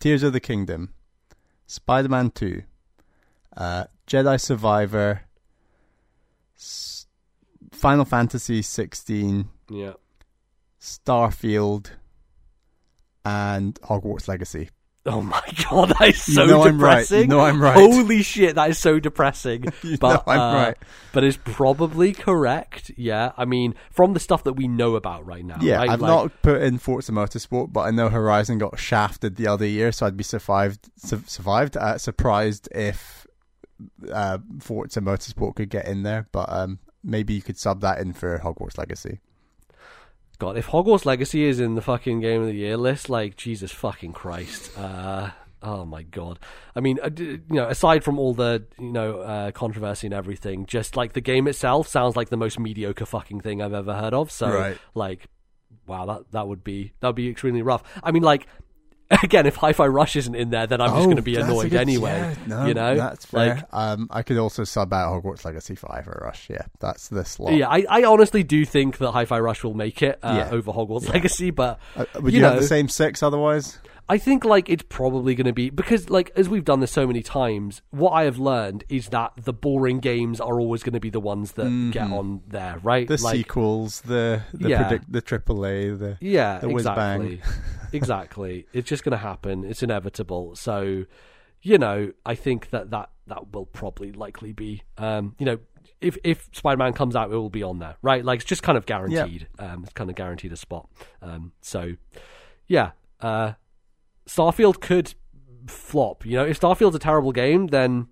[0.00, 0.92] Tears of the Kingdom,
[1.66, 2.62] Spider Man 2,
[3.56, 5.22] uh, Jedi Survivor,
[6.56, 7.06] S-
[7.70, 9.92] Final Fantasy 16, Yeah.
[10.80, 11.90] Starfield,
[13.24, 14.70] and Hogwarts Legacy.
[15.04, 17.28] Oh my god, that is so You know depressing.
[17.28, 17.74] Know I'm right.
[17.74, 19.64] Holy shit, that is so depressing.
[20.00, 20.76] But I'm uh, right.
[21.12, 22.92] But it's probably correct.
[22.96, 25.58] Yeah, I mean, from the stuff that we know about right now.
[25.60, 25.90] Yeah, right?
[25.90, 29.66] I've Like- not put in Forza Motorsport, but I know Horizon got shafted the other
[29.66, 33.26] year, so I'd be survived, su- survived, uh, surprised if
[34.12, 36.28] uh, Forza Motorsport could get in there.
[36.30, 39.18] But um, maybe you could sub that in for Hogwarts Legacy.
[40.38, 43.70] God, if Hogwarts Legacy is in the fucking Game of the Year list, like Jesus
[43.70, 44.76] fucking Christ.
[44.76, 45.30] Uh,
[45.62, 46.40] oh my God.
[46.74, 50.66] I mean, uh, you know, aside from all the you know uh, controversy and everything,
[50.66, 54.14] just like the game itself sounds like the most mediocre fucking thing I've ever heard
[54.14, 54.30] of.
[54.32, 54.78] So, Right.
[54.94, 55.26] like,
[55.86, 57.82] wow, that that would be that would be extremely rough.
[58.02, 58.46] I mean, like.
[59.22, 61.70] Again, if Hi-Fi Rush isn't in there, then I'm just going to be Oh, annoyed
[61.70, 62.12] good- anyway.
[62.12, 63.54] yeah, no, you know, that's fair.
[63.56, 66.48] Like, um, I could also sub out Hogwarts Legacy for Hi-Fi Rush.
[66.50, 67.52] Yeah, that's the slot.
[67.54, 70.54] yeah, I, I honestly do think that Hi-Fi Rush will make it uh, Yeah.
[70.56, 73.78] over Hogwarts Legacy, but Uh, would you you, have know- the same six otherwise?
[74.08, 77.06] I think like it's probably going to be because like as we've done this so
[77.06, 81.00] many times, what I have learned is that the boring games are always going to
[81.00, 83.06] be the ones that get on there, right?
[83.06, 83.14] Mm-hmm.
[83.16, 84.82] The like, sequels, the the Yeah.
[84.88, 87.22] predict, the AAA, the yeah, the whiz bang.
[87.22, 87.40] exactly,
[87.94, 88.66] exactly.
[88.72, 89.64] It's just going to happen.
[89.64, 90.54] It's inevitable.
[90.56, 91.04] So,
[91.60, 95.58] you know, I think that that that will probably likely be, um, you know.
[96.00, 98.24] If if Spider Man comes out, it will be on there, right?
[98.24, 99.46] Like it's just kind of guaranteed.
[99.60, 100.88] Um, it's kind of guaranteed a spot.
[101.20, 101.92] Um, so,
[102.66, 102.90] yeah,
[103.20, 103.52] uh,
[104.26, 105.14] Starfield could
[105.68, 106.26] flop.
[106.26, 108.08] You know, if Starfield's a terrible game, then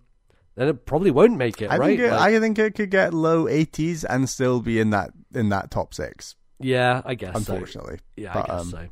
[0.55, 1.87] then it probably won't make it, I right?
[1.89, 5.11] think it, Like, I think it could get low 80s and still be in that
[5.35, 6.37] in that top six.
[6.61, 7.45] yeah, I guess.
[7.45, 7.55] so.
[7.55, 8.89] Unfortunately, Yeah, But, I guess um, so.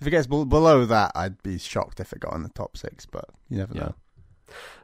[0.00, 2.76] If it gets bel below that, I'd be shocked if it got in the top
[2.76, 3.06] six.
[3.06, 3.80] But you never Yeah.
[3.80, 3.94] know.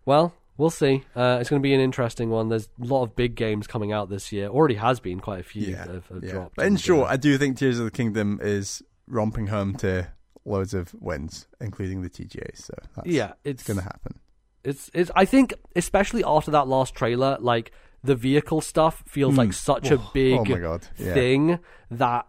[0.05, 1.05] Well, we'll see.
[1.15, 2.49] Uh, it's going to be an interesting one.
[2.49, 4.49] There's a lot of big games coming out this year.
[4.49, 6.33] Already has been quite a few Yeah, have, have yeah.
[6.33, 6.57] dropped.
[6.57, 10.09] But in short, uh, I do think Tears of the Kingdom is romping home to
[10.45, 12.57] loads of wins, including the TGA.
[12.57, 14.19] So that's yeah, it's going to happen.
[14.65, 15.11] it's it's.
[15.15, 17.71] I think especially after that last trailer, like
[18.03, 20.89] the vehicle stuff feels like such a big oh my god!
[20.99, 21.15] Yeah.
[21.15, 21.59] thing
[21.93, 22.27] that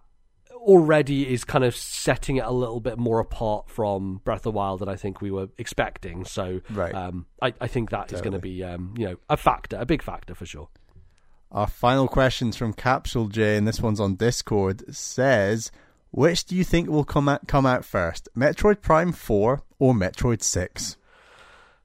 [0.63, 4.51] already is kind of setting it a little bit more apart from Breath of the
[4.51, 6.25] Wild than I think we were expecting.
[6.25, 6.93] So, Right.
[6.95, 9.85] um, I, I think that is going to be, um, you know, a factor, a
[9.85, 10.69] big factor for sure.
[11.51, 15.71] Our final questions from Capsule J, and this one's on Discord, says,
[16.09, 20.41] "Which do you think will come out come out first, Metroid Prime Four or Metroid
[20.41, 20.97] 6?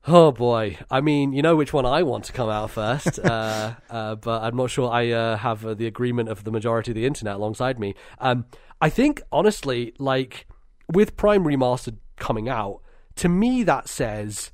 [0.07, 0.79] Oh boy!
[0.91, 4.43] I mean, you know which one I want to come out first, uh, uh, but
[4.43, 7.35] I'm not sure I uh, have uh, the agreement of the majority of the internet
[7.37, 7.95] alongside me.
[8.21, 8.47] Um,
[8.81, 10.47] I think honestly, like
[10.93, 12.81] with Prime Remastered coming out,
[13.17, 14.53] to me that says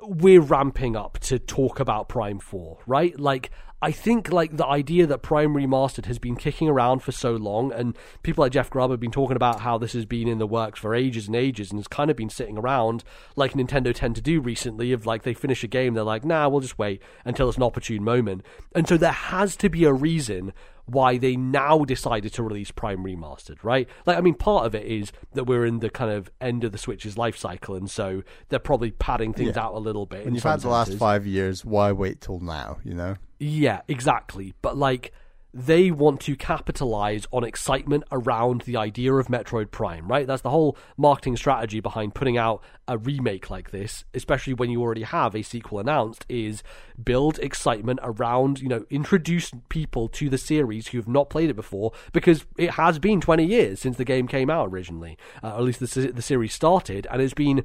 [0.00, 3.18] we're ramping up to talk about Prime Four, right?
[3.18, 3.50] Like
[3.84, 7.72] I think like the idea that Prime Remastered has been kicking around for so long,
[7.72, 10.46] and people like Jeff Grubb have been talking about how this has been in the
[10.46, 13.04] works for ages and ages, and has kind of been sitting around
[13.36, 14.92] like Nintendo tend to do recently.
[14.92, 17.62] Of like they finish a game, they're like, nah, we'll just wait until it's an
[17.62, 18.42] opportune moment,
[18.74, 20.52] and so there has to be a reason
[20.86, 23.88] why they now decided to release Prime Remastered, right?
[24.06, 26.72] Like, I mean, part of it is that we're in the kind of end of
[26.72, 29.64] the Switch's life cycle, and so they're probably padding things Yeah.
[29.64, 30.20] out a little bit.
[30.20, 32.78] When in you've had the last five years, why wait till now?
[32.84, 33.16] You know.
[33.38, 34.54] Yeah, exactly.
[34.62, 35.12] But like
[35.56, 40.26] they want to capitalize on excitement around the idea of Metroid Prime, right?
[40.26, 44.82] That's the whole marketing strategy behind putting out a remake like this, especially when you
[44.82, 46.64] already have a sequel announced, is
[47.02, 51.54] build excitement around, you know, introduce people to the series who have not played it
[51.54, 55.58] before because it has been 20 years since the game came out originally, uh, or
[55.58, 57.62] at least the, the series started, and it's been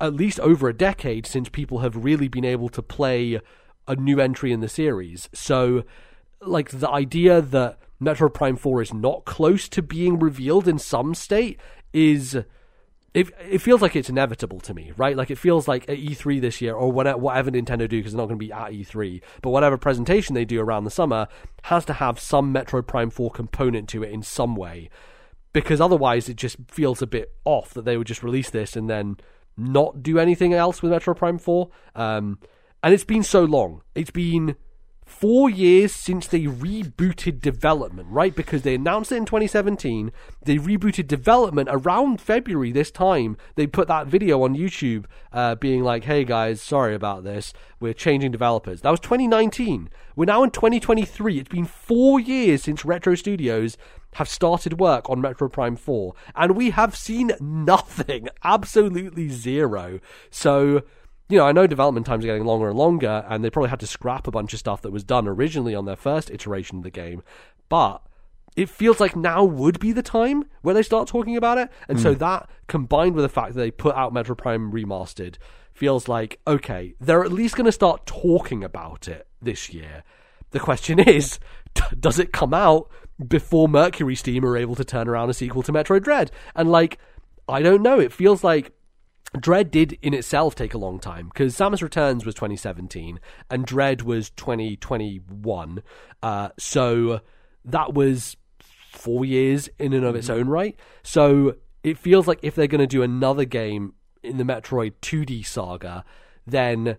[0.00, 3.40] at least over a decade since people have really been able to play
[3.86, 5.28] a new entry in the series.
[5.32, 5.84] So,
[6.44, 11.14] like, the idea that Metroid Prime 4 is not close to being revealed in some
[11.14, 11.58] state
[11.92, 12.38] is.
[13.14, 15.14] It, it feels like it's inevitable to me, right?
[15.14, 18.22] Like it feels like at E3 this year, or whatever, whatever Nintendo do, because they're
[18.22, 21.28] not going to be at E3, but whatever presentation they do around the summer
[21.64, 24.88] has to have some Metroid Prime 4 component to it in some way
[25.52, 28.88] because otherwise it just feels a bit off that they would just release this and
[28.88, 29.16] then
[29.56, 31.68] not do anything else with Metroid Prime 4.
[31.94, 32.38] Um,
[32.82, 33.82] and it's been so long.
[33.94, 34.56] It's been
[35.12, 38.34] four years since they rebooted development, right?
[38.34, 40.10] Because they announced it in 2017.
[40.44, 43.36] They rebooted development around February this time.
[43.54, 47.52] They put that video on YouTube uh, being like, hey guys, sorry about this.
[47.78, 48.80] We're changing developers.
[48.80, 49.90] That was 2019.
[50.16, 51.38] We're now in 2023.
[51.38, 53.76] It's been four years since Retro Studios
[54.14, 58.28] have started work on Metroid Prime 4, and we have seen nothing.
[58.44, 60.00] Absolutely zero.
[60.30, 60.82] So
[61.32, 63.80] you know, I know development times are getting longer and longer, and they probably had
[63.80, 66.82] to scrap a bunch of stuff that was done originally on their first iteration of
[66.84, 67.22] the game.
[67.70, 68.02] But
[68.54, 71.70] it feels like now would be the time where they start talking about it.
[71.88, 72.18] And so hmm.
[72.18, 75.36] that combined with the fact that they put out Metroid Prime Remastered
[75.72, 80.04] feels like, okay, they're at least going to start talking about it this year.
[80.50, 81.38] The question is,
[81.74, 82.90] t- does it come out
[83.26, 86.30] before MercurySteam are able to turn around a sequel to Metroid Dread?
[86.54, 86.98] And like,
[87.48, 87.98] I don't know.
[87.98, 88.72] It feels like
[89.38, 93.18] Dread did in itself take a long time because Samus Returns was 2017
[93.50, 95.82] and Dread was 2021.
[96.22, 97.20] Uh, so
[97.64, 98.36] that was
[98.90, 100.78] four years in and of its own right.
[101.02, 105.46] So it feels like if they're going to do another game in the Metroid 2D
[105.46, 106.04] saga,
[106.46, 106.98] then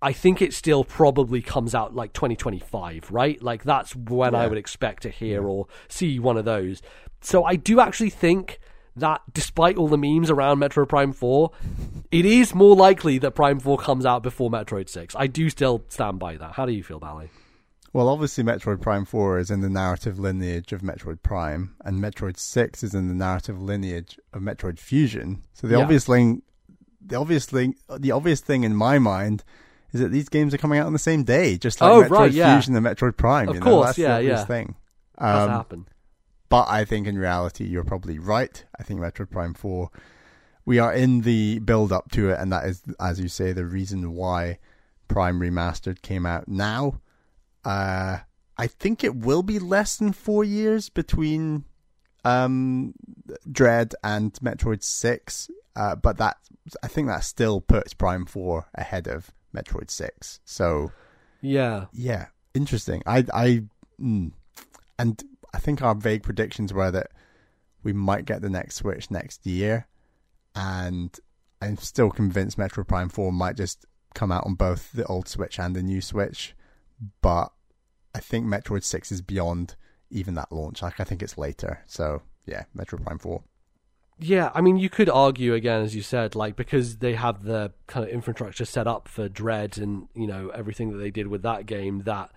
[0.00, 3.40] I think it still probably comes out like 2025, right?
[3.42, 6.80] Like that's when I would expect to hear or see one of those.
[7.20, 8.58] So I do actually think
[8.96, 11.50] that despite all the memes around Metroid Prime 4,
[12.10, 15.14] it is more likely that Prime 4 comes out before Metroid 6.
[15.18, 16.52] I do still stand by that.
[16.52, 17.30] How do you feel, Bally?
[17.92, 22.36] Well, obviously, Metroid Prime 4 is in the narrative lineage of Metroid Prime, and Metroid
[22.38, 25.42] 6 is in the narrative lineage of Metroid Fusion.
[25.52, 25.82] So the Yeah.
[25.82, 26.42] obvious thing,
[27.00, 29.44] the obvious thing, the obvious thing in my mind
[29.92, 32.10] is that these games are coming out on the same day, just like Oh, Metroid
[32.10, 32.56] right, yeah.
[32.56, 33.48] Fusion and Metroid Prime.
[33.48, 33.64] Of you know?
[33.66, 34.44] course, That's the yeah, obvious yeah.
[34.44, 34.74] thing.
[35.18, 35.86] Um, happen?
[36.54, 38.64] But I think in reality, you're probably right.
[38.78, 39.90] I think Metroid Prime 4,
[40.64, 43.64] we are in the build up to it, and that is, as you say, the
[43.64, 44.60] reason why
[45.08, 47.00] Prime Remastered came out now.
[47.64, 48.18] Uh,
[48.56, 51.64] I think it will be less than four years between
[52.24, 52.94] um,
[53.50, 56.36] Dread and Metroid 6, uh, but that
[56.84, 60.38] I think that still puts Prime 4 ahead of Metroid 6.
[60.44, 60.92] So,
[61.40, 61.86] Yeah.
[61.92, 63.02] yeah, interesting.
[63.06, 63.64] I, I,
[64.00, 64.30] mm.
[65.00, 65.24] and
[65.54, 67.12] I think our vague predictions were that
[67.84, 69.86] we might get the next Switch next year,
[70.56, 71.16] and
[71.62, 75.60] I'm still convinced Metroid Prime Four might just come out on both the old Switch
[75.60, 76.54] and the new Switch,
[77.22, 77.52] but
[78.14, 79.76] I think Metroid Six is beyond
[80.10, 80.82] even that launch.
[80.82, 81.84] Like I think it's later.
[81.86, 83.44] So yeah, Metroid Prime Four.
[84.18, 87.72] Yeah, I mean, you could argue again, as you said, like because they have the
[87.86, 91.42] kind of infrastructure set up for Dread and you know everything that they did with
[91.42, 92.32] that game, that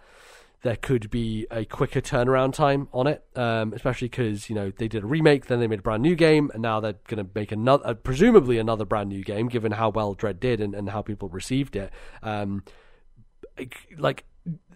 [0.64, 3.24] there could be a quicker turnaround time on it.
[3.36, 6.16] Um, especially because you know they did a remake, then they made a brand new
[6.16, 9.74] game, and now they're going to make another, uh, presumably another brand new game, given
[9.74, 11.92] how well Dread did and, and how people received it.
[12.24, 12.64] Um,
[13.98, 14.26] like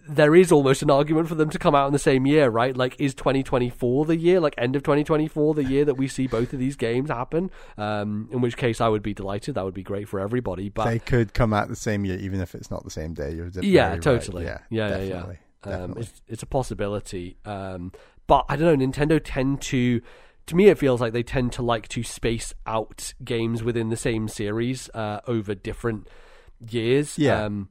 [0.08, 2.76] there is almost an argument for them to come out in the same year, right?
[2.76, 6.52] Like, is 2024 the year, like end of 2024, the year that we see both
[6.52, 7.50] of these games happen?
[7.78, 9.54] Um, in which case, I would be delighted.
[9.54, 10.68] That would be great for everybody.
[10.68, 13.34] But they could come out the same year, even if it's not the same day.
[13.34, 14.44] You're yeah, totally.
[14.44, 15.51] Yeah, yeah, yeah, definitely, yeah.
[15.64, 17.36] Um, it's it's a possibility.
[17.44, 17.92] Um,
[18.26, 18.86] but I don't know.
[18.86, 20.00] Nintendo tend to.
[20.46, 23.96] To me, it feels like they tend to like to space out games within the
[23.96, 26.08] same series uh, over different
[26.68, 27.16] years.
[27.16, 27.44] Yeah.
[27.44, 27.68] Um,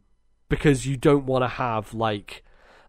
[0.47, 2.43] because you don't want to have like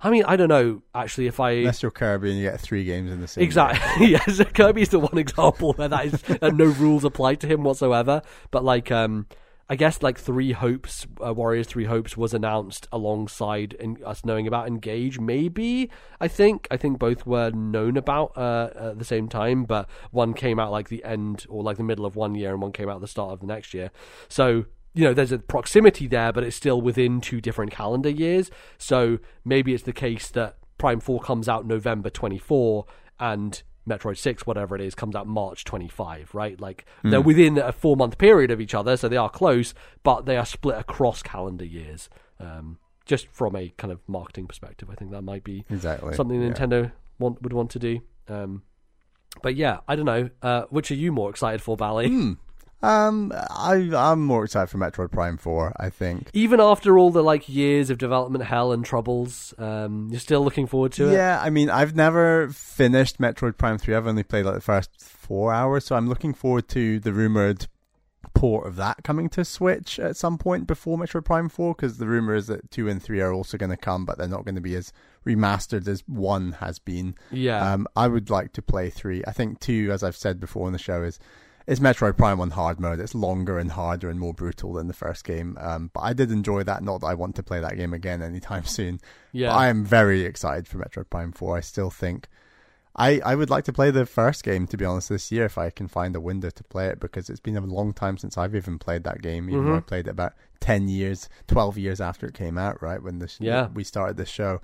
[0.05, 2.85] I mean, I don't know actually if I Unless you're Kirby and you get three
[2.85, 3.45] games in the same.
[3.45, 7.63] exactly yes, Kirby's the one example where that is uh, no rules apply to him
[7.63, 8.23] whatsoever.
[8.51, 9.27] But like, um,
[9.73, 14.47] I guess like Three Hopes, uh, Warriors Three Hopes was announced alongside in, us knowing
[14.47, 15.19] about Engage.
[15.19, 15.89] Maybe
[16.21, 20.35] I think I think both were known about uh, at the same time, but one
[20.35, 22.91] came out like the end or like the middle of one year, and one came
[22.91, 23.91] out at the start of the next year.
[24.29, 28.51] So you know, there's a proximity there, but it's still within two different calendar years.
[28.77, 32.85] So maybe it's the case that Prime 4 comes out November 24
[33.19, 36.61] and Metroid 6, whatever it is, comes out March 25, right?
[36.61, 40.27] Like they're within a four month period of each other, so they are close, but
[40.27, 42.09] they are split across calendar years.
[42.39, 46.15] Um, just from a kind of marketing perspective, I think that might be Exactly.
[46.15, 46.51] something yeah.
[46.51, 48.01] Nintendo want, would want to do.
[48.29, 48.63] Um,
[49.43, 50.31] but yeah, I don't know.
[50.41, 52.09] Uh, which are you more excited for, Bally?
[52.09, 52.33] Hmm.
[52.83, 55.73] Um, I I'm more excited for Metroid Prime Four.
[55.77, 56.31] I think.
[56.33, 60.67] even after all the like years of development hell and troubles, um, you're still looking
[60.67, 61.13] forward to it.
[61.13, 63.95] Yeah, I mean, I've never finished Metroid Prime 3.
[63.95, 67.67] I've only played like the first four hours, so I'm looking forward to the rumored
[68.35, 72.07] port of that coming to Switch at some point before Metroid Prime 4, because the
[72.07, 74.55] rumor is that 2 and 3 are also going to come, but they're not going
[74.55, 74.93] to be as
[75.27, 77.15] remastered as 1 has been.
[77.31, 79.23] yeah, Um, I would like to play 3.
[79.27, 81.19] I think 2, as I've said before in the show, is
[81.67, 83.01] it's Metroid Prime on hard mode.
[83.01, 85.57] It's longer and harder and more brutal than the first game.
[85.61, 86.83] Um, but I did enjoy that.
[86.83, 89.01] Not that I want to play that game again anytime soon.
[89.33, 89.49] yeah.
[89.49, 91.57] But I am very excited for Metroid Prime 4.
[91.57, 92.29] I still think
[92.95, 95.57] I, I would like to play the first game to be honest this year if
[95.57, 98.37] I can find a window to play it because it's been a long time since
[98.37, 99.49] I've even played that game.
[99.49, 103.03] Even though I played it about ten years, twelve years after it came out, right
[103.03, 103.69] when this Yeah.
[103.73, 104.61] we started this show.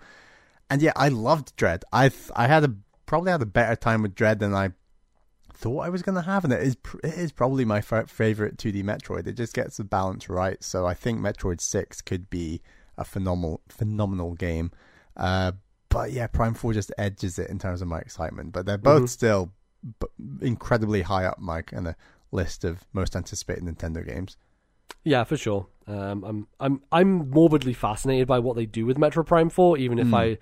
[0.68, 1.84] And yeah, I loved Dread.
[1.90, 2.74] I th- I had a
[3.06, 4.72] probably had a better time with Dread than I
[5.58, 8.56] thought I was going to have, and it is it is probably my f- favorite
[8.56, 9.26] 2D Metroid.
[9.26, 12.60] It just gets the balance right, so I think Metroid Six could be
[12.96, 14.70] a phenomenal phenomenal game.
[15.16, 15.52] Uh,
[15.88, 18.52] but yeah, Prime Four just edges it in terms of my excitement.
[18.52, 19.08] But they're both Mhm.
[19.08, 19.52] still
[20.00, 20.06] b-
[20.40, 21.94] incredibly high up my kind of
[22.30, 24.36] list of most anticipated Nintendo games.
[25.04, 25.66] Yeah, for sure.
[25.86, 29.98] Um, I'm I'm I'm morbidly fascinated by what they do with Metroid Prime Four, even
[29.98, 30.14] if Mm.
[30.14, 30.38] I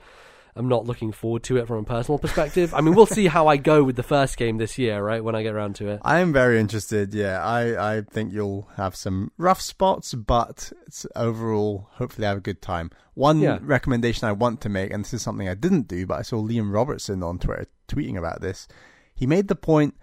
[0.57, 2.73] am not looking forward to it from a personal perspective.
[2.75, 5.23] I mean, we'll see how I go with the first game this year, right?
[5.23, 6.01] When I get around to it.
[6.03, 7.13] I am very interested.
[7.15, 12.41] Yeah, I, I think you'll have some rough spots, but it's overall, hopefully, have a
[12.41, 12.91] good time.
[13.15, 13.59] One Yeah.
[13.63, 16.43] recommendation I want to make, and this is something I didn't do, but I saw
[16.43, 18.67] Liam Robertson on Twitter tweeting about this.
[19.15, 19.95] He made the point: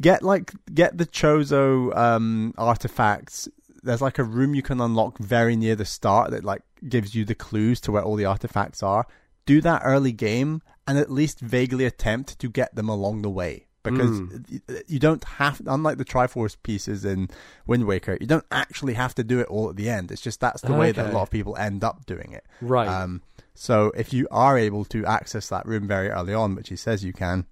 [0.00, 3.48] get like get the Chozo um, artifacts.
[3.82, 7.24] There's like a room you can unlock very near the start that like gives you
[7.24, 9.06] the clues to where all the artifacts are.
[9.46, 13.66] Do that early game and at least vaguely attempt to get them along the way
[13.82, 14.82] because Mm.
[14.88, 17.28] you don't have unlike the Triforce pieces in
[17.66, 20.10] Wind Waker, you don't actually have to do it all at the end.
[20.10, 22.44] It's just that's the way that a lot of people end up doing it.
[22.60, 22.88] Right.
[22.88, 23.22] Um,
[23.54, 27.04] so if you are able to access that room very early on, which he says
[27.04, 27.46] you can,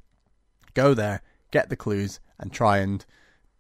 [0.75, 1.23] go there,
[1.53, 3.07] get the clues, and try and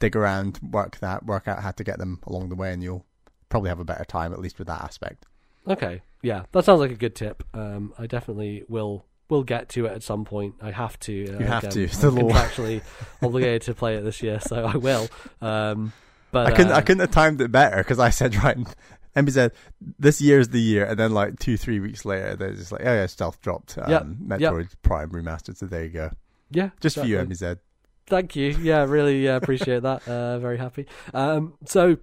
[0.00, 3.06] dig around, work that, work out how to get them along the way, and you'll
[3.48, 5.26] probably have a better time at least with that aspect.
[5.68, 7.44] Okay, yeah, that sounds like a good tip.
[7.52, 10.54] Um, I definitely will will get to it at some point.
[10.60, 11.34] I have to.
[11.34, 12.06] Uh, You have again, to.
[12.06, 12.82] I'm contractually
[13.22, 15.08] obligated to play it this year, so I will.
[15.40, 15.92] Um,
[16.30, 18.56] but I couldn't, uh, I couldn't have timed it better because I said right.
[19.14, 19.52] MB said
[19.98, 22.92] this year's the year, and then like two, three weeks later, they're just like, oh
[22.92, 24.02] yeah, stealth dropped um, Yep,
[24.40, 25.56] Metroid Prime remastered.
[25.56, 26.10] So there you go,
[26.50, 27.54] Yeah, just for you, exactly.
[27.54, 27.58] MBZ.
[28.06, 28.48] Thank you.
[28.60, 30.08] Yeah, really uh, appreciate that.
[30.08, 30.86] Uh, very happy.
[31.14, 31.96] Um, so,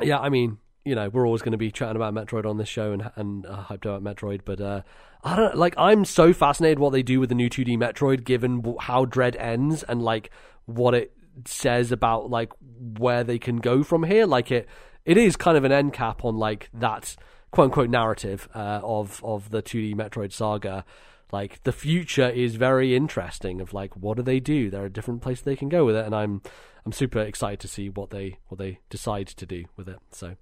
[0.00, 2.68] yeah, I mean, you know, we're always going to be chatting about Metroid on this
[2.68, 4.82] show and and uh, hyped about Metroid, but uh,
[5.22, 5.74] I don't like.
[5.78, 9.82] I'm so fascinated what they do with the new 2D Metroid, given how Dread ends
[9.82, 10.30] and like
[10.66, 11.12] what it
[11.46, 12.52] says about like
[12.98, 14.26] where they can go from here.
[14.26, 14.68] Like it,
[15.04, 17.16] it is kind of an end cap on like that
[17.50, 20.84] quote unquote narrative uh, of of the 2D Metroid saga
[21.32, 25.22] like the future is very interesting of like what do they do there are different
[25.22, 26.42] places they can go with it and i'm
[26.84, 30.36] i'm super excited to see what they what they decide to do with it so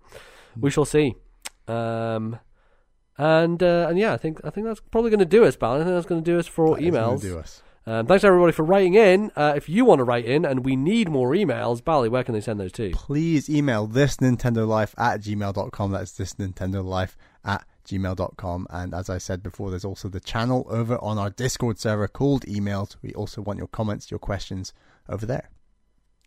[0.59, 1.14] we shall see
[1.68, 2.39] um
[3.18, 5.74] and uh, and yeah i think i think that's probably going to do us Bal.
[5.74, 7.62] i think that's going to do us for That emails do us.
[7.86, 10.74] um, thanks everybody for writing in uh, if you want to write in and we
[10.77, 14.94] need more emails bally where can they send those to Please email this Nintendo Life
[14.98, 15.93] at gmail.com.
[15.93, 18.66] That's this Nintendo Life at gmail.com.
[18.70, 22.44] And as I said before, there's also the channel over on our Discord server called
[22.47, 22.97] Emails.
[23.02, 24.72] We also want your comments, your questions
[25.09, 25.48] over there.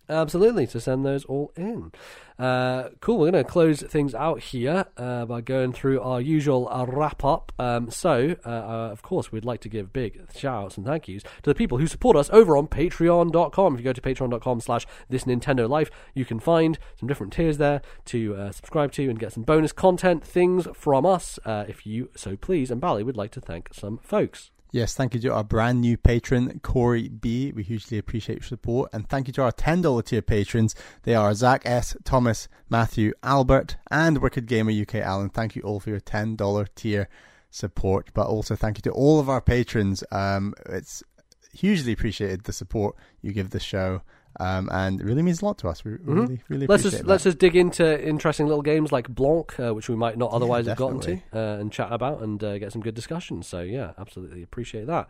[0.10, 1.92] Absolutely, to send those all in.
[2.38, 6.68] Uh, cool, we're going to close things out here uh, by going through our usual
[6.70, 7.54] uh, wrap up.
[7.58, 11.08] Um, so, uh, uh, of course, we'd like to give big shout outs and thank
[11.08, 13.74] yous to the people who support us over on patreon.com.
[13.76, 17.58] If you go to patreon.com slash this Nintendo Life, you can find some different tiers
[17.58, 22.10] there to uh, subscribe to and get some bonus content, things from us, if you
[22.16, 22.72] so please.
[22.72, 24.53] And Bally would like to thank some folks.
[24.74, 27.52] Yes, thank you to our brand new patron, Corey B.
[27.52, 28.90] We hugely appreciate your support.
[28.92, 30.74] And thank you to our $10 tier patrons.
[31.04, 35.30] They are Zach S., Thomas, Matthew, Albert, and Wicked Gamer UK Alan.
[35.30, 37.08] Thank you all for your $10 tier
[37.52, 38.10] support.
[38.16, 40.04] But also thank you to all of our patrons.
[40.12, 41.04] Um, it's
[41.52, 44.02] hugely appreciated the support you give the show.
[44.40, 45.84] Um, and it really means a lot to us.
[45.84, 46.14] We mm-hmm.
[46.14, 47.08] really, really let's just that.
[47.08, 50.66] let's just dig into interesting little games like Blanc, uh, which we might not otherwise
[50.66, 53.48] yeah, have gotten to, uh, and chat about and uh, get some good discussions.
[53.48, 55.10] So yeah, absolutely appreciate that.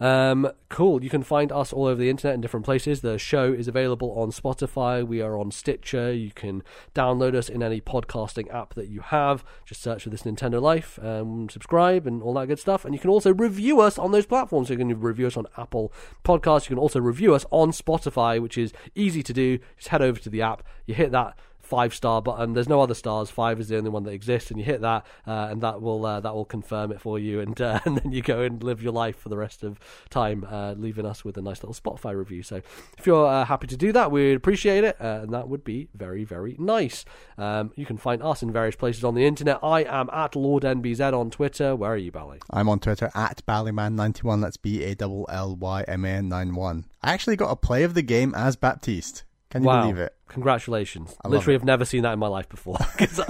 [0.00, 1.04] Um, cool.
[1.04, 3.02] You can find us all over the internet in different places.
[3.02, 5.06] The show is available on Spotify.
[5.06, 6.12] We are on Stitcher.
[6.12, 6.62] You can
[6.94, 9.44] download us in any podcasting app that you have.
[9.66, 12.84] Just search for this Nintendo Life, um, subscribe, and all that good stuff.
[12.84, 14.68] And you can also review us on those platforms.
[14.68, 15.92] So you can review us on Apple
[16.24, 16.64] Podcasts.
[16.64, 18.59] You can also review us on Spotify, which is
[18.94, 19.58] easy to do.
[19.76, 20.62] Just head over to the app.
[20.86, 21.36] You hit that
[21.70, 22.52] five star button.
[22.52, 23.30] There's no other stars.
[23.30, 26.04] Five is the only one that exists, and you hit that, uh, and that will
[26.04, 28.82] uh, that will confirm it for you, and uh, and then you go and live
[28.82, 29.78] your life for the rest of
[30.10, 32.42] time, uh, leaving us with a nice little Spotify review.
[32.42, 32.60] So
[32.98, 35.88] if you're uh, happy to do that, we'd appreciate it, uh, and that would be
[35.94, 37.04] very very nice.
[37.38, 39.60] Um, you can find us in various places on the internet.
[39.62, 41.76] I am at Lord NBZ on Twitter.
[41.76, 42.40] Where are you, Bally?
[42.50, 44.42] I'm on Twitter at Ballyman91.
[44.42, 46.86] That's B A L L Y M A N 91.
[47.02, 49.24] I actually got a play of the game as Baptiste.
[49.50, 49.82] Can you wow.
[49.82, 50.14] believe it?
[50.28, 51.16] Congratulations!
[51.24, 52.78] I Literally, have never seen that in my life before.
[52.96, 53.20] Because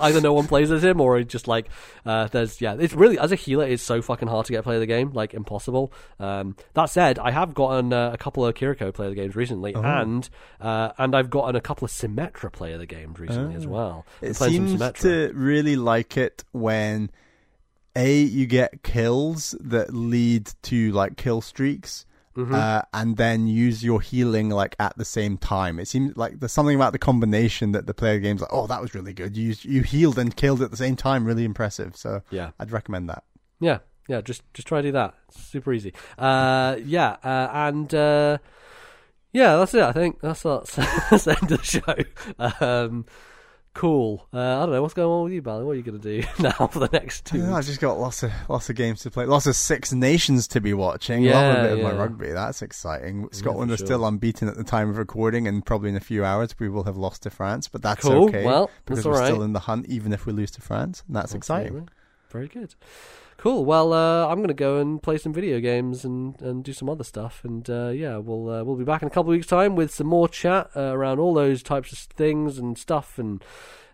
[0.00, 1.68] either no one plays as him, or just like
[2.04, 2.74] uh, there's yeah.
[2.78, 5.12] It's really as a healer, it's so fucking hard to get play of the game,
[5.12, 5.92] like impossible.
[6.18, 9.36] Um, that said, I have gotten uh, a couple of Kiriko play of the games
[9.36, 9.82] recently, oh.
[9.82, 10.28] and
[10.60, 13.58] uh, and I've gotten a couple of Symmetra play of the games recently oh.
[13.58, 14.06] as well.
[14.20, 17.10] It seems to really like it when
[17.94, 22.06] a you get kills that lead to like kill streaks
[22.40, 22.54] Mm-hmm.
[22.54, 25.78] Uh, and then use your healing like at the same time.
[25.78, 28.80] It seems like there's something about the combination that the player game's like, oh, that
[28.80, 29.36] was really good.
[29.36, 31.96] You you healed and killed at the same time, really impressive.
[31.96, 33.24] So yeah, I'd recommend that.
[33.60, 35.14] Yeah, yeah, just just try to do that.
[35.28, 35.92] It's super easy.
[36.18, 38.38] Uh, yeah, uh, and uh,
[39.32, 39.82] yeah, that's it.
[39.82, 40.74] I think that's that's,
[41.10, 42.64] that's the end of the show.
[42.66, 43.06] Um,
[43.72, 44.26] Cool.
[44.34, 45.64] Uh, I don't know what's going on with you, Bally.
[45.64, 47.44] What are you going to do now for the next two?
[47.44, 50.60] I've just got lots of lots of games to play, lots of Six Nations to
[50.60, 51.22] be watching.
[51.22, 51.86] Yeah, Love a bit yeah.
[51.86, 52.32] of my rugby.
[52.32, 53.28] That's exciting.
[53.30, 53.84] Scotland yeah, sure.
[53.84, 56.68] are still unbeaten at the time of recording, and probably in a few hours we
[56.68, 57.68] will have lost to France.
[57.68, 58.28] But that's cool.
[58.28, 58.44] okay.
[58.44, 59.26] Well, because we're right.
[59.26, 61.88] still in the hunt, even if we lose to France, and that's exciting.
[62.30, 62.74] Very good.
[63.40, 63.64] Cool.
[63.64, 66.90] Well, uh, I'm going to go and play some video games and, and do some
[66.90, 67.40] other stuff.
[67.42, 69.94] And uh, yeah, we'll uh, we'll be back in a couple of weeks' time with
[69.94, 73.42] some more chat uh, around all those types of things and stuff and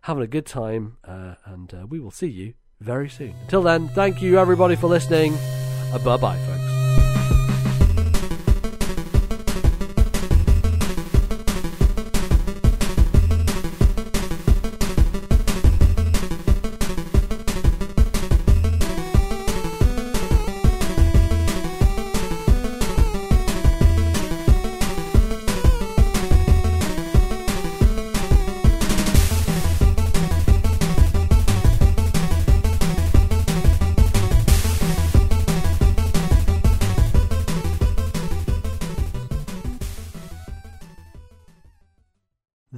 [0.02, 3.36] having a good time, uh, and uh, we will see you very soon.
[3.42, 5.36] Until then, thank you everybody for listening.
[5.92, 6.75] Bye bye, folks.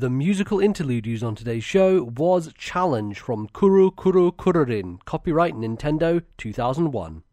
[0.08, 7.24] Musical interlude used on today's show was Challenge from Kuru Kuru Kururin, copyright Nintendo 2001.